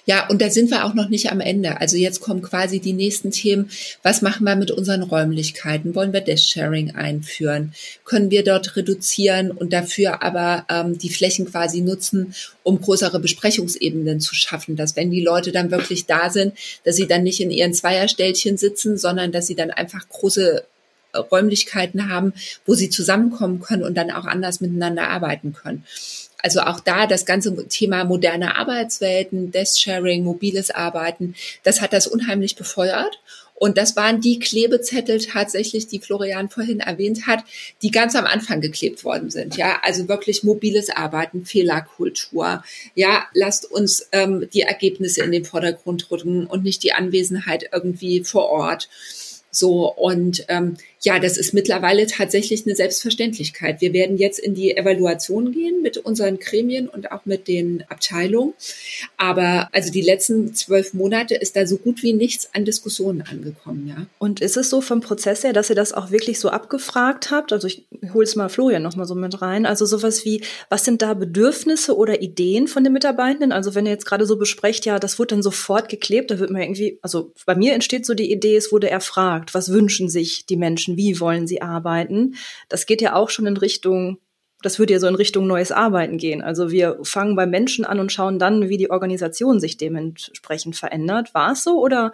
Ja, 0.06 0.28
und 0.28 0.42
da 0.42 0.50
sind 0.50 0.72
wir 0.72 0.86
auch 0.86 0.96
noch 0.96 1.10
nicht 1.10 1.32
am 1.32 1.40
Ende. 1.40 1.80
Also 1.80 1.98
jetzt 1.98 2.20
kommen 2.20 2.42
quasi 2.42 2.80
die 2.80 2.94
nächsten 2.94 3.30
Themen. 3.30 3.70
Was 4.02 4.22
machen 4.22 4.44
wir 4.46 4.56
mit 4.56 4.72
unseren 4.72 5.04
Räumlichkeiten? 5.04 5.94
Wollen 5.94 6.14
wir 6.14 6.22
Desk-Sharing 6.22 6.96
einführen? 6.96 7.74
Können 8.06 8.32
wir 8.32 8.44
dort 8.44 8.76
reduzieren 8.76 9.52
und 9.52 9.72
dafür 9.72 10.24
aber 10.24 10.66
ähm, 10.70 10.98
die 10.98 11.10
Flächen 11.10 11.46
quasi 11.46 11.82
nutzen, 11.82 12.34
um 12.64 12.82
größere 12.82 13.20
Besprechungsebenen 13.20 14.20
zu 14.20 14.34
schaffen? 14.34 14.76
Dass 14.76 14.96
wenn 14.96 15.12
die 15.12 15.22
Leute 15.22 15.52
dann 15.52 15.70
wirklich 15.70 16.08
da 16.08 16.32
sind, 16.32 16.54
dass 16.84 16.96
sie 16.96 17.08
dann 17.08 17.24
nicht 17.24 17.40
in 17.40 17.52
ihren 17.52 17.74
Zweierstellchen 17.74 18.58
sitzen, 18.58 18.98
sondern 18.98 19.32
dass 19.32 19.46
sie 19.46 19.56
dann 19.56 19.70
einfach 19.70 20.10
große 20.10 20.64
Räumlichkeiten 21.16 22.10
haben, 22.10 22.34
wo 22.66 22.74
sie 22.74 22.90
zusammenkommen 22.90 23.60
können 23.60 23.84
und 23.84 23.96
dann 23.96 24.12
auch 24.12 24.26
anders 24.26 24.62
miteinander 24.62 25.10
arbeiten 25.10 25.54
können. 25.54 25.86
Also 26.44 26.60
auch 26.62 26.80
da 26.80 27.08
das 27.08 27.26
ganze 27.26 27.68
Thema 27.68 28.04
moderne 28.04 28.56
Arbeitswelten, 28.56 29.52
Desk-Sharing, 29.52 30.24
mobiles 30.24 30.70
Arbeiten, 30.70 31.36
das 31.64 31.82
hat 31.82 31.94
das 31.94 32.06
unheimlich 32.06 32.56
befeuert. 32.56 33.20
Und 33.56 33.78
das 33.78 33.96
waren 33.96 34.20
die 34.20 34.40
Klebezettel 34.40 35.20
tatsächlich, 35.20 35.88
die 35.88 36.00
Florian 36.00 36.50
vorhin 36.50 36.82
erwähnt 36.82 37.28
hat, 37.28 37.46
die 37.82 37.92
ganz 37.92 38.14
am 38.14 38.26
Anfang 38.26 38.60
geklebt 38.60 39.06
worden 39.06 39.30
sind. 39.30 39.56
Ja, 39.56 39.80
also 39.84 40.10
wirklich 40.10 40.44
mobiles 40.44 40.90
Arbeiten, 40.90 41.46
Fehlerkultur. 41.46 42.62
Ja, 42.94 43.26
lasst 43.34 43.72
uns 43.72 44.10
ähm, 44.12 44.50
die 44.54 44.64
Ergebnisse 44.64 45.24
in 45.24 45.32
den 45.32 45.46
Vordergrund 45.46 46.12
rücken 46.12 46.46
und 46.46 46.64
nicht 46.64 46.84
die 46.84 46.92
Anwesenheit 46.92 47.70
irgendwie 47.72 48.26
vor 48.26 48.50
Ort. 48.50 48.90
So, 49.50 49.90
und 49.94 50.44
ähm, 50.50 50.76
ja, 51.04 51.20
das 51.20 51.38
ist 51.38 51.54
mittlerweile 51.54 52.08
tatsächlich 52.08 52.66
eine 52.66 52.76
Selbstverständlichkeit. 52.76 53.82
Wir 53.82 53.92
werden 53.92 54.18
jetzt 54.18 54.40
in 54.40 54.56
die 54.56 54.76
Evaluation 54.76 55.52
gehen 55.52 55.82
mit 55.82 55.98
unseren 55.98 56.40
Gremien 56.40 56.88
und 56.88 57.12
auch 57.12 57.26
mit 57.26 57.50
den 57.50 57.84
Abteilungen. 57.90 58.54
Aber 59.18 59.68
also 59.74 59.92
die 59.92 60.02
letzten 60.02 60.54
zwölf 60.56 60.94
Monate 60.94 61.36
ist 61.36 61.58
da 61.58 61.68
so 61.68 61.76
gut 61.76 62.04
wie 62.04 62.14
nichts 62.14 62.50
an 62.54 62.64
Diskussionen 62.64 63.22
angekommen, 63.22 63.88
ja. 63.88 64.06
Und 64.18 64.40
ist 64.40 64.56
es 64.56 64.70
so 64.70 64.80
vom 64.80 65.02
Prozess 65.02 65.44
her, 65.44 65.52
dass 65.52 65.70
ihr 65.70 65.76
das 65.76 65.92
auch 65.92 66.10
wirklich 66.10 66.40
so 66.40 66.50
abgefragt 66.50 67.32
habt? 67.32 67.52
Also 67.52 67.68
ich 67.68 67.84
hole 68.14 68.24
es 68.24 68.38
mal 68.38 68.48
Florian 68.48 68.82
noch 68.82 68.96
mal 68.96 69.06
so 69.06 69.16
mit 69.16 69.42
rein. 69.42 69.66
Also 69.66 69.86
sowas 69.86 70.24
wie, 70.24 70.42
was 70.70 70.86
sind 70.86 71.02
da 71.02 71.14
Bedürfnisse 71.14 71.98
oder 71.98 72.22
Ideen 72.22 72.68
von 72.68 72.86
den 72.86 72.94
Mitarbeitenden? 72.94 73.52
Also 73.52 73.76
wenn 73.76 73.86
ihr 73.86 73.92
jetzt 73.92 74.06
gerade 74.06 74.26
so 74.26 74.38
besprecht, 74.38 74.86
ja, 74.86 75.00
das 75.00 75.20
wurde 75.20 75.36
dann 75.36 75.44
sofort 75.44 75.90
geklebt, 75.90 76.32
da 76.32 76.40
wird 76.40 76.50
man 76.50 76.62
irgendwie, 76.62 76.98
also 77.02 77.34
bei 77.46 77.56
mir 77.56 77.74
entsteht 77.74 78.06
so 78.06 78.14
die 78.14 78.32
Idee, 78.32 78.56
es 78.56 78.72
wurde 78.72 78.90
erfragt, 78.90 79.54
was 79.54 79.70
wünschen 79.70 80.08
sich 80.08 80.46
die 80.46 80.56
Menschen? 80.56 80.93
Menschen, 80.94 80.98
wie 80.98 81.20
wollen 81.20 81.48
sie 81.48 81.62
arbeiten. 81.62 82.36
Das 82.70 82.86
geht 82.86 83.02
ja 83.02 83.16
auch 83.16 83.30
schon 83.30 83.46
in 83.46 83.58
Richtung, 83.58 84.18
das 84.62 84.80
würde 84.80 84.94
ja 84.94 85.00
so 85.00 85.08
in 85.08 85.16
Richtung 85.16 85.48
neues 85.48 85.72
Arbeiten 85.72 86.18
gehen. 86.18 86.42
Also 86.42 86.72
wir 86.72 86.98
fangen 87.04 87.36
bei 87.36 87.46
Menschen 87.46 87.86
an 87.86 88.00
und 88.00 88.12
schauen 88.12 88.40
dann, 88.40 88.70
wie 88.70 88.78
die 88.78 88.92
Organisation 88.92 89.60
sich 89.60 89.78
dementsprechend 89.78 90.76
verändert. 90.76 91.34
War 91.34 91.54
es 91.54 91.64
so 91.64 91.82
oder 91.82 92.14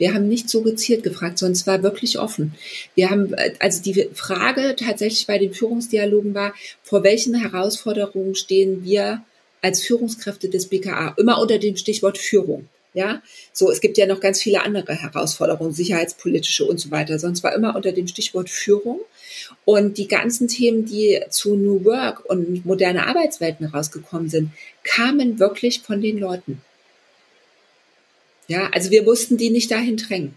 Wir 0.00 0.14
haben 0.14 0.28
nicht 0.28 0.48
so 0.48 0.62
gezielt 0.62 1.02
gefragt, 1.02 1.38
sondern 1.38 1.54
es 1.54 1.66
war 1.66 1.82
wirklich 1.82 2.20
offen. 2.20 2.54
Wir 2.94 3.10
haben, 3.10 3.34
äh, 3.34 3.54
also 3.58 3.82
die 3.82 4.08
Frage 4.14 4.76
tatsächlich 4.76 5.26
bei 5.26 5.38
den 5.38 5.52
Führungsdialogen 5.52 6.34
war, 6.34 6.54
vor 6.84 7.02
welchen 7.02 7.34
Herausforderungen 7.34 8.36
stehen 8.36 8.84
wir 8.84 9.24
als 9.60 9.82
Führungskräfte 9.82 10.48
des 10.48 10.68
BKA? 10.68 11.14
Immer 11.16 11.40
unter 11.40 11.58
dem 11.58 11.76
Stichwort 11.76 12.16
Führung. 12.16 12.68
Ja, 12.98 13.22
so, 13.52 13.70
es 13.70 13.80
gibt 13.80 13.96
ja 13.96 14.06
noch 14.06 14.18
ganz 14.18 14.42
viele 14.42 14.64
andere 14.64 14.92
Herausforderungen, 14.92 15.72
sicherheitspolitische 15.72 16.64
und 16.64 16.80
so 16.80 16.90
weiter. 16.90 17.20
Sonst 17.20 17.44
war 17.44 17.54
immer 17.54 17.76
unter 17.76 17.92
dem 17.92 18.08
Stichwort 18.08 18.50
Führung. 18.50 18.98
Und 19.64 19.98
die 19.98 20.08
ganzen 20.08 20.48
Themen, 20.48 20.84
die 20.84 21.20
zu 21.30 21.54
New 21.54 21.84
Work 21.84 22.24
und 22.24 22.66
moderne 22.66 23.06
Arbeitswelten 23.06 23.66
rausgekommen 23.66 24.28
sind, 24.28 24.50
kamen 24.82 25.38
wirklich 25.38 25.82
von 25.82 26.00
den 26.00 26.18
Leuten. 26.18 26.60
Ja, 28.48 28.68
also 28.72 28.90
wir 28.90 29.04
mussten 29.04 29.36
die 29.36 29.50
nicht 29.50 29.70
dahin 29.70 29.96
drängen. 29.96 30.34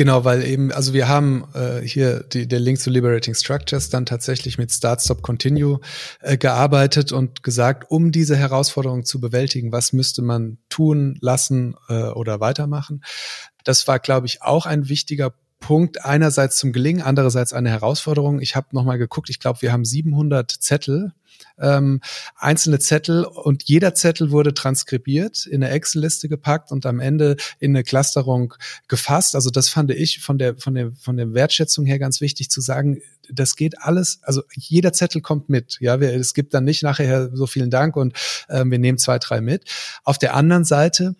Genau, 0.00 0.24
weil 0.24 0.46
eben, 0.46 0.72
also 0.72 0.94
wir 0.94 1.08
haben 1.08 1.44
äh, 1.52 1.82
hier 1.82 2.20
die, 2.20 2.48
der 2.48 2.58
Link 2.58 2.80
zu 2.80 2.88
Liberating 2.88 3.34
Structures 3.34 3.90
dann 3.90 4.06
tatsächlich 4.06 4.56
mit 4.56 4.72
Start, 4.72 5.02
Stop, 5.02 5.20
Continue 5.20 5.78
äh, 6.22 6.38
gearbeitet 6.38 7.12
und 7.12 7.42
gesagt, 7.42 7.90
um 7.90 8.10
diese 8.10 8.34
Herausforderung 8.34 9.04
zu 9.04 9.20
bewältigen, 9.20 9.72
was 9.72 9.92
müsste 9.92 10.22
man 10.22 10.56
tun, 10.70 11.18
lassen 11.20 11.76
äh, 11.90 12.04
oder 12.04 12.40
weitermachen. 12.40 13.02
Das 13.64 13.86
war, 13.88 13.98
glaube 13.98 14.26
ich, 14.26 14.40
auch 14.40 14.64
ein 14.64 14.88
wichtiger 14.88 15.34
Punkt 15.60 16.04
einerseits 16.04 16.56
zum 16.56 16.72
Gelingen, 16.72 17.02
andererseits 17.02 17.52
eine 17.52 17.70
Herausforderung. 17.70 18.40
Ich 18.40 18.56
habe 18.56 18.68
nochmal 18.72 18.98
geguckt, 18.98 19.30
ich 19.30 19.38
glaube, 19.38 19.62
wir 19.62 19.72
haben 19.72 19.84
700 19.84 20.50
Zettel 20.50 21.12
ähm, 21.58 22.00
einzelne 22.36 22.78
Zettel 22.78 23.24
und 23.24 23.64
jeder 23.64 23.94
Zettel 23.94 24.30
wurde 24.30 24.54
transkribiert, 24.54 25.46
in 25.46 25.62
eine 25.62 25.72
Excel-Liste 25.72 26.28
gepackt 26.28 26.72
und 26.72 26.86
am 26.86 27.00
Ende 27.00 27.36
in 27.58 27.72
eine 27.72 27.84
Clusterung 27.84 28.54
gefasst. 28.88 29.34
Also 29.34 29.50
das 29.50 29.68
fand 29.68 29.90
ich 29.90 30.20
von 30.20 30.38
der, 30.38 30.56
von 30.56 30.74
der, 30.74 30.92
von 30.92 31.16
der 31.16 31.34
Wertschätzung 31.34 31.86
her 31.86 31.98
ganz 31.98 32.20
wichtig 32.20 32.50
zu 32.50 32.60
sagen, 32.60 33.00
das 33.32 33.54
geht 33.54 33.80
alles, 33.80 34.20
also 34.22 34.42
jeder 34.52 34.92
Zettel 34.92 35.20
kommt 35.20 35.48
mit. 35.48 35.78
Ja, 35.80 36.00
wir, 36.00 36.14
es 36.14 36.34
gibt 36.34 36.52
dann 36.54 36.64
nicht 36.64 36.82
nachher 36.82 37.30
so 37.32 37.46
vielen 37.46 37.70
Dank 37.70 37.96
und 37.96 38.14
äh, 38.48 38.64
wir 38.64 38.78
nehmen 38.78 38.98
zwei, 38.98 39.18
drei 39.18 39.40
mit. 39.40 39.64
Auf 40.02 40.18
der 40.18 40.34
anderen 40.34 40.64
Seite 40.64 41.14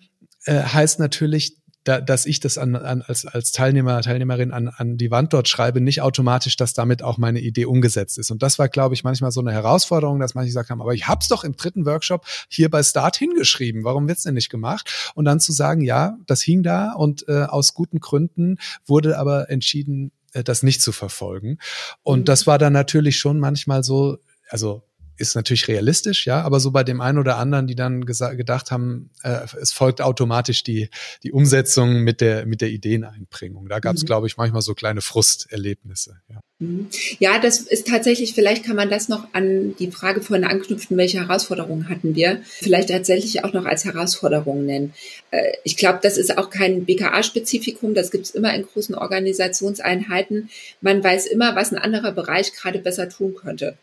äh, 0.45 0.61
heißt 0.61 0.99
natürlich, 0.99 1.57
da, 1.83 1.99
dass 1.99 2.25
ich 2.25 2.39
das 2.39 2.57
an, 2.57 2.75
an, 2.75 3.01
als, 3.01 3.25
als 3.25 3.51
Teilnehmer, 3.51 4.01
Teilnehmerin 4.01 4.51
an, 4.51 4.67
an 4.67 4.97
die 4.97 5.09
Wand 5.09 5.33
dort 5.33 5.47
schreibe, 5.47 5.81
nicht 5.81 6.01
automatisch, 6.01 6.55
dass 6.55 6.73
damit 6.73 7.01
auch 7.01 7.17
meine 7.17 7.39
Idee 7.39 7.65
umgesetzt 7.65 8.17
ist. 8.17 8.31
Und 8.31 8.43
das 8.43 8.59
war, 8.59 8.69
glaube 8.69 8.93
ich, 8.93 9.03
manchmal 9.03 9.31
so 9.31 9.41
eine 9.41 9.51
Herausforderung, 9.51 10.19
dass 10.19 10.35
manche 10.35 10.49
gesagt 10.49 10.69
haben, 10.69 10.81
aber 10.81 10.93
ich 10.93 11.07
hab's 11.07 11.27
doch 11.27 11.43
im 11.43 11.55
dritten 11.55 11.85
Workshop 11.85 12.25
hier 12.49 12.69
bei 12.69 12.83
Start 12.83 13.17
hingeschrieben, 13.17 13.83
warum 13.83 14.07
wird's 14.07 14.23
denn 14.23 14.35
nicht 14.35 14.49
gemacht? 14.49 15.13
Und 15.15 15.25
dann 15.25 15.39
zu 15.39 15.51
sagen, 15.51 15.81
ja, 15.81 16.17
das 16.27 16.41
hing 16.41 16.63
da 16.63 16.93
und 16.93 17.27
äh, 17.27 17.43
aus 17.43 17.73
guten 17.73 17.99
Gründen 17.99 18.57
wurde 18.85 19.17
aber 19.17 19.49
entschieden, 19.49 20.11
äh, 20.33 20.43
das 20.43 20.63
nicht 20.63 20.81
zu 20.81 20.91
verfolgen. 20.91 21.57
Und 22.03 22.21
mhm. 22.21 22.25
das 22.25 22.45
war 22.47 22.57
dann 22.57 22.73
natürlich 22.73 23.17
schon 23.17 23.39
manchmal 23.39 23.83
so, 23.83 24.17
also 24.49 24.83
ist 25.21 25.35
natürlich 25.35 25.67
realistisch, 25.67 26.25
ja, 26.25 26.41
aber 26.41 26.59
so 26.59 26.71
bei 26.71 26.83
dem 26.83 26.99
einen 26.99 27.19
oder 27.19 27.37
anderen, 27.37 27.67
die 27.67 27.75
dann 27.75 28.03
gedacht 28.05 28.71
haben, 28.71 29.11
äh, 29.23 29.45
es 29.61 29.71
folgt 29.71 30.01
automatisch 30.01 30.63
die, 30.63 30.89
die 31.23 31.31
Umsetzung 31.31 32.01
mit 32.01 32.19
der, 32.19 32.45
mit 32.45 32.61
der 32.61 32.69
Ideeneinbringung. 32.69 33.69
Da 33.69 33.79
gab 33.79 33.95
es, 33.95 34.01
mhm. 34.01 34.07
glaube 34.07 34.27
ich, 34.27 34.37
manchmal 34.37 34.61
so 34.61 34.73
kleine 34.73 35.01
Frusterlebnisse. 35.01 36.17
Ja. 36.29 36.41
Mhm. 36.59 36.89
ja, 37.19 37.39
das 37.39 37.61
ist 37.61 37.87
tatsächlich, 37.87 38.33
vielleicht 38.33 38.65
kann 38.65 38.75
man 38.75 38.89
das 38.89 39.09
noch 39.09 39.27
an 39.33 39.75
die 39.77 39.91
Frage 39.91 40.21
vorhin 40.21 40.45
anknüpfen, 40.45 40.97
welche 40.97 41.19
Herausforderungen 41.21 41.89
hatten 41.89 42.15
wir, 42.15 42.41
vielleicht 42.43 42.89
tatsächlich 42.89 43.43
auch 43.43 43.53
noch 43.53 43.65
als 43.65 43.85
Herausforderungen 43.85 44.65
nennen. 44.65 44.93
Äh, 45.31 45.53
ich 45.63 45.77
glaube, 45.77 45.99
das 46.01 46.17
ist 46.17 46.37
auch 46.37 46.49
kein 46.49 46.85
BKA-Spezifikum, 46.85 47.93
das 47.93 48.11
gibt 48.11 48.25
es 48.25 48.31
immer 48.31 48.53
in 48.53 48.63
großen 48.63 48.95
Organisationseinheiten. 48.95 50.49
Man 50.81 51.03
weiß 51.03 51.27
immer, 51.27 51.55
was 51.55 51.71
ein 51.71 51.77
anderer 51.77 52.11
Bereich 52.11 52.53
gerade 52.53 52.79
besser 52.79 53.09
tun 53.09 53.35
könnte. 53.35 53.77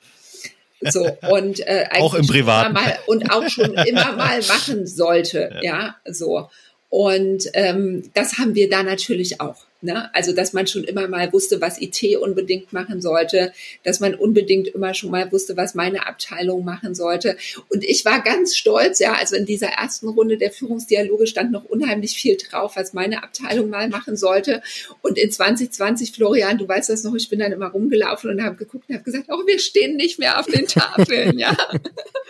So, 0.80 1.08
und 1.30 1.60
äh, 1.66 1.86
auch 1.98 2.14
im 2.14 2.26
Privaten. 2.26 2.72
Mal, 2.72 2.98
und 3.06 3.30
auch 3.32 3.48
schon 3.48 3.74
immer 3.74 4.12
mal 4.16 4.40
machen 4.42 4.86
sollte. 4.86 5.50
Ja, 5.62 5.62
ja 5.62 5.96
so. 6.12 6.50
Und 6.90 7.50
ähm, 7.52 8.10
das 8.14 8.38
haben 8.38 8.54
wir 8.54 8.70
da 8.70 8.82
natürlich 8.82 9.40
auch. 9.40 9.68
Ne? 9.80 10.12
Also, 10.12 10.32
dass 10.32 10.54
man 10.54 10.66
schon 10.66 10.82
immer 10.82 11.06
mal 11.06 11.32
wusste, 11.32 11.60
was 11.60 11.80
IT 11.80 12.02
unbedingt 12.16 12.72
machen 12.72 13.00
sollte, 13.00 13.52
dass 13.84 14.00
man 14.00 14.14
unbedingt 14.14 14.68
immer 14.68 14.92
schon 14.92 15.10
mal 15.10 15.30
wusste, 15.30 15.56
was 15.56 15.76
meine 15.76 16.06
Abteilung 16.06 16.64
machen 16.64 16.96
sollte. 16.96 17.36
Und 17.68 17.84
ich 17.84 18.04
war 18.04 18.20
ganz 18.22 18.56
stolz, 18.56 18.98
ja, 18.98 19.12
also 19.12 19.36
in 19.36 19.46
dieser 19.46 19.68
ersten 19.68 20.08
Runde 20.08 20.36
der 20.36 20.50
Führungsdialoge 20.50 21.28
stand 21.28 21.52
noch 21.52 21.64
unheimlich 21.64 22.14
viel 22.14 22.36
drauf, 22.36 22.74
was 22.74 22.92
meine 22.92 23.22
Abteilung 23.22 23.68
mal 23.68 23.88
machen 23.88 24.16
sollte. 24.16 24.62
Und 25.00 25.16
in 25.16 25.30
2020, 25.30 26.10
Florian, 26.10 26.58
du 26.58 26.66
weißt 26.66 26.88
das 26.88 27.04
noch, 27.04 27.14
ich 27.14 27.28
bin 27.28 27.38
dann 27.38 27.52
immer 27.52 27.68
rumgelaufen 27.68 28.30
und 28.30 28.42
habe 28.42 28.56
geguckt 28.56 28.86
und 28.88 28.96
habe 28.96 29.04
gesagt, 29.04 29.26
oh, 29.28 29.46
wir 29.46 29.60
stehen 29.60 29.94
nicht 29.94 30.18
mehr 30.18 30.40
auf 30.40 30.46
den 30.46 30.66
Tafeln, 30.66 31.38
ja. 31.38 31.56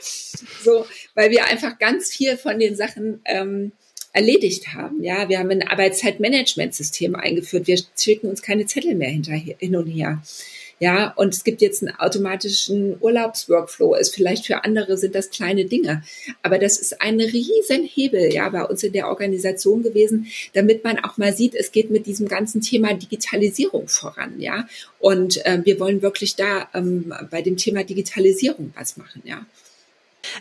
so, 0.64 0.84
weil 1.14 1.30
wir 1.30 1.46
einfach 1.46 1.78
ganz 1.78 2.10
viel 2.10 2.36
von 2.36 2.58
den 2.58 2.76
Sachen 2.76 3.22
ähm, 3.24 3.72
erledigt 4.12 4.74
haben. 4.74 5.02
Ja, 5.02 5.28
wir 5.28 5.38
haben 5.38 5.50
ein 5.50 5.66
Arbeitszeitmanagementsystem 5.66 7.14
eingeführt. 7.14 7.66
Wir 7.66 7.78
schicken 7.96 8.28
uns 8.28 8.42
keine 8.42 8.66
Zettel 8.66 8.94
mehr 8.94 9.10
hin 9.10 9.76
und 9.76 9.86
her. 9.86 10.22
Ja, 10.80 11.12
und 11.16 11.34
es 11.34 11.42
gibt 11.42 11.60
jetzt 11.60 11.82
einen 11.82 11.96
automatischen 11.96 12.96
Urlaubsworkflow. 13.00 13.94
Ist 13.94 14.14
vielleicht 14.14 14.46
für 14.46 14.64
andere 14.64 14.96
sind 14.96 15.14
das 15.14 15.30
kleine 15.30 15.64
Dinge. 15.64 16.02
Aber 16.42 16.58
das 16.58 16.78
ist 16.78 17.00
ein 17.00 17.20
riesen 17.20 17.84
Hebel, 17.84 18.32
ja, 18.32 18.48
bei 18.48 18.64
uns 18.64 18.84
in 18.84 18.92
der 18.92 19.08
Organisation 19.08 19.82
gewesen, 19.82 20.28
damit 20.52 20.84
man 20.84 20.98
auch 21.00 21.16
mal 21.16 21.34
sieht, 21.34 21.54
es 21.54 21.72
geht 21.72 21.90
mit 21.90 22.06
diesem 22.06 22.28
ganzen 22.28 22.60
Thema 22.60 22.94
Digitalisierung 22.94 23.88
voran, 23.88 24.38
ja. 24.38 24.68
Und 25.00 25.44
äh, 25.46 25.60
wir 25.64 25.80
wollen 25.80 26.02
wirklich 26.02 26.36
da 26.36 26.68
ähm, 26.74 27.12
bei 27.30 27.42
dem 27.42 27.56
Thema 27.56 27.82
Digitalisierung 27.82 28.72
was 28.76 28.96
machen, 28.96 29.22
ja. 29.24 29.44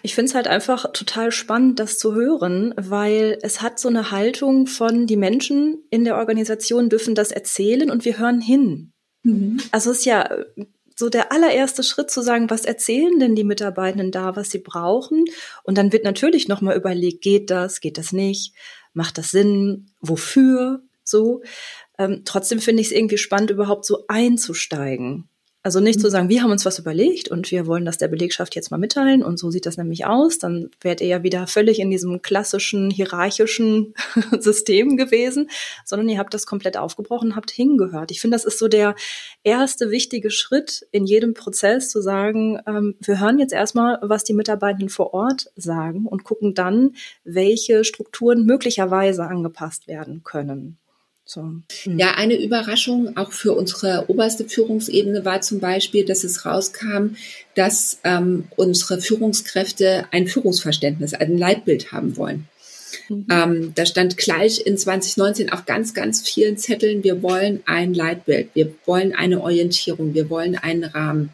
Ich 0.03 0.15
finde 0.15 0.29
es 0.29 0.35
halt 0.35 0.47
einfach 0.47 0.91
total 0.93 1.31
spannend, 1.31 1.79
das 1.79 1.97
zu 1.97 2.13
hören, 2.15 2.73
weil 2.77 3.37
es 3.41 3.61
hat 3.61 3.79
so 3.79 3.89
eine 3.89 4.11
Haltung 4.11 4.67
von, 4.67 5.07
die 5.07 5.17
Menschen 5.17 5.83
in 5.89 6.03
der 6.03 6.17
Organisation 6.17 6.89
dürfen 6.89 7.15
das 7.15 7.31
erzählen 7.31 7.89
und 7.91 8.05
wir 8.05 8.17
hören 8.17 8.41
hin. 8.41 8.91
Mhm. 9.23 9.57
Also 9.71 9.91
es 9.91 9.99
ist 9.99 10.05
ja 10.05 10.29
so 10.95 11.09
der 11.09 11.31
allererste 11.31 11.83
Schritt 11.83 12.09
zu 12.09 12.21
sagen, 12.21 12.49
was 12.49 12.65
erzählen 12.65 13.19
denn 13.19 13.35
die 13.35 13.43
Mitarbeitenden 13.43 14.11
da, 14.11 14.35
was 14.35 14.49
sie 14.49 14.59
brauchen? 14.59 15.25
Und 15.63 15.77
dann 15.77 15.93
wird 15.93 16.03
natürlich 16.03 16.47
nochmal 16.47 16.75
überlegt, 16.75 17.21
geht 17.21 17.51
das, 17.51 17.81
geht 17.81 17.99
das 17.99 18.11
nicht? 18.11 18.53
Macht 18.93 19.19
das 19.19 19.29
Sinn? 19.29 19.91
Wofür? 20.01 20.81
So. 21.03 21.43
Ähm, 21.99 22.23
trotzdem 22.25 22.59
finde 22.59 22.81
ich 22.81 22.87
es 22.87 22.93
irgendwie 22.93 23.19
spannend, 23.19 23.51
überhaupt 23.51 23.85
so 23.85 24.05
einzusteigen. 24.07 25.29
Also 25.67 25.81
nicht 25.81 25.99
zu 25.99 26.07
mhm. 26.07 26.11
sagen, 26.11 26.29
wir 26.29 26.43
haben 26.43 26.51
uns 26.51 26.63
was 26.63 26.79
überlegt 26.79 27.27
und 27.27 27.51
wir 27.51 27.67
wollen 27.67 27.83
das 27.83 27.97
der 27.97 28.07
Belegschaft 28.07 28.55
jetzt 28.55 28.71
mal 28.71 28.77
mitteilen 28.77 29.21
und 29.21 29.37
so 29.37 29.51
sieht 29.51 29.65
das 29.65 29.75
nämlich 29.75 30.05
aus. 30.05 30.39
Dann 30.39 30.69
wärt 30.79 31.01
ihr 31.01 31.07
ja 31.07 31.23
wieder 31.23 31.45
völlig 31.45 31.79
in 31.79 31.91
diesem 31.91 32.21
klassischen 32.21 32.89
hierarchischen 32.89 33.93
System 34.39 34.95
gewesen, 34.95 35.49
sondern 35.83 36.07
ihr 36.07 36.19
habt 36.19 36.33
das 36.33 36.45
komplett 36.45 36.77
aufgebrochen, 36.77 37.35
habt 37.35 37.51
hingehört. 37.51 38.11
Ich 38.11 38.21
finde, 38.21 38.35
das 38.35 38.45
ist 38.45 38.59
so 38.59 38.69
der 38.69 38.95
erste 39.43 39.91
wichtige 39.91 40.31
Schritt 40.31 40.87
in 40.91 41.05
jedem 41.05 41.33
Prozess 41.33 41.89
zu 41.89 42.01
sagen, 42.01 42.61
ähm, 42.65 42.95
wir 43.01 43.19
hören 43.19 43.37
jetzt 43.37 43.51
erstmal, 43.51 43.99
was 44.01 44.23
die 44.23 44.33
Mitarbeitenden 44.33 44.87
vor 44.87 45.13
Ort 45.13 45.51
sagen 45.57 46.05
und 46.05 46.23
gucken 46.23 46.53
dann, 46.53 46.95
welche 47.25 47.83
Strukturen 47.83 48.45
möglicherweise 48.45 49.23
angepasst 49.23 49.89
werden 49.89 50.23
können. 50.23 50.77
So. 51.29 51.55
Ja, 51.83 52.13
eine 52.15 52.41
Überraschung 52.41 53.17
auch 53.17 53.33
für 53.33 53.51
unsere 53.51 54.05
oberste 54.07 54.45
Führungsebene 54.45 55.25
war 55.25 55.41
zum 55.41 55.59
Beispiel, 55.59 56.05
dass 56.05 56.23
es 56.23 56.45
rauskam, 56.45 57.17
dass 57.53 57.99
ähm, 58.05 58.45
unsere 58.55 59.01
Führungskräfte 59.01 60.05
ein 60.11 60.27
Führungsverständnis, 60.27 61.13
ein 61.13 61.37
Leitbild 61.37 61.91
haben 61.91 62.15
wollen. 62.15 62.47
Mhm. 63.09 63.25
Ähm, 63.29 63.71
da 63.75 63.85
stand 63.85 64.15
gleich 64.15 64.65
in 64.65 64.77
2019 64.77 65.51
auf 65.51 65.65
ganz, 65.65 65.93
ganz 65.93 66.21
vielen 66.21 66.57
Zetteln, 66.57 67.03
wir 67.03 67.21
wollen 67.21 67.61
ein 67.65 67.93
Leitbild, 67.93 68.51
wir 68.53 68.73
wollen 68.85 69.13
eine 69.13 69.41
Orientierung, 69.41 70.13
wir 70.13 70.29
wollen 70.29 70.55
einen 70.55 70.85
Rahmen 70.85 71.33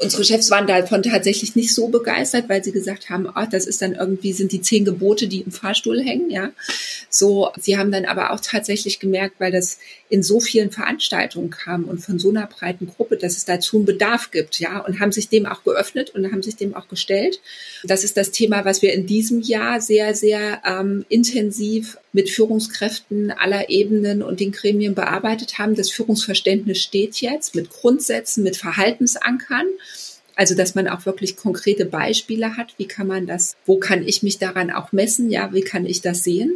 unsere 0.00 0.24
Chefs 0.24 0.50
waren 0.50 0.66
davon 0.66 1.02
tatsächlich 1.02 1.56
nicht 1.56 1.74
so 1.74 1.88
begeistert, 1.88 2.48
weil 2.48 2.62
sie 2.62 2.72
gesagt 2.72 3.10
haben, 3.10 3.26
oh, 3.26 3.46
das 3.50 3.66
ist 3.66 3.82
dann 3.82 3.94
irgendwie, 3.94 4.32
sind 4.32 4.52
die 4.52 4.60
zehn 4.60 4.84
Gebote, 4.84 5.26
die 5.26 5.40
im 5.40 5.50
Fahrstuhl 5.50 6.00
hängen, 6.00 6.30
ja. 6.30 6.50
So, 7.10 7.50
sie 7.60 7.78
haben 7.78 7.90
dann 7.90 8.04
aber 8.04 8.32
auch 8.32 8.40
tatsächlich 8.40 9.00
gemerkt, 9.00 9.36
weil 9.38 9.50
das 9.50 9.78
in 10.08 10.22
so 10.22 10.40
vielen 10.40 10.70
Veranstaltungen 10.70 11.50
kam 11.50 11.84
und 11.84 11.98
von 11.98 12.18
so 12.18 12.30
einer 12.30 12.46
breiten 12.46 12.86
Gruppe, 12.86 13.16
dass 13.16 13.36
es 13.36 13.44
dazu 13.44 13.76
einen 13.76 13.86
Bedarf 13.86 14.30
gibt, 14.30 14.60
ja, 14.60 14.78
und 14.78 15.00
haben 15.00 15.12
sich 15.12 15.28
dem 15.28 15.46
auch 15.46 15.64
geöffnet 15.64 16.10
und 16.10 16.30
haben 16.30 16.42
sich 16.42 16.56
dem 16.56 16.74
auch 16.74 16.88
gestellt. 16.88 17.40
Das 17.82 18.04
ist 18.04 18.16
das 18.16 18.30
Thema, 18.30 18.64
was 18.64 18.82
wir 18.82 18.92
in 18.92 19.06
diesem 19.06 19.40
Jahr 19.40 19.80
sehr, 19.80 20.14
sehr 20.14 20.62
ähm, 20.64 21.04
intensiv 21.08 21.98
mit 22.12 22.30
Führungskräften 22.30 23.30
aller 23.30 23.68
Ebenen 23.68 24.22
und 24.22 24.40
den 24.40 24.52
Gremien 24.52 24.94
bearbeitet 24.94 25.58
haben. 25.58 25.74
Das 25.74 25.90
Führungsverständnis 25.90 26.78
steht 26.78 27.20
jetzt 27.20 27.54
mit 27.54 27.70
Grundsätzen, 27.70 28.42
mit 28.42 28.56
Verhaltensankern 28.56 29.66
Also, 30.38 30.54
dass 30.54 30.76
man 30.76 30.86
auch 30.86 31.04
wirklich 31.04 31.36
konkrete 31.36 31.84
Beispiele 31.84 32.56
hat. 32.56 32.72
Wie 32.78 32.86
kann 32.86 33.08
man 33.08 33.26
das, 33.26 33.56
wo 33.66 33.78
kann 33.78 34.06
ich 34.06 34.22
mich 34.22 34.38
daran 34.38 34.70
auch 34.70 34.92
messen? 34.92 35.32
Ja, 35.32 35.52
wie 35.52 35.62
kann 35.62 35.84
ich 35.84 36.00
das 36.00 36.22
sehen? 36.22 36.52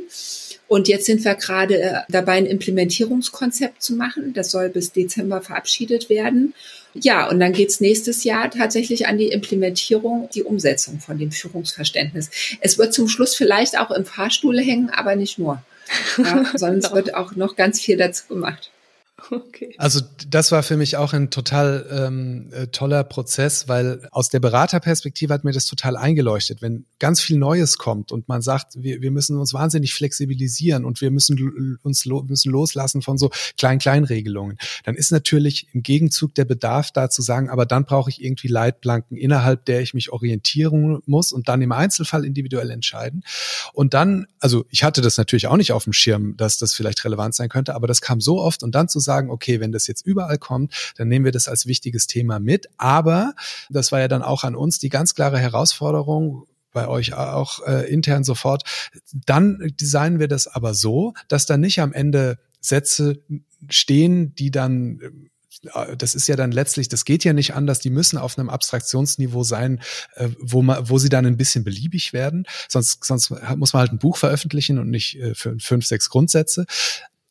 Und 0.68 0.86
jetzt 0.86 1.06
sind 1.06 1.24
wir 1.24 1.34
gerade 1.34 1.82
äh, 1.82 1.94
dabei, 2.08 2.34
ein 2.34 2.46
Implementierungskonzept 2.46 3.82
zu 3.82 3.94
machen. 3.94 4.34
Das 4.34 4.52
soll 4.52 4.68
bis 4.68 4.92
Dezember 4.92 5.42
verabschiedet 5.42 6.08
werden. 6.08 6.54
Ja, 6.94 7.28
und 7.28 7.40
dann 7.40 7.52
geht's 7.52 7.80
nächstes 7.80 8.22
Jahr 8.22 8.52
tatsächlich 8.52 9.08
an 9.08 9.18
die 9.18 9.28
Implementierung, 9.28 10.28
die 10.32 10.44
Umsetzung 10.44 11.00
von 11.00 11.18
dem 11.18 11.32
Führungsverständnis. 11.32 12.30
Es 12.60 12.78
wird 12.78 12.94
zum 12.94 13.08
Schluss 13.08 13.34
vielleicht 13.34 13.76
auch 13.76 13.90
im 13.90 14.04
Fahrstuhl 14.04 14.60
hängen, 14.60 14.90
aber 14.90 15.16
nicht 15.16 15.40
nur. 15.40 15.60
Ja, 16.18 16.44
sondern 16.54 16.78
es 16.78 16.92
wird 16.92 17.16
auch 17.16 17.34
noch 17.34 17.56
ganz 17.56 17.80
viel 17.80 17.96
dazu 17.96 18.28
gemacht. 18.28 18.70
Okay. 19.30 19.74
Also 19.78 20.00
das 20.28 20.52
war 20.52 20.62
für 20.62 20.76
mich 20.76 20.96
auch 20.96 21.12
ein 21.12 21.30
total 21.30 21.86
ähm, 21.90 22.50
äh, 22.52 22.66
toller 22.68 23.04
Prozess, 23.04 23.68
weil 23.68 24.06
aus 24.10 24.28
der 24.28 24.40
Beraterperspektive 24.40 25.32
hat 25.32 25.44
mir 25.44 25.52
das 25.52 25.66
total 25.66 25.96
eingeleuchtet. 25.96 26.62
Wenn 26.62 26.86
ganz 26.98 27.20
viel 27.20 27.38
Neues 27.38 27.78
kommt 27.78 28.12
und 28.12 28.28
man 28.28 28.42
sagt, 28.42 28.74
wir, 28.82 29.00
wir 29.00 29.10
müssen 29.10 29.38
uns 29.38 29.54
wahnsinnig 29.54 29.94
flexibilisieren 29.94 30.84
und 30.84 31.00
wir 31.00 31.10
müssen 31.10 31.78
uns 31.82 32.04
lo 32.04 32.22
müssen 32.22 32.50
loslassen 32.50 33.02
von 33.02 33.18
so 33.18 33.30
Klein-Klein-Regelungen, 33.58 34.58
dann 34.84 34.94
ist 34.94 35.12
natürlich 35.12 35.68
im 35.72 35.82
Gegenzug 35.82 36.34
der 36.34 36.44
Bedarf 36.44 36.90
da 36.90 37.10
zu 37.10 37.22
sagen, 37.22 37.50
aber 37.50 37.66
dann 37.66 37.84
brauche 37.84 38.10
ich 38.10 38.22
irgendwie 38.22 38.48
Leitplanken, 38.48 39.16
innerhalb 39.16 39.64
der 39.66 39.80
ich 39.80 39.94
mich 39.94 40.12
orientieren 40.12 41.00
muss 41.06 41.32
und 41.32 41.48
dann 41.48 41.62
im 41.62 41.72
Einzelfall 41.72 42.24
individuell 42.24 42.70
entscheiden. 42.70 43.22
Und 43.72 43.94
dann, 43.94 44.26
also 44.40 44.64
ich 44.70 44.84
hatte 44.84 45.00
das 45.00 45.16
natürlich 45.16 45.46
auch 45.46 45.56
nicht 45.56 45.72
auf 45.72 45.84
dem 45.84 45.92
Schirm, 45.92 46.36
dass 46.36 46.58
das 46.58 46.74
vielleicht 46.74 47.04
relevant 47.04 47.34
sein 47.34 47.48
könnte, 47.48 47.74
aber 47.74 47.86
das 47.86 48.00
kam 48.00 48.20
so 48.20 48.40
oft 48.40 48.62
und 48.62 48.74
dann 48.74 48.88
zu 48.88 49.00
sagen, 49.00 49.11
sagen, 49.12 49.30
okay, 49.30 49.60
wenn 49.60 49.72
das 49.72 49.86
jetzt 49.86 50.06
überall 50.06 50.38
kommt, 50.38 50.94
dann 50.96 51.08
nehmen 51.08 51.24
wir 51.24 51.32
das 51.32 51.48
als 51.48 51.66
wichtiges 51.66 52.06
Thema 52.06 52.38
mit. 52.38 52.68
Aber 52.78 53.34
das 53.68 53.92
war 53.92 54.00
ja 54.00 54.08
dann 54.08 54.22
auch 54.22 54.44
an 54.44 54.56
uns 54.56 54.78
die 54.78 54.88
ganz 54.88 55.14
klare 55.14 55.38
Herausforderung, 55.38 56.46
bei 56.72 56.88
euch 56.88 57.12
auch 57.12 57.60
äh, 57.66 57.92
intern 57.92 58.24
sofort. 58.24 58.62
Dann 59.12 59.58
designen 59.78 60.20
wir 60.20 60.28
das 60.28 60.46
aber 60.46 60.72
so, 60.72 61.12
dass 61.28 61.44
da 61.44 61.58
nicht 61.58 61.80
am 61.80 61.92
Ende 61.92 62.38
Sätze 62.62 63.22
stehen, 63.68 64.34
die 64.34 64.50
dann 64.50 64.98
äh, 65.74 65.96
das 65.96 66.14
ist 66.14 66.28
ja 66.28 66.36
dann 66.36 66.50
letztlich, 66.50 66.88
das 66.88 67.04
geht 67.04 67.24
ja 67.24 67.32
nicht 67.32 67.54
anders, 67.54 67.78
die 67.78 67.90
müssen 67.90 68.18
auf 68.18 68.38
einem 68.38 68.48
Abstraktionsniveau 68.48 69.44
sein, 69.44 69.80
äh, 70.14 70.30
wo 70.40 70.62
man, 70.62 70.88
wo 70.88 70.98
sie 70.98 71.08
dann 71.08 71.26
ein 71.26 71.36
bisschen 71.36 71.64
beliebig 71.64 72.12
werden. 72.12 72.46
Sonst, 72.68 73.04
sonst 73.04 73.30
muss 73.56 73.72
man 73.72 73.80
halt 73.80 73.92
ein 73.92 73.98
Buch 73.98 74.16
veröffentlichen 74.16 74.78
und 74.78 74.90
nicht 74.90 75.18
äh, 75.20 75.34
fünf, 75.34 75.86
sechs 75.86 76.08
Grundsätze 76.08 76.64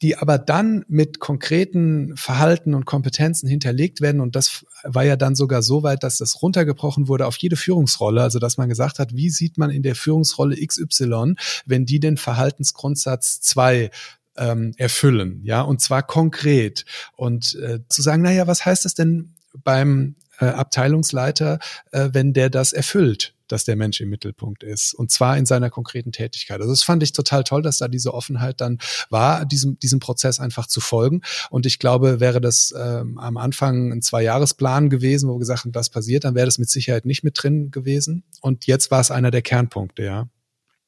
die 0.01 0.17
aber 0.17 0.37
dann 0.37 0.83
mit 0.87 1.19
konkreten 1.19 2.15
Verhalten 2.17 2.73
und 2.73 2.85
Kompetenzen 2.85 3.47
hinterlegt 3.47 4.01
werden. 4.01 4.19
Und 4.19 4.35
das 4.35 4.65
war 4.83 5.03
ja 5.03 5.15
dann 5.15 5.35
sogar 5.35 5.61
so 5.61 5.83
weit, 5.83 6.03
dass 6.03 6.17
das 6.17 6.41
runtergebrochen 6.41 7.07
wurde 7.07 7.27
auf 7.27 7.37
jede 7.37 7.55
Führungsrolle. 7.55 8.21
Also 8.21 8.39
dass 8.39 8.57
man 8.57 8.69
gesagt 8.69 8.99
hat, 8.99 9.15
wie 9.15 9.29
sieht 9.29 9.57
man 9.57 9.69
in 9.69 9.83
der 9.83 9.95
Führungsrolle 9.95 10.55
XY, 10.55 11.35
wenn 11.65 11.85
die 11.85 11.99
den 11.99 12.17
Verhaltensgrundsatz 12.17 13.41
2 13.41 13.91
ähm, 14.37 14.73
erfüllen, 14.77 15.41
ja, 15.43 15.61
und 15.61 15.81
zwar 15.81 16.03
konkret. 16.03 16.85
Und 17.15 17.55
äh, 17.55 17.79
zu 17.89 18.01
sagen, 18.01 18.23
naja, 18.23 18.47
was 18.47 18.65
heißt 18.65 18.85
das 18.85 18.93
denn 18.93 19.35
beim 19.63 20.15
äh, 20.39 20.45
Abteilungsleiter, 20.45 21.59
äh, 21.91 22.09
wenn 22.13 22.33
der 22.33 22.49
das 22.49 22.73
erfüllt? 22.73 23.35
Dass 23.51 23.65
der 23.65 23.75
Mensch 23.75 24.01
im 24.01 24.09
Mittelpunkt 24.09 24.63
ist 24.63 24.93
und 24.93 25.11
zwar 25.11 25.37
in 25.37 25.45
seiner 25.45 25.69
konkreten 25.69 26.11
Tätigkeit. 26.11 26.59
Also 26.59 26.71
das 26.71 26.83
fand 26.83 27.03
ich 27.03 27.11
total 27.11 27.43
toll, 27.43 27.61
dass 27.61 27.77
da 27.77 27.87
diese 27.87 28.13
Offenheit 28.13 28.61
dann 28.61 28.79
war, 29.09 29.45
diesem, 29.45 29.79
diesem 29.79 29.99
Prozess 29.99 30.39
einfach 30.39 30.67
zu 30.67 30.79
folgen. 30.79 31.21
Und 31.49 31.65
ich 31.65 31.79
glaube, 31.79 32.19
wäre 32.19 32.41
das 32.41 32.73
ähm, 32.77 33.17
am 33.17 33.37
Anfang 33.37 33.91
ein 33.91 34.01
Zwei-Jahres-Plan 34.01 34.89
gewesen, 34.89 35.29
wo 35.29 35.35
wir 35.35 35.39
gesagt 35.39 35.65
haben, 35.65 35.71
das 35.71 35.89
passiert, 35.89 36.23
dann 36.23 36.35
wäre 36.35 36.45
das 36.45 36.57
mit 36.57 36.69
Sicherheit 36.69 37.05
nicht 37.05 37.23
mit 37.23 37.41
drin 37.41 37.71
gewesen. 37.71 38.23
Und 38.41 38.67
jetzt 38.67 38.91
war 38.91 39.01
es 39.01 39.11
einer 39.11 39.31
der 39.31 39.41
Kernpunkte, 39.41 40.03
ja. 40.03 40.29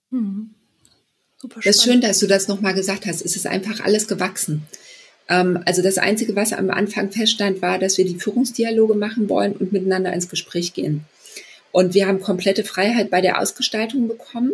Mhm. 0.09 0.51
Super 1.37 1.59
das 1.63 1.77
ist 1.77 1.83
schön, 1.83 1.99
dass 1.99 2.19
du 2.19 2.27
das 2.27 2.47
nochmal 2.47 2.73
gesagt 2.73 3.05
hast. 3.05 3.21
Es 3.21 3.35
ist 3.35 3.47
einfach 3.47 3.81
alles 3.81 4.07
gewachsen. 4.07 4.65
Ähm, 5.27 5.59
also 5.65 5.81
das 5.81 5.97
Einzige, 5.97 6.35
was 6.35 6.53
am 6.53 6.69
Anfang 6.69 7.11
feststand, 7.11 7.61
war, 7.61 7.79
dass 7.79 7.97
wir 7.97 8.05
die 8.05 8.19
Führungsdialoge 8.19 8.95
machen 8.95 9.29
wollen 9.29 9.53
und 9.53 9.73
miteinander 9.73 10.13
ins 10.13 10.29
Gespräch 10.29 10.73
gehen. 10.73 11.05
Und 11.73 11.95
wir 11.95 12.07
haben 12.07 12.21
komplette 12.21 12.63
Freiheit 12.63 13.09
bei 13.09 13.19
der 13.19 13.41
Ausgestaltung 13.41 14.07
bekommen. 14.07 14.53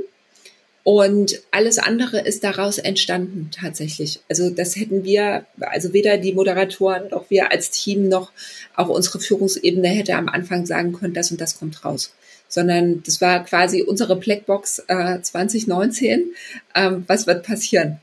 Und 0.83 1.41
alles 1.51 1.77
andere 1.77 2.21
ist 2.21 2.45
daraus 2.45 2.77
entstanden 2.77 3.51
tatsächlich. 3.51 4.21
Also 4.29 4.49
das 4.49 4.77
hätten 4.77 5.03
wir, 5.03 5.45
also 5.59 5.91
weder 5.91 6.17
die 6.17 6.31
Moderatoren 6.31 7.09
noch 7.09 7.29
wir 7.29 7.51
als 7.51 7.71
Team 7.71 8.07
noch 8.07 8.31
auch 8.73 8.87
unsere 8.87 9.19
Führungsebene 9.19 9.89
hätte 9.89 10.15
am 10.15 10.29
Anfang 10.29 10.65
sagen 10.65 10.93
können, 10.93 11.13
das 11.13 11.29
und 11.29 11.41
das 11.41 11.59
kommt 11.59 11.83
raus. 11.83 12.13
Sondern 12.47 13.03
das 13.03 13.19
war 13.19 13.43
quasi 13.43 13.83
unsere 13.83 14.15
Blackbox 14.15 14.83
äh, 14.87 15.21
2019. 15.21 16.33
Ähm, 16.73 17.03
was 17.05 17.27
wird 17.27 17.45
passieren? 17.45 17.99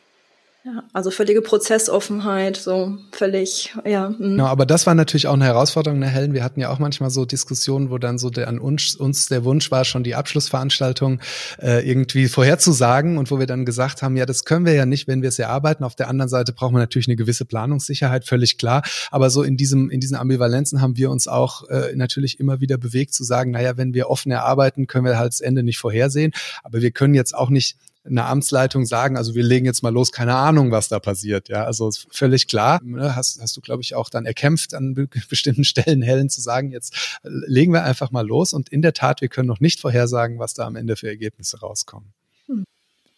Ja, 0.66 0.82
also 0.92 1.12
völlige 1.12 1.42
Prozessoffenheit, 1.42 2.56
so 2.56 2.98
völlig, 3.12 3.72
ja. 3.84 4.08
Mh. 4.08 4.16
Genau, 4.18 4.46
aber 4.46 4.66
das 4.66 4.84
war 4.84 4.96
natürlich 4.96 5.28
auch 5.28 5.34
eine 5.34 5.44
Herausforderung, 5.44 6.00
ne, 6.00 6.08
Helen. 6.08 6.34
Wir 6.34 6.42
hatten 6.42 6.58
ja 6.58 6.70
auch 6.70 6.80
manchmal 6.80 7.10
so 7.10 7.24
Diskussionen, 7.24 7.88
wo 7.88 7.98
dann 7.98 8.18
so 8.18 8.30
der, 8.30 8.48
an 8.48 8.58
uns, 8.58 8.96
uns 8.96 9.28
der 9.28 9.44
Wunsch 9.44 9.70
war, 9.70 9.84
schon 9.84 10.02
die 10.02 10.16
Abschlussveranstaltung 10.16 11.20
äh, 11.62 11.88
irgendwie 11.88 12.26
vorherzusagen 12.26 13.16
und 13.16 13.30
wo 13.30 13.38
wir 13.38 13.46
dann 13.46 13.64
gesagt 13.64 14.02
haben, 14.02 14.16
ja, 14.16 14.26
das 14.26 14.44
können 14.44 14.66
wir 14.66 14.72
ja 14.72 14.86
nicht, 14.86 15.06
wenn 15.06 15.22
wir 15.22 15.28
es 15.28 15.38
erarbeiten. 15.38 15.84
Auf 15.84 15.94
der 15.94 16.08
anderen 16.08 16.28
Seite 16.28 16.52
brauchen 16.52 16.74
wir 16.74 16.80
natürlich 16.80 17.06
eine 17.06 17.16
gewisse 17.16 17.44
Planungssicherheit, 17.44 18.24
völlig 18.24 18.58
klar. 18.58 18.82
Aber 19.12 19.30
so 19.30 19.44
in 19.44 19.56
diesem, 19.56 19.88
in 19.88 20.00
diesen 20.00 20.16
Ambivalenzen 20.16 20.80
haben 20.80 20.96
wir 20.96 21.12
uns 21.12 21.28
auch 21.28 21.68
äh, 21.68 21.94
natürlich 21.94 22.40
immer 22.40 22.60
wieder 22.60 22.76
bewegt 22.76 23.14
zu 23.14 23.22
sagen, 23.22 23.52
naja, 23.52 23.76
wenn 23.76 23.94
wir 23.94 24.10
offen 24.10 24.32
erarbeiten, 24.32 24.88
können 24.88 25.04
wir 25.04 25.16
halt 25.16 25.32
das 25.32 25.40
Ende 25.40 25.62
nicht 25.62 25.78
vorhersehen. 25.78 26.32
Aber 26.64 26.82
wir 26.82 26.90
können 26.90 27.14
jetzt 27.14 27.36
auch 27.36 27.50
nicht 27.50 27.76
eine 28.06 28.24
Amtsleitung 28.24 28.86
sagen, 28.86 29.16
also 29.16 29.34
wir 29.34 29.42
legen 29.42 29.66
jetzt 29.66 29.82
mal 29.82 29.92
los, 29.92 30.12
keine 30.12 30.34
Ahnung, 30.34 30.70
was 30.70 30.88
da 30.88 30.98
passiert. 31.00 31.48
Ja, 31.48 31.64
also 31.64 31.90
völlig 32.10 32.46
klar. 32.46 32.80
Ne, 32.82 33.16
hast, 33.16 33.40
hast 33.40 33.56
du, 33.56 33.60
glaube 33.60 33.82
ich, 33.82 33.94
auch 33.94 34.08
dann 34.08 34.26
erkämpft 34.26 34.74
an 34.74 34.94
bestimmten 35.28 35.64
Stellen, 35.64 36.02
Helen, 36.02 36.30
zu 36.30 36.40
sagen, 36.40 36.70
jetzt 36.70 37.18
legen 37.22 37.72
wir 37.72 37.84
einfach 37.84 38.10
mal 38.10 38.26
los. 38.26 38.52
Und 38.52 38.68
in 38.68 38.82
der 38.82 38.92
Tat, 38.92 39.20
wir 39.20 39.28
können 39.28 39.48
noch 39.48 39.60
nicht 39.60 39.80
vorhersagen, 39.80 40.38
was 40.38 40.54
da 40.54 40.66
am 40.66 40.76
Ende 40.76 40.96
für 40.96 41.08
Ergebnisse 41.08 41.60
rauskommen. 41.60 42.12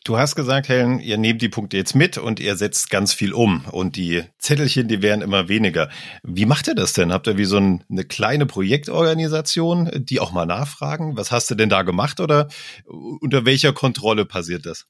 Du 0.09 0.17
hast 0.17 0.37
gesagt, 0.37 0.71
Helen, 0.71 1.01
ihr 1.01 1.19
nehmt 1.19 1.43
die 1.43 1.51
Punkte 1.51 1.77
jetzt 1.77 1.95
mit 1.95 2.17
und 2.17 2.41
ihr 2.41 2.57
setzt 2.57 2.89
ganz 2.89 3.13
viel 3.13 3.35
um 3.35 3.67
und 3.71 3.97
die 3.97 4.25
Zettelchen, 4.39 4.89
die 4.89 5.03
werden 5.03 5.21
immer 5.21 5.51
weniger. 5.51 5.91
Wie 6.23 6.47
macht 6.47 6.67
ihr 6.67 6.75
das 6.75 6.95
denn? 6.95 7.13
Habt 7.13 7.27
ihr 7.27 7.37
wie 7.37 7.45
so 7.45 7.59
ein, 7.59 7.85
eine 7.91 8.05
kleine 8.05 8.47
Projektorganisation, 8.47 9.91
die 9.95 10.19
auch 10.19 10.33
mal 10.33 10.47
nachfragen? 10.47 11.19
Was 11.19 11.31
hast 11.31 11.51
du 11.51 11.57
denn 11.57 11.69
da 11.69 11.83
gemacht 11.83 12.21
oder 12.21 12.49
unter 12.87 13.45
welcher 13.45 13.75
Kontrolle 13.75 14.25
passiert 14.25 14.65
das? 14.65 14.87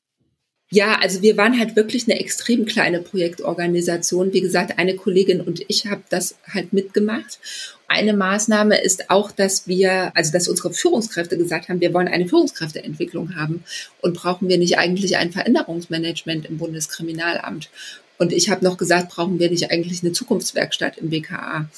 Ja, 0.70 0.98
also 1.00 1.22
wir 1.22 1.38
waren 1.38 1.58
halt 1.58 1.76
wirklich 1.76 2.06
eine 2.06 2.20
extrem 2.20 2.66
kleine 2.66 3.00
Projektorganisation. 3.00 4.34
Wie 4.34 4.42
gesagt, 4.42 4.78
eine 4.78 4.96
Kollegin 4.96 5.40
und 5.40 5.62
ich 5.66 5.86
habe 5.86 6.02
das 6.10 6.36
halt 6.46 6.74
mitgemacht. 6.74 7.38
Eine 7.86 8.12
Maßnahme 8.12 8.78
ist 8.78 9.08
auch, 9.08 9.32
dass 9.32 9.66
wir, 9.66 10.14
also 10.14 10.30
dass 10.30 10.46
unsere 10.46 10.74
Führungskräfte 10.74 11.38
gesagt 11.38 11.70
haben, 11.70 11.80
wir 11.80 11.94
wollen 11.94 12.08
eine 12.08 12.28
Führungskräfteentwicklung 12.28 13.34
haben 13.34 13.64
und 14.02 14.14
brauchen 14.14 14.50
wir 14.50 14.58
nicht 14.58 14.76
eigentlich 14.76 15.16
ein 15.16 15.32
Veränderungsmanagement 15.32 16.44
im 16.44 16.58
Bundeskriminalamt. 16.58 17.70
Und 18.18 18.34
ich 18.34 18.50
habe 18.50 18.62
noch 18.62 18.76
gesagt, 18.76 19.08
brauchen 19.08 19.38
wir 19.38 19.48
nicht 19.48 19.70
eigentlich 19.70 20.02
eine 20.02 20.12
Zukunftswerkstatt 20.12 20.98
im 20.98 21.08
BKA. 21.08 21.70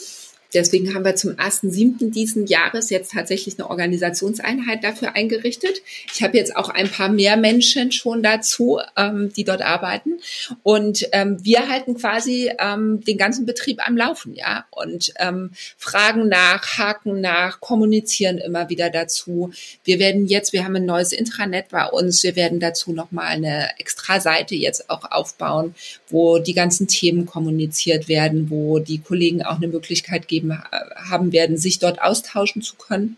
Deswegen 0.53 0.95
haben 0.95 1.05
wir 1.05 1.15
zum 1.15 1.33
1.7. 1.33 2.11
diesen 2.11 2.47
Jahres 2.47 2.91
jetzt 2.91 3.13
tatsächlich 3.13 3.59
eine 3.59 3.71
Organisationseinheit 3.71 4.83
dafür 4.83 5.15
eingerichtet. 5.15 5.83
Ich 6.13 6.23
habe 6.23 6.37
jetzt 6.37 6.57
auch 6.57 6.69
ein 6.69 6.89
paar 6.89 7.09
mehr 7.09 7.37
Menschen 7.37 7.93
schon 7.93 8.23
dazu, 8.23 8.81
ähm, 8.97 9.33
die 9.37 9.45
dort 9.45 9.63
arbeiten. 9.63 10.19
Und 10.63 11.09
ähm, 11.13 11.37
wir 11.43 11.69
halten 11.69 11.95
quasi 11.95 12.51
ähm, 12.59 13.01
den 13.05 13.17
ganzen 13.17 13.47
Betrieb 13.47 13.87
am 13.87 13.97
Laufen, 13.97 14.35
ja. 14.35 14.65
Und 14.71 15.13
ähm, 15.19 15.51
fragen 15.77 16.29
nach, 16.29 16.79
haken 16.79 17.21
nach, 17.21 17.61
kommunizieren 17.61 18.39
immer 18.39 18.69
wieder 18.69 18.91
dazu. 18.91 19.53
Wir 19.85 19.99
werden 19.99 20.27
jetzt, 20.27 20.53
wir 20.53 20.65
haben 20.65 20.77
ein 20.77 20.85
neues 20.85 21.13
Intranet 21.13 21.69
bei 21.71 21.87
uns, 21.87 22.23
wir 22.23 22.35
werden 22.35 22.59
dazu 22.61 22.93
nochmal 22.93 23.27
eine 23.27 23.79
extra 23.79 24.21
Seite 24.21 24.55
jetzt 24.55 24.91
auch 24.91 25.11
aufbauen, 25.11 25.75
wo 26.09 26.39
die 26.39 26.55
ganzen 26.55 26.89
Themen 26.89 27.27
kommuniziert 27.27 28.09
werden, 28.09 28.51
wo 28.51 28.79
die 28.79 28.99
Kollegen 28.99 29.43
auch 29.43 29.57
eine 29.57 29.69
Möglichkeit 29.69 30.27
geben, 30.29 30.40
gegeben 30.41 30.63
haben 30.97 31.33
werden, 31.33 31.57
sich 31.57 31.79
dort 31.79 32.01
austauschen 32.01 32.63
zu 32.63 32.77
können 32.77 33.17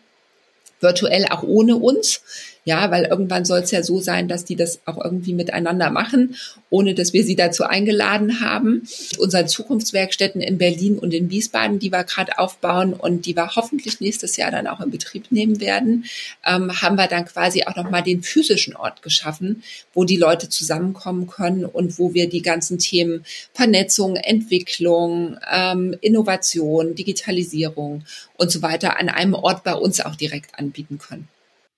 virtuell 0.83 1.27
auch 1.31 1.43
ohne 1.43 1.77
uns. 1.77 2.21
Ja, 2.65 2.93
weil 2.93 3.07
irgendwann 3.07 3.45
soll 3.45 3.59
es 3.61 3.73
ja 3.73 3.83
so 3.83 3.99
sein, 3.99 4.29
dass 4.29 4.45
die 4.45 4.55
das 4.55 4.79
auch 4.87 5.05
irgendwie 5.05 5.35
miteinander 5.35 5.91
machen, 5.91 6.37
ohne 6.71 6.95
dass 6.95 7.13
wir 7.13 7.25
sie 7.25 7.35
dazu 7.35 7.65
eingeladen 7.65 8.41
haben. 8.41 8.87
Unsere 9.19 9.47
Zukunftswerkstätten 9.47 10.41
in 10.41 10.59
Berlin 10.59 10.97
und 10.97 11.13
in 11.13 11.29
Wiesbaden, 11.29 11.81
die 11.81 11.91
wir 11.91 12.05
gerade 12.05 12.39
aufbauen 12.39 12.93
und 12.93 13.27
die 13.27 13.35
wir 13.35 13.57
hoffentlich 13.57 14.01
nächstes 14.01 14.37
Jahr 14.37 14.53
dann 14.53 14.69
auch 14.69 14.81
in 14.81 14.93
Betrieb 14.93 15.33
nehmen 15.33 15.59
werden, 15.61 16.05
ähm, 16.47 16.81
haben 16.81 16.95
wir 16.95 17.09
dann 17.09 17.25
quasi 17.25 17.65
auch 17.65 17.75
nochmal 17.75 18.05
den 18.05 18.23
physischen 18.23 18.77
Ort 18.77 19.03
geschaffen, 19.03 19.65
wo 19.93 20.05
die 20.05 20.17
Leute 20.17 20.49
zusammenkommen 20.49 21.27
können 21.27 21.65
und 21.65 21.99
wo 21.99 22.15
wir 22.15 22.29
die 22.29 22.43
ganzen 22.43 22.79
Themen 22.79 23.25
Vernetzung, 23.55 24.15
Entwicklung, 24.15 25.37
ähm, 25.53 25.97
Innovation, 26.01 26.95
Digitalisierung 26.95 28.05
und 28.37 28.53
so 28.53 28.63
weiter 28.63 29.01
an 29.01 29.09
einem 29.09 29.35
Ort 29.35 29.65
bei 29.65 29.75
uns 29.75 30.01
auch 30.01 30.15
direkt 30.15 30.57
anbieten 30.57 30.99
können. 30.99 31.27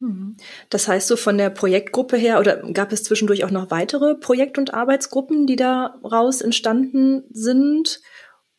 Mhm. 0.04 0.36
Das 0.68 0.86
heißt, 0.86 1.08
so 1.08 1.16
von 1.16 1.38
der 1.38 1.48
Projektgruppe 1.48 2.16
her, 2.18 2.38
oder 2.38 2.56
gab 2.72 2.92
es 2.92 3.04
zwischendurch 3.04 3.44
auch 3.44 3.50
noch 3.50 3.70
weitere 3.70 4.14
Projekt- 4.14 4.58
und 4.58 4.74
Arbeitsgruppen, 4.74 5.46
die 5.46 5.56
daraus 5.56 6.42
entstanden 6.42 7.24
sind? 7.30 8.02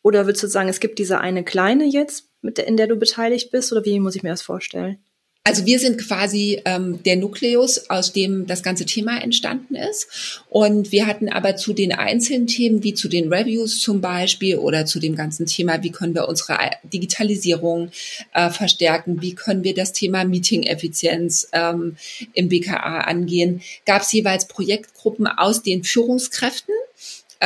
Oder 0.01 0.25
würdest 0.25 0.43
du 0.43 0.47
sagen, 0.47 0.69
es 0.69 0.79
gibt 0.79 0.97
diese 0.97 1.19
eine 1.19 1.43
kleine 1.43 1.85
jetzt, 1.85 2.31
der, 2.41 2.67
in 2.67 2.77
der 2.77 2.87
du 2.87 2.95
beteiligt 2.95 3.51
bist? 3.51 3.71
Oder 3.71 3.85
wie 3.85 3.99
muss 3.99 4.15
ich 4.15 4.23
mir 4.23 4.29
das 4.29 4.41
vorstellen? 4.41 5.04
Also 5.47 5.67
wir 5.67 5.77
sind 5.77 5.99
quasi 5.99 6.59
ähm, 6.65 7.03
der 7.03 7.17
Nukleus, 7.17 7.91
aus 7.91 8.11
dem 8.11 8.47
das 8.47 8.63
ganze 8.63 8.83
Thema 8.83 9.21
entstanden 9.21 9.75
ist. 9.75 10.41
Und 10.49 10.91
wir 10.91 11.05
hatten 11.05 11.29
aber 11.29 11.55
zu 11.55 11.73
den 11.73 11.91
einzelnen 11.91 12.47
Themen, 12.47 12.81
wie 12.81 12.95
zu 12.95 13.07
den 13.07 13.31
Reviews 13.31 13.79
zum 13.79 14.01
Beispiel 14.01 14.57
oder 14.57 14.87
zu 14.87 14.99
dem 14.99 15.15
ganzen 15.15 15.45
Thema, 15.45 15.83
wie 15.83 15.91
können 15.91 16.15
wir 16.15 16.27
unsere 16.27 16.57
Digitalisierung 16.91 17.91
äh, 18.33 18.49
verstärken, 18.49 19.21
wie 19.21 19.35
können 19.35 19.63
wir 19.63 19.75
das 19.75 19.93
Thema 19.93 20.25
Meeting-Effizienz 20.25 21.49
ähm, 21.51 21.95
im 22.33 22.49
BKA 22.49 23.01
angehen, 23.01 23.61
gab 23.85 24.01
es 24.01 24.11
jeweils 24.11 24.47
Projektgruppen 24.47 25.27
aus 25.27 25.61
den 25.61 25.83
Führungskräften 25.83 26.73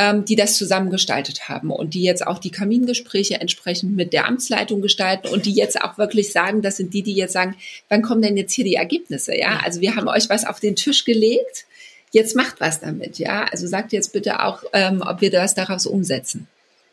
ähm, 0.00 0.24
die 0.24 0.34
das 0.34 0.56
zusammengestaltet 0.56 1.50
haben 1.50 1.70
und 1.70 1.92
die 1.92 2.02
jetzt 2.02 2.26
auch 2.26 2.38
die 2.38 2.50
Kamingespräche 2.50 3.38
entsprechend 3.38 3.94
mit 3.94 4.14
der 4.14 4.26
Amtsleitung 4.26 4.80
gestalten 4.80 5.28
und 5.28 5.44
die 5.44 5.52
jetzt 5.52 5.78
auch 5.82 5.98
wirklich 5.98 6.32
sagen, 6.32 6.62
das 6.62 6.78
sind 6.78 6.94
die, 6.94 7.02
die 7.02 7.12
jetzt 7.12 7.34
sagen, 7.34 7.54
wann 7.90 8.00
kommen 8.00 8.22
denn 8.22 8.38
jetzt 8.38 8.54
hier 8.54 8.64
die 8.64 8.76
Ergebnisse? 8.76 9.36
Ja, 9.36 9.60
also 9.62 9.82
wir 9.82 9.96
haben 9.96 10.08
euch 10.08 10.30
was 10.30 10.46
auf 10.46 10.58
den 10.58 10.74
Tisch 10.74 11.04
gelegt, 11.04 11.66
jetzt 12.12 12.34
macht 12.34 12.60
was 12.60 12.80
damit. 12.80 13.18
Ja, 13.18 13.44
also 13.44 13.66
sagt 13.66 13.92
jetzt 13.92 14.14
bitte 14.14 14.42
auch, 14.42 14.64
ähm, 14.72 15.02
ob 15.06 15.20
wir 15.20 15.30
das 15.30 15.54
daraus 15.54 15.84
umsetzen. 15.84 16.48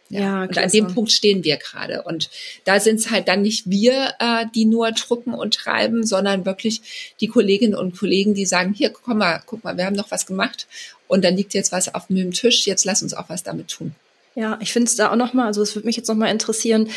Ja, 0.10 0.20
ja 0.20 0.42
und 0.42 0.58
an 0.58 0.70
dem 0.70 0.88
Punkt 0.88 1.12
stehen 1.14 1.46
wir 1.46 1.56
gerade. 1.56 2.04
Und 2.04 2.30
da 2.66 2.82
sind 2.82 3.00
es 3.00 3.10
halt 3.10 3.30
dann 3.30 3.42
nicht 3.42 3.70
wir, 3.70 4.16
äh, 4.20 4.46
die 4.54 4.66
nur 4.66 4.92
drucken 4.92 5.34
und 5.34 5.54
treiben, 5.54 6.06
sondern 6.06 6.46
wirklich 6.46 7.14
die 7.22 7.28
Kolleginnen 7.28 7.76
und 7.76 7.98
Kollegen, 7.98 8.34
die 8.34 8.46
sagen, 8.46 8.74
hier, 8.74 8.90
komm 8.90 9.20
mal, 9.20 9.42
guck 9.46 9.64
mal, 9.64 9.78
wir 9.78 9.86
haben 9.86 9.96
noch 9.96 10.12
was 10.12 10.26
gemacht 10.26 10.68
und 11.08 11.24
dann 11.24 11.36
liegt 11.36 11.54
jetzt 11.54 11.72
was 11.72 11.94
auf 11.94 12.08
dem 12.08 12.32
Tisch, 12.32 12.66
jetzt 12.66 12.86
lass 12.86 13.04
uns 13.04 13.14
auch 13.14 13.30
was 13.30 13.44
damit 13.44 13.70
tun. 13.70 13.96
Ja, 14.36 14.60
ich 14.62 14.72
finde 14.72 14.88
es 14.88 14.96
da 14.96 15.12
auch 15.12 15.16
nochmal, 15.16 15.48
also 15.48 15.62
es 15.62 15.76
würde 15.76 15.88
mich 15.88 15.98
jetzt 15.98 16.08
nochmal 16.08 16.32
interessieren, 16.32 16.90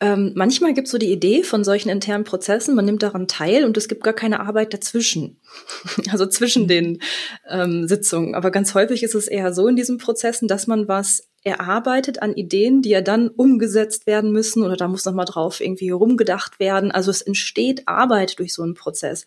ähm, 0.00 0.32
manchmal 0.34 0.74
gibt 0.74 0.86
es 0.86 0.92
so 0.92 0.98
die 0.98 1.12
Idee 1.12 1.42
von 1.42 1.64
solchen 1.64 1.88
internen 1.88 2.24
Prozessen, 2.24 2.74
man 2.74 2.84
nimmt 2.84 3.02
daran 3.02 3.26
teil 3.26 3.64
und 3.64 3.76
es 3.76 3.88
gibt 3.88 4.02
gar 4.02 4.12
keine 4.12 4.40
Arbeit 4.40 4.74
dazwischen, 4.74 5.38
also 6.10 6.26
zwischen 6.26 6.68
den 6.68 7.00
ähm, 7.48 7.88
Sitzungen. 7.88 8.34
Aber 8.34 8.50
ganz 8.50 8.74
häufig 8.74 9.02
ist 9.02 9.14
es 9.14 9.28
eher 9.28 9.52
so 9.52 9.66
in 9.68 9.76
diesen 9.76 9.98
Prozessen, 9.98 10.48
dass 10.48 10.66
man 10.66 10.88
was 10.88 11.28
erarbeitet 11.44 12.22
an 12.22 12.34
Ideen, 12.34 12.80
die 12.80 12.88
ja 12.88 13.02
dann 13.02 13.28
umgesetzt 13.28 14.06
werden 14.06 14.32
müssen 14.32 14.62
oder 14.62 14.76
da 14.76 14.88
muss 14.88 15.04
nochmal 15.04 15.26
drauf 15.26 15.60
irgendwie 15.60 15.90
rumgedacht 15.90 16.58
werden. 16.58 16.90
Also 16.90 17.10
es 17.10 17.20
entsteht 17.20 17.86
Arbeit 17.86 18.38
durch 18.38 18.54
so 18.54 18.62
einen 18.62 18.74
Prozess. 18.74 19.26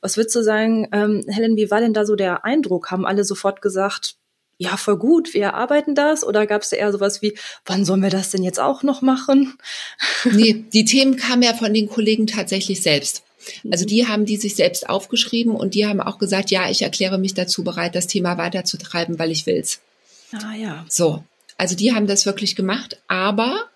Was 0.00 0.16
würdest 0.16 0.34
du 0.34 0.42
sagen, 0.42 0.88
ähm, 0.92 1.24
Helen, 1.28 1.56
wie 1.56 1.70
war 1.70 1.80
denn 1.80 1.92
da 1.92 2.06
so 2.06 2.16
der 2.16 2.44
Eindruck? 2.44 2.90
Haben 2.90 3.04
alle 3.04 3.22
sofort 3.22 3.60
gesagt, 3.60 4.16
ja, 4.56 4.76
voll 4.76 4.98
gut, 4.98 5.34
wir 5.34 5.42
erarbeiten 5.44 5.94
das? 5.94 6.24
Oder 6.24 6.46
gab 6.46 6.62
es 6.62 6.70
da 6.70 6.76
eher 6.76 6.90
sowas 6.90 7.22
wie, 7.22 7.38
wann 7.64 7.84
sollen 7.84 8.02
wir 8.02 8.10
das 8.10 8.30
denn 8.30 8.42
jetzt 8.42 8.58
auch 8.58 8.82
noch 8.82 9.02
machen? 9.02 9.56
Nee, 10.24 10.64
die 10.72 10.84
Themen 10.84 11.16
kamen 11.16 11.42
ja 11.42 11.54
von 11.54 11.72
den 11.72 11.88
Kollegen 11.88 12.26
tatsächlich 12.26 12.82
selbst. 12.82 13.22
Also 13.70 13.84
die 13.84 14.08
haben 14.08 14.26
die 14.26 14.36
sich 14.36 14.56
selbst 14.56 14.88
aufgeschrieben 14.88 15.54
und 15.54 15.74
die 15.74 15.86
haben 15.86 16.00
auch 16.00 16.18
gesagt, 16.18 16.50
ja, 16.50 16.68
ich 16.68 16.82
erkläre 16.82 17.18
mich 17.18 17.34
dazu 17.34 17.62
bereit, 17.62 17.94
das 17.94 18.08
Thema 18.08 18.36
weiterzutreiben, 18.36 19.18
weil 19.18 19.30
ich 19.30 19.46
will's. 19.46 19.80
Ah 20.32 20.54
ja. 20.54 20.84
So, 20.88 21.22
also 21.58 21.76
die 21.76 21.92
haben 21.92 22.06
das 22.06 22.24
wirklich 22.24 22.56
gemacht, 22.56 22.98
aber 23.08 23.66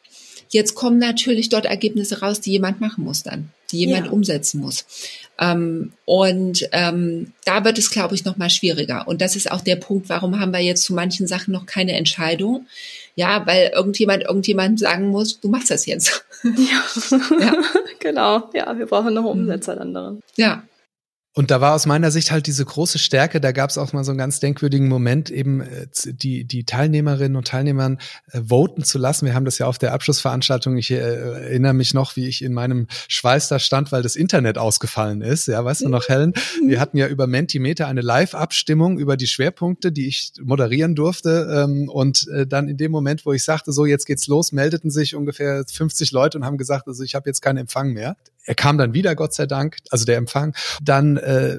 jetzt 0.49 0.75
kommen 0.75 0.99
natürlich 0.99 1.49
dort 1.49 1.67
Ergebnisse 1.67 2.21
raus, 2.21 2.41
die 2.41 2.53
jemand 2.53 2.81
machen 2.81 3.05
muss 3.05 3.23
dann, 3.23 3.51
die 3.71 3.79
jemand 3.79 4.07
ja. 4.07 4.13
umsetzen 4.13 4.61
muss. 4.61 4.87
Ähm, 5.39 5.93
und 6.05 6.69
ähm, 6.73 7.33
da 7.45 7.65
wird 7.65 7.79
es, 7.79 7.91
glaube 7.91 8.15
ich, 8.15 8.25
noch 8.25 8.37
mal 8.37 8.51
schwieriger. 8.51 9.09
Und 9.09 9.21
das 9.21 9.35
ist 9.35 9.51
auch 9.51 9.61
der 9.61 9.77
Punkt, 9.77 10.09
warum 10.09 10.39
haben 10.39 10.53
wir 10.53 10.61
jetzt 10.61 10.85
zu 10.85 10.95
manchen 10.95 11.27
Sachen 11.27 11.53
noch 11.53 11.67
keine 11.67 11.97
Entscheidung. 11.97 12.67
Ja, 13.15 13.47
weil 13.47 13.73
irgendjemand 13.75 14.23
irgendjemand 14.23 14.79
sagen 14.79 15.09
muss, 15.09 15.41
du 15.41 15.49
machst 15.49 15.71
das 15.71 15.85
jetzt. 15.85 16.25
Ja, 16.45 17.19
ja. 17.41 17.55
genau. 17.99 18.51
Ja, 18.55 18.79
wir 18.79 18.87
brauchen 18.87 19.15
noch 19.15 19.25
Umsetzer 19.25 19.77
dann 19.77 19.93
daran. 19.93 20.21
Ja, 20.37 20.63
und 21.35 21.51
da 21.51 21.63
war 21.63 21.75
aus 21.75 21.87
meiner 21.87 22.11
Sicht 22.11 22.31
halt 22.31 22.47
diese 22.47 22.65
große 22.65 22.99
Stärke, 22.99 23.41
da 23.41 23.53
gab 23.53 23.71
es 23.71 23.79
auch 23.79 23.95
mal 23.95 24.05
so 24.05 24.11
einen 24.11 24.19
ganz 24.19 24.39
denkwürdigen 24.41 24.87
Moment, 24.87 25.31
eben 25.31 25.63
äh, 25.63 25.87
die, 26.05 26.45
die 26.45 26.65
Teilnehmerinnen 26.65 27.37
und 27.37 27.49
Teilnehmern 27.49 27.99
äh, 28.33 28.43
voten 28.49 28.85
zu 28.85 28.99
lassen. 28.99 29.25
Wir 29.25 29.35
haben 29.35 29.47
das 29.47 29.57
ja 29.57 29.67
auf 29.67 29.79
der 29.79 29.95
Abschlussveranstaltung, 29.95 30.77
ich 30.77 30.91
äh, 30.91 30.97
erinnere 30.99 31.73
mich 31.73 31.95
noch, 31.95 32.17
wie 32.17 32.29
ich 32.29 32.43
in 32.43 32.53
meinem 32.53 32.87
Schweiß 33.09 33.49
da 33.49 33.59
stand, 33.59 33.93
weil 33.93 34.03
das 34.03 34.15
Internet 34.15 34.59
ausgefallen 34.59 35.23
ist. 35.23 35.49
Ja, 35.49 35.65
weißt 35.65 35.83
du 35.83 35.89
noch, 35.89 36.07
Helen? 36.09 36.35
Wir 36.67 36.81
hatten 36.81 36.99
ja 36.99 37.07
über 37.07 37.27
Mentimeter 37.27 37.87
eine 37.87 38.03
Live-Abstimmung 38.03 38.99
über 38.99 39.17
die 39.17 39.27
Schwerpunkte, 39.27 39.91
die 39.91 40.09
ich 40.09 40.33
moderieren 40.43 40.95
durfte. 40.95 41.65
Ähm, 41.65 41.89
und 41.89 42.29
äh, 42.29 42.47
dann 42.47 42.69
in 42.69 42.77
dem 42.77 42.93
Moment, 42.93 43.25
wo 43.25 43.33
ich 43.33 43.43
sagte, 43.43 43.73
so 43.73 43.87
jetzt 43.87 44.05
geht's 44.05 44.27
los, 44.27 44.53
meldeten 44.53 44.91
sich 44.91 45.15
ungefähr 45.15 45.65
50 45.67 46.13
Leute 46.13 46.37
und 46.37 46.45
haben 46.45 46.59
gesagt, 46.59 46.89
also 46.89 47.03
ich 47.03 47.15
habe 47.15 47.31
jetzt 47.31 47.41
keinen 47.41 47.57
Empfang 47.57 47.93
mehr. 47.95 48.17
Er 48.45 48.55
kam 48.55 48.79
dann 48.79 48.93
wieder, 48.93 49.15
Gott 49.15 49.35
sei 49.35 49.47
Dank, 49.47 49.79
also 49.91 50.05
der 50.05 50.17
Empfang. 50.17 50.55
Dann 50.83 51.17
äh, 51.17 51.59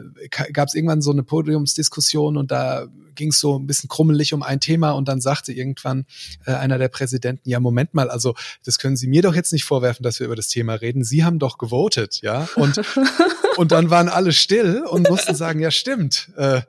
gab 0.51 0.67
es 0.67 0.73
irgendwann 0.73 1.01
so 1.01 1.11
eine 1.11 1.23
Podiumsdiskussion 1.23 2.37
und 2.37 2.51
da 2.51 2.87
ging 3.15 3.29
es 3.29 3.39
so 3.39 3.57
ein 3.57 3.67
bisschen 3.67 3.89
krummelig 3.89 4.33
um 4.33 4.43
ein 4.43 4.59
Thema 4.59 4.91
und 4.91 5.07
dann 5.07 5.21
sagte 5.21 5.53
irgendwann 5.53 6.05
äh, 6.45 6.53
einer 6.53 6.77
der 6.77 6.87
Präsidenten, 6.87 7.47
ja, 7.49 7.59
Moment 7.59 7.93
mal, 7.93 8.09
also 8.09 8.35
das 8.65 8.79
können 8.79 8.95
Sie 8.97 9.07
mir 9.07 9.21
doch 9.21 9.35
jetzt 9.35 9.53
nicht 9.53 9.65
vorwerfen, 9.65 10.03
dass 10.03 10.19
wir 10.19 10.25
über 10.25 10.35
das 10.35 10.47
Thema 10.47 10.73
reden. 10.73 11.03
Sie 11.03 11.23
haben 11.23 11.39
doch 11.39 11.57
gewotet, 11.57 12.21
ja. 12.21 12.47
Und, 12.55 12.81
und 13.57 13.71
dann 13.71 13.89
waren 13.89 14.09
alle 14.09 14.31
still 14.31 14.83
und 14.89 15.09
mussten 15.09 15.35
sagen, 15.35 15.59
ja, 15.59 15.71
stimmt. 15.71 16.29
Äh, 16.37 16.61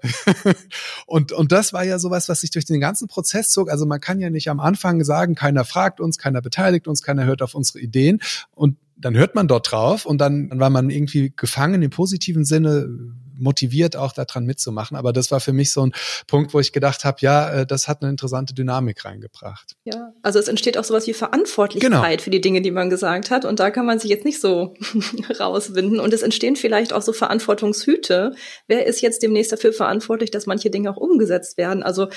und, 1.07 1.33
und 1.33 1.53
das 1.53 1.73
war 1.73 1.85
ja 1.85 1.99
sowas, 1.99 2.29
was 2.29 2.41
sich 2.41 2.51
durch 2.51 2.65
den 2.65 2.81
ganzen 2.81 3.09
Prozess 3.09 3.51
zog. 3.51 3.71
Also 3.71 3.87
man 3.87 4.01
kann 4.01 4.21
ja 4.21 4.31
nicht 4.31 4.49
am 4.49 4.61
Anfang 4.61 5.05
sagen, 5.05 5.35
keiner 5.35 5.65
fragt 5.65 6.01
uns, 6.01 6.19
keiner 6.19 6.43
beteiligt 6.43 6.89
uns, 6.89 7.03
keiner 7.03 7.25
hört 7.25 7.43
auf 7.43 7.55
unsere 7.55 7.81
Ideen. 7.81 8.21
Und 8.53 8.77
dann 8.97 9.15
hört 9.15 9.35
man 9.35 9.49
dort 9.49 9.71
drauf 9.71 10.07
und 10.07 10.19
dann, 10.19 10.49
dann 10.49 10.61
war 10.61 10.71
man 10.71 10.91
irgendwie 10.91 11.33
gefangen 11.35 11.83
im 11.83 11.91
positiven 11.91 12.45
Sinne, 12.45 12.89
motiviert 13.37 13.97
auch 13.97 14.13
daran 14.13 14.45
mitzumachen. 14.45 14.97
Aber 14.97 15.13
das 15.13 15.31
war 15.31 15.41
für 15.41 15.53
mich 15.53 15.73
so 15.73 15.87
ein 15.87 15.93
Punkt, 16.27 16.55
wo 16.55 16.61
ich 16.61 16.73
gedacht 16.73 17.05
habe, 17.05 17.19
ja, 17.21 17.51
äh, 17.51 17.67
das 17.67 17.89
hat 17.89 18.03
eine 18.03 18.11
interessante 18.11 18.55
Dynamik 18.55 19.05
reingebracht. 19.05 19.77
Ja, 19.85 20.13
also 20.23 20.39
es 20.39 20.49
entsteht 20.49 20.79
auch 20.79 20.85
sowas 20.85 21.07
wie 21.07 21.15
Verantwortlichkeit 21.15 21.91
genau. 21.91 22.23
für 22.23 22.31
die 22.31 22.41
Dinge, 22.41 22.63
die 22.63 22.71
man 22.71 22.91
gesagt 22.91 23.31
hat. 23.31 23.45
Und 23.45 23.61
da 23.61 23.71
kann 23.71 23.87
man 23.87 23.99
sich 23.99 24.11
jetzt 24.11 24.25
nicht 24.25 24.41
so 24.41 24.75
rauswinden. 25.41 26.01
Und 26.01 26.13
es 26.13 26.23
entstehen 26.23 26.57
vielleicht 26.57 26.93
auch 26.93 27.03
so 27.03 27.13
Verantwortungshüte. 27.13 28.35
Wer 28.67 28.87
ist 28.87 29.01
jetzt 29.01 29.23
demnächst 29.23 29.53
dafür 29.53 29.73
verantwortlich, 29.73 30.31
dass 30.31 30.47
manche 30.47 30.71
Dinge 30.71 30.91
auch 30.91 30.97
umgesetzt 30.97 31.59
werden? 31.59 31.83
Also 31.83 32.09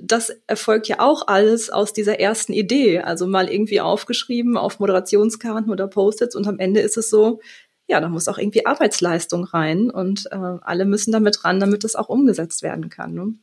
das 0.00 0.32
erfolgt 0.46 0.88
ja 0.88 1.00
auch 1.00 1.26
alles 1.28 1.70
aus 1.70 1.92
dieser 1.92 2.18
ersten 2.20 2.52
Idee. 2.52 3.00
Also 3.00 3.26
mal 3.26 3.50
irgendwie 3.50 3.80
aufgeschrieben 3.80 4.56
auf 4.56 4.80
Moderationskarten 4.80 5.70
oder 5.70 5.86
Post-its 5.86 6.34
und 6.34 6.46
am 6.46 6.58
Ende 6.58 6.80
ist 6.80 6.96
es 6.96 7.10
so, 7.10 7.40
ja, 7.86 8.00
da 8.00 8.08
muss 8.08 8.28
auch 8.28 8.38
irgendwie 8.38 8.66
Arbeitsleistung 8.66 9.44
rein 9.44 9.90
und 9.90 10.26
äh, 10.32 10.36
alle 10.36 10.84
müssen 10.84 11.12
damit 11.12 11.44
ran, 11.44 11.60
damit 11.60 11.84
das 11.84 11.96
auch 11.96 12.08
umgesetzt 12.08 12.62
werden 12.62 12.88
kann. 12.88 13.14
Ne? 13.14 13.34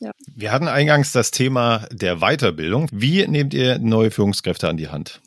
Ja. 0.00 0.12
Wir 0.34 0.52
hatten 0.52 0.68
eingangs 0.68 1.12
das 1.12 1.30
Thema 1.30 1.88
der 1.90 2.18
Weiterbildung. 2.18 2.88
Wie 2.92 3.26
nehmt 3.26 3.54
ihr 3.54 3.78
neue 3.78 4.10
Führungskräfte 4.10 4.68
an 4.68 4.76
die 4.76 4.88
Hand? 4.88 5.20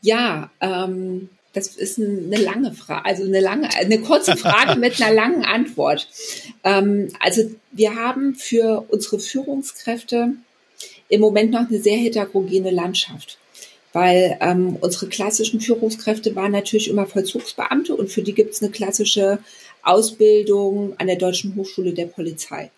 Ja, 0.00 0.50
ähm, 0.60 1.28
das 1.52 1.68
ist 1.68 1.98
eine 1.98 2.36
lange 2.36 2.72
Frage, 2.72 3.04
also 3.04 3.24
eine 3.24 3.40
lange, 3.40 3.68
eine 3.76 4.00
kurze 4.00 4.36
Frage 4.36 4.76
mit 4.78 5.00
einer 5.00 5.14
langen 5.14 5.44
Antwort. 5.44 6.08
Ähm, 6.64 7.08
also 7.20 7.50
wir 7.72 7.94
haben 7.94 8.34
für 8.34 8.84
unsere 8.88 9.20
Führungskräfte 9.20 10.32
im 11.08 11.20
Moment 11.20 11.52
noch 11.52 11.68
eine 11.68 11.80
sehr 11.80 11.96
heterogene 11.96 12.70
Landschaft 12.70 13.38
weil 13.92 14.36
ähm, 14.40 14.76
unsere 14.80 15.08
klassischen 15.08 15.60
Führungskräfte 15.60 16.34
waren 16.36 16.52
natürlich 16.52 16.88
immer 16.88 17.06
Vollzugsbeamte 17.06 17.94
und 17.94 18.10
für 18.10 18.22
die 18.22 18.34
gibt 18.34 18.54
es 18.54 18.62
eine 18.62 18.70
klassische 18.70 19.38
Ausbildung 19.82 20.94
an 20.98 21.06
der 21.06 21.16
Deutschen 21.16 21.54
Hochschule 21.56 21.92
der 21.92 22.06
Polizei. 22.06 22.70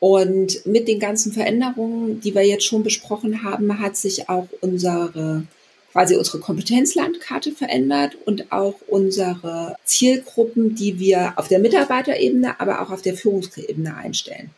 Und 0.00 0.66
mit 0.66 0.88
den 0.88 0.98
ganzen 0.98 1.32
Veränderungen, 1.32 2.20
die 2.20 2.34
wir 2.34 2.42
jetzt 2.42 2.64
schon 2.64 2.82
besprochen 2.82 3.44
haben, 3.44 3.78
hat 3.78 3.96
sich 3.96 4.28
auch 4.28 4.48
unsere 4.60 5.44
quasi 5.92 6.16
unsere 6.16 6.40
Kompetenzlandkarte 6.40 7.52
verändert 7.52 8.16
und 8.24 8.50
auch 8.50 8.74
unsere 8.88 9.76
Zielgruppen, 9.84 10.74
die 10.74 10.98
wir 10.98 11.34
auf 11.36 11.48
der 11.48 11.58
Mitarbeiterebene, 11.58 12.58
aber 12.58 12.80
auch 12.80 12.90
auf 12.90 13.02
der 13.02 13.14
Führungsebene 13.14 13.94
einstellen. 13.94 14.50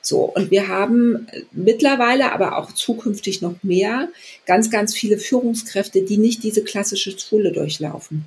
So, 0.00 0.20
und 0.24 0.50
wir 0.50 0.68
haben 0.68 1.26
mittlerweile, 1.52 2.32
aber 2.32 2.56
auch 2.56 2.72
zukünftig 2.72 3.42
noch 3.42 3.62
mehr, 3.62 4.08
ganz, 4.46 4.70
ganz 4.70 4.94
viele 4.94 5.18
Führungskräfte, 5.18 6.02
die 6.02 6.18
nicht 6.18 6.42
diese 6.42 6.64
klassische 6.64 7.18
Schule 7.18 7.52
durchlaufen, 7.52 8.26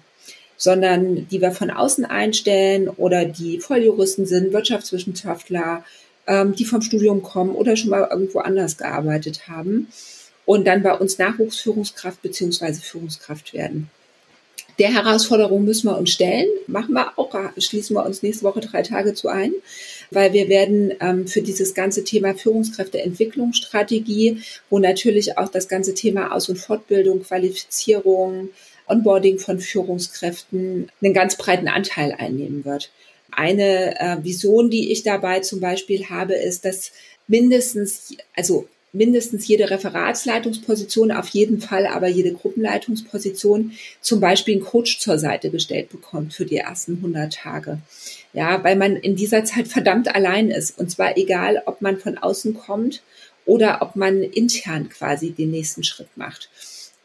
sondern 0.58 1.28
die 1.30 1.42
wir 1.42 1.52
von 1.52 1.72
außen 1.72 2.06
einstellen 2.06 2.90
oder 2.90 3.26
die 3.26 3.60
Volljuristen 3.60 4.26
sind, 4.26 4.54
Wirtschaftswissenschaftler, 4.54 5.84
ähm, 6.28 6.56
die 6.56 6.66
vom 6.66 6.82
Studium 6.82 7.24
kommen 7.24 7.56
oder 7.56 7.76
schon 7.76 7.90
mal 7.90 8.08
irgendwo 8.12 8.40
anders 8.40 8.78
gearbeitet 8.78 9.48
haben 9.48 9.88
und 10.46 10.66
dann 10.66 10.84
bei 10.84 10.94
uns 10.94 11.18
Nachwuchsführungskraft 11.18 12.22
beziehungsweise 12.22 12.82
Führungskraft 12.82 13.54
werden. 13.54 13.90
Der 14.80 14.94
Herausforderung 14.94 15.64
müssen 15.64 15.88
wir 15.88 15.98
uns 15.98 16.12
stellen. 16.12 16.48
Machen 16.68 16.94
wir 16.94 17.18
auch, 17.18 17.34
schließen 17.58 17.96
wir 17.96 18.06
uns 18.06 18.24
nächste 18.24 18.44
Woche 18.44 18.62
drei 18.62 18.82
Tage 18.82 19.14
zu 19.14 19.28
ein, 19.28 19.54
weil 20.10 20.34
wir 20.34 20.50
werden 20.50 20.94
ähm, 21.00 21.28
für 21.28 21.42
dieses 21.42 21.74
ganze 21.74 22.04
Thema 22.04 22.36
Führungskräfteentwicklungsstrategie, 22.36 24.42
wo 24.70 24.80
natürlich 24.80 25.38
auch 25.38 25.50
das 25.50 25.68
ganze 25.68 25.94
Thema 25.94 26.34
Aus- 26.34 26.50
und 26.50 26.58
Fortbildung, 26.58 27.24
Qualifizierung, 27.24 28.50
Onboarding 28.88 29.40
von 29.40 29.60
Führungskräften 29.60 30.90
einen 31.02 31.14
ganz 31.14 31.38
breiten 31.38 31.68
Anteil 31.68 32.14
einnehmen 32.14 32.66
wird. 32.66 32.92
Eine 33.32 34.00
äh, 34.00 34.24
Vision, 34.24 34.70
die 34.70 34.92
ich 34.92 35.04
dabei 35.04 35.40
zum 35.40 35.62
Beispiel 35.62 36.10
habe, 36.10 36.34
ist, 36.34 36.66
dass 36.66 36.92
mindestens, 37.28 38.16
also 38.36 38.68
mindestens 38.94 39.48
jede 39.48 39.70
Referatsleitungsposition, 39.70 41.12
auf 41.12 41.30
jeden 41.30 41.62
Fall 41.62 41.88
aber 41.88 42.08
jede 42.08 42.34
Gruppenleitungsposition 42.34 43.72
zum 44.02 44.20
Beispiel 44.20 44.56
einen 44.56 44.66
Coach 44.66 45.00
zur 45.00 45.18
Seite 45.18 45.50
gestellt 45.50 45.90
bekommt 45.90 46.34
für 46.34 46.46
die 46.46 46.58
ersten 46.58 46.98
100 46.98 47.34
Tage. 47.34 47.80
Ja, 48.34 48.64
weil 48.64 48.76
man 48.76 48.96
in 48.96 49.16
dieser 49.16 49.44
Zeit 49.46 49.68
verdammt 49.68 50.14
allein 50.14 50.50
ist. 50.50 50.78
Und 50.78 50.92
zwar 50.92 51.18
egal, 51.18 51.62
ob 51.66 51.82
man 51.82 51.98
von 51.98 52.18
außen 52.18 52.54
kommt 52.54 53.02
oder 53.46 53.82
ob 53.82 53.96
man 53.96 54.24
intern 54.24 54.90
quasi 54.90 55.32
den 55.32 55.52
nächsten 55.52 55.84
Schritt 55.84 56.10
macht. 56.16 56.50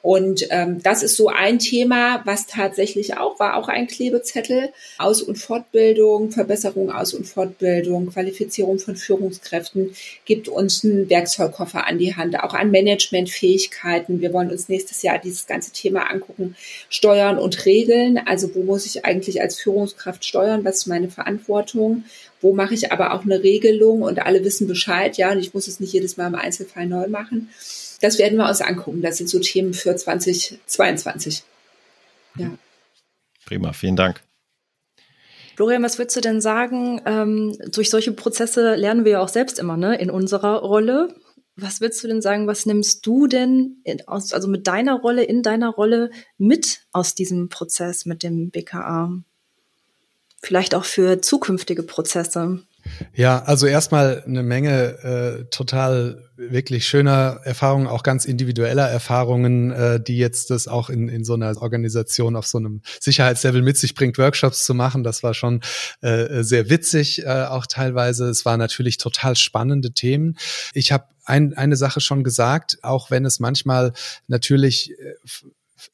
Und 0.02 0.46
ähm, 0.50 0.80
das 0.84 1.02
ist 1.02 1.16
so 1.16 1.28
ein 1.28 1.58
Thema, 1.58 2.22
was 2.24 2.46
tatsächlich 2.46 3.16
auch 3.16 3.40
war, 3.40 3.56
auch 3.56 3.66
ein 3.68 3.88
Klebezettel. 3.88 4.68
Aus- 4.98 5.20
und 5.20 5.36
Fortbildung, 5.36 6.30
Verbesserung 6.30 6.92
Aus- 6.92 7.12
und 7.12 7.26
Fortbildung, 7.26 8.06
Qualifizierung 8.06 8.78
von 8.78 8.94
Führungskräften 8.94 9.96
gibt 10.24 10.48
uns 10.48 10.84
einen 10.84 11.10
Werkzeugkoffer 11.10 11.88
an 11.88 11.98
die 11.98 12.14
Hand, 12.14 12.38
auch 12.38 12.54
an 12.54 12.70
Managementfähigkeiten. 12.70 14.20
Wir 14.20 14.32
wollen 14.32 14.52
uns 14.52 14.68
nächstes 14.68 15.02
Jahr 15.02 15.18
dieses 15.18 15.48
ganze 15.48 15.72
Thema 15.72 16.08
angucken, 16.08 16.54
Steuern 16.88 17.36
und 17.36 17.66
Regeln. 17.66 18.20
Also 18.24 18.54
wo 18.54 18.62
muss 18.62 18.86
ich 18.86 19.04
eigentlich 19.04 19.42
als 19.42 19.58
Führungskraft 19.58 20.24
steuern? 20.24 20.64
Was 20.64 20.76
ist 20.76 20.86
meine 20.86 21.08
Verantwortung? 21.08 22.04
Wo 22.40 22.52
mache 22.52 22.74
ich 22.74 22.92
aber 22.92 23.12
auch 23.12 23.24
eine 23.24 23.42
Regelung 23.42 24.02
und 24.02 24.20
alle 24.20 24.44
wissen 24.44 24.68
Bescheid, 24.68 25.16
ja, 25.16 25.32
und 25.32 25.40
ich 25.40 25.52
muss 25.52 25.66
es 25.66 25.80
nicht 25.80 25.92
jedes 25.92 26.16
Mal 26.16 26.28
im 26.28 26.36
Einzelfall 26.36 26.86
neu 26.86 27.08
machen. 27.08 27.48
Das 28.00 28.18
werden 28.18 28.38
wir 28.38 28.48
uns 28.48 28.60
angucken. 28.60 29.02
Das 29.02 29.16
sind 29.16 29.28
so 29.28 29.38
Themen 29.38 29.72
für 29.74 29.96
2022. 29.96 31.42
Ja. 32.36 32.50
Prima, 33.46 33.72
vielen 33.72 33.96
Dank. 33.96 34.22
Florian, 35.56 35.82
was 35.82 35.98
würdest 35.98 36.16
du 36.16 36.20
denn 36.20 36.42
sagen? 36.42 37.00
Ähm, 37.06 37.56
durch 37.70 37.88
solche 37.88 38.12
Prozesse 38.12 38.74
lernen 38.74 39.04
wir 39.06 39.12
ja 39.12 39.20
auch 39.20 39.28
selbst 39.28 39.58
immer, 39.58 39.78
ne, 39.78 39.96
in 39.96 40.10
unserer 40.10 40.58
Rolle. 40.58 41.14
Was 41.56 41.80
würdest 41.80 42.04
du 42.04 42.08
denn 42.08 42.20
sagen, 42.20 42.46
was 42.46 42.66
nimmst 42.66 43.06
du 43.06 43.26
denn 43.26 43.78
in, 43.84 44.06
aus, 44.06 44.34
also 44.34 44.48
mit 44.48 44.66
deiner 44.66 45.00
Rolle, 45.00 45.24
in 45.24 45.42
deiner 45.42 45.70
Rolle 45.70 46.10
mit 46.36 46.80
aus 46.92 47.14
diesem 47.14 47.48
Prozess 47.48 48.04
mit 48.04 48.22
dem 48.22 48.50
BKA? 48.50 49.10
Vielleicht 50.42 50.74
auch 50.74 50.84
für 50.84 51.22
zukünftige 51.22 51.82
Prozesse. 51.82 52.62
Ja, 53.14 53.42
also 53.42 53.66
erstmal 53.66 54.22
eine 54.26 54.42
Menge 54.42 55.02
äh, 55.02 55.44
total 55.50 56.22
wirklich 56.36 56.86
schöner 56.86 57.40
Erfahrungen, 57.44 57.86
auch 57.86 58.02
ganz 58.02 58.24
individueller 58.24 58.88
Erfahrungen, 58.88 59.70
äh, 59.70 60.00
die 60.00 60.18
jetzt 60.18 60.50
das 60.50 60.68
auch 60.68 60.90
in, 60.90 61.08
in 61.08 61.24
so 61.24 61.34
einer 61.34 61.60
Organisation 61.60 62.36
auf 62.36 62.46
so 62.46 62.58
einem 62.58 62.82
Sicherheitslevel 63.00 63.62
mit 63.62 63.78
sich 63.78 63.94
bringt, 63.94 64.18
Workshops 64.18 64.64
zu 64.64 64.74
machen. 64.74 65.02
Das 65.02 65.22
war 65.22 65.34
schon 65.34 65.62
äh, 66.02 66.42
sehr 66.42 66.68
witzig, 66.68 67.24
äh, 67.24 67.44
auch 67.44 67.66
teilweise. 67.66 68.28
Es 68.28 68.44
waren 68.44 68.58
natürlich 68.58 68.98
total 68.98 69.36
spannende 69.36 69.92
Themen. 69.92 70.36
Ich 70.74 70.92
habe 70.92 71.04
ein, 71.24 71.54
eine 71.54 71.76
Sache 71.76 72.00
schon 72.00 72.22
gesagt, 72.22 72.78
auch 72.82 73.10
wenn 73.10 73.24
es 73.24 73.40
manchmal 73.40 73.92
natürlich 74.28 74.92
äh, 74.92 75.14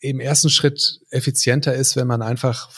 im 0.00 0.20
ersten 0.20 0.50
Schritt 0.50 1.00
effizienter 1.10 1.74
ist, 1.74 1.96
wenn 1.96 2.06
man 2.06 2.22
einfach 2.22 2.70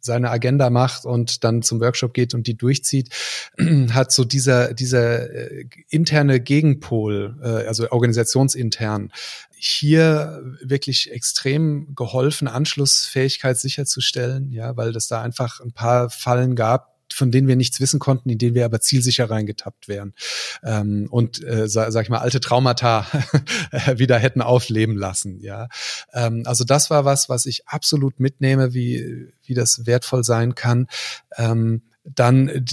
seine 0.00 0.30
Agenda 0.30 0.68
macht 0.70 1.04
und 1.04 1.44
dann 1.44 1.62
zum 1.62 1.80
Workshop 1.80 2.12
geht 2.12 2.34
und 2.34 2.46
die 2.46 2.56
durchzieht, 2.56 3.10
hat 3.90 4.12
so 4.12 4.24
dieser, 4.24 4.74
dieser 4.74 5.30
äh, 5.30 5.66
interne 5.88 6.40
Gegenpol, 6.40 7.38
äh, 7.42 7.66
also 7.68 7.90
organisationsintern, 7.90 9.12
hier 9.56 10.42
wirklich 10.62 11.12
extrem 11.12 11.94
geholfen, 11.94 12.48
Anschlussfähigkeit 12.48 13.58
sicherzustellen, 13.58 14.50
ja, 14.50 14.76
weil 14.76 14.92
das 14.92 15.06
da 15.06 15.22
einfach 15.22 15.60
ein 15.60 15.72
paar 15.72 16.10
Fallen 16.10 16.56
gab, 16.56 16.99
von 17.14 17.30
denen 17.30 17.48
wir 17.48 17.56
nichts 17.56 17.80
wissen 17.80 18.00
konnten, 18.00 18.30
in 18.30 18.38
denen 18.38 18.54
wir 18.54 18.64
aber 18.64 18.80
zielsicher 18.80 19.30
reingetappt 19.30 19.88
wären 19.88 20.14
ähm, 20.62 21.08
und 21.10 21.42
äh, 21.44 21.68
sag, 21.68 21.92
sag 21.92 22.04
ich 22.04 22.10
mal 22.10 22.18
alte 22.18 22.40
Traumata 22.40 23.06
wieder 23.94 24.18
hätten 24.18 24.42
aufleben 24.42 24.96
lassen. 24.96 25.40
Ja, 25.40 25.68
ähm, 26.12 26.42
also 26.46 26.64
das 26.64 26.90
war 26.90 27.04
was, 27.04 27.28
was 27.28 27.46
ich 27.46 27.66
absolut 27.68 28.20
mitnehme, 28.20 28.74
wie 28.74 29.28
wie 29.44 29.54
das 29.54 29.86
wertvoll 29.86 30.24
sein 30.24 30.54
kann. 30.54 30.86
Ähm, 31.36 31.82
dann 32.04 32.64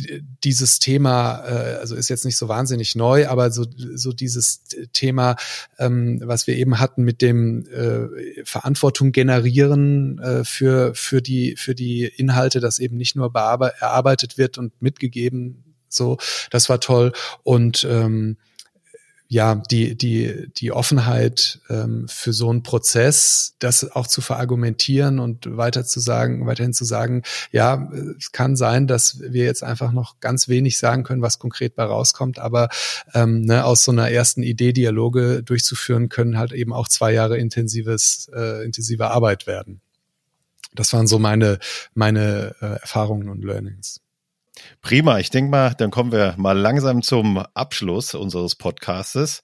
dieses 0.44 0.80
Thema, 0.80 1.44
äh, 1.46 1.76
also 1.80 1.96
ist 1.96 2.10
jetzt 2.10 2.26
nicht 2.26 2.38
so 2.38 2.48
wahnsinnig 2.48 2.96
neu, 2.96 3.28
aber 3.28 3.52
so, 3.52 3.66
so 3.76 4.14
dieses 4.14 4.64
Thema, 4.94 5.36
ähm, 5.80 6.22
was 6.24 6.48
wir 6.48 6.56
eben 6.56 6.80
hatten 6.80 7.04
mit 7.04 7.22
dem 7.22 7.68
äh, 7.68 8.44
Verantwortung 8.46 9.12
generieren 9.12 10.20
äh, 10.20 10.44
für, 10.44 10.96
für, 10.96 11.22
die, 11.22 11.56
für 11.58 11.76
die 11.76 12.06
Inhalte, 12.06 12.60
dass 12.60 12.80
eben 12.80 12.98
nicht 12.98 13.16
nur 13.16 13.36
erarbeitet 13.36 14.38
wird 14.38 14.58
und 14.58 14.82
mitgegeben, 14.82 15.64
so, 15.90 16.18
das 16.52 16.70
war 16.70 16.80
toll. 16.80 17.12
Und 17.44 17.86
ähm, 17.90 18.38
ja, 19.30 19.56
die, 19.56 19.98
die, 19.98 20.50
die 20.56 20.72
Offenheit 20.72 21.60
ähm, 21.70 22.08
für 22.08 22.32
so 22.32 22.50
einen 22.50 22.64
Prozess, 22.64 23.56
das 23.60 23.92
auch 23.92 24.08
zu 24.08 24.22
verargumentieren 24.22 25.20
und 25.20 25.58
weiter 25.58 25.86
zu 25.86 26.00
sagen, 26.00 26.46
weiterhin 26.46 26.74
zu 26.74 26.86
sagen, 26.86 27.24
ja, 27.52 27.92
es 28.18 28.32
kann 28.32 28.56
sein, 28.56 28.88
dass 28.88 29.20
wir 29.20 29.44
jetzt 29.44 29.64
einfach 29.64 29.92
noch 29.92 30.20
ganz 30.22 30.48
wenig 30.48 30.78
sagen 30.78 31.04
können, 31.04 31.22
was 31.22 31.40
konkret 31.40 31.76
bei 31.76 31.84
rauskommt, 31.84 32.40
aber 32.40 32.70
ähm, 33.14 33.42
ne, 33.42 33.66
aus 33.66 33.84
so 33.84 33.92
einer 33.92 34.10
ersten 34.10 34.44
Idee 34.44 34.72
Dialoge 34.72 35.44
durchzuführen, 35.44 36.08
können 36.08 36.38
halt 36.38 36.54
eben 36.54 36.72
auch 36.72 36.88
zwei 36.88 37.12
Jahre 37.12 37.38
intensives, 37.38 38.30
äh, 38.34 38.64
intensive 38.64 39.12
Arbeit 39.12 39.46
werden. 39.46 39.82
Das 40.74 40.94
waren 40.94 41.08
so 41.08 41.20
meine, 41.20 41.60
meine 41.94 42.56
äh, 42.62 42.80
Erfahrungen 42.82 43.30
und 43.30 43.44
Learnings. 43.44 44.00
Prima, 44.82 45.20
ich 45.20 45.30
denke 45.30 45.52
mal, 45.52 45.74
dann 45.78 45.92
kommen 45.92 46.12
wir 46.12 46.36
mal 46.38 46.58
langsam 46.58 47.02
zum 47.02 47.38
Abschluss 47.54 48.14
unseres 48.14 48.56
Podcastes. 48.56 49.44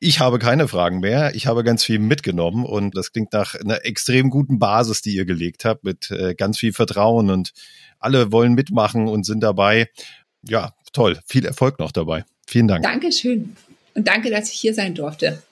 Ich 0.00 0.20
habe 0.20 0.38
keine 0.38 0.68
Fragen 0.68 1.00
mehr. 1.00 1.34
Ich 1.34 1.46
habe 1.46 1.64
ganz 1.64 1.84
viel 1.84 1.98
mitgenommen 1.98 2.64
und 2.64 2.96
das 2.96 3.12
klingt 3.12 3.32
nach 3.32 3.54
einer 3.54 3.84
extrem 3.84 4.30
guten 4.30 4.58
Basis, 4.58 5.02
die 5.02 5.14
ihr 5.14 5.24
gelegt 5.24 5.64
habt, 5.64 5.84
mit 5.84 6.10
äh, 6.10 6.34
ganz 6.34 6.58
viel 6.58 6.72
Vertrauen 6.72 7.30
und 7.30 7.52
alle 7.98 8.32
wollen 8.32 8.54
mitmachen 8.54 9.08
und 9.08 9.24
sind 9.24 9.40
dabei. 9.40 9.88
Ja, 10.42 10.72
toll. 10.92 11.18
Viel 11.26 11.46
Erfolg 11.46 11.78
noch 11.78 11.92
dabei. 11.92 12.24
Vielen 12.46 12.68
Dank. 12.68 12.82
Dankeschön. 12.82 13.56
Und 13.94 14.08
danke, 14.08 14.30
dass 14.30 14.50
ich 14.50 14.58
hier 14.58 14.74
sein 14.74 14.94
durfte. 14.94 15.42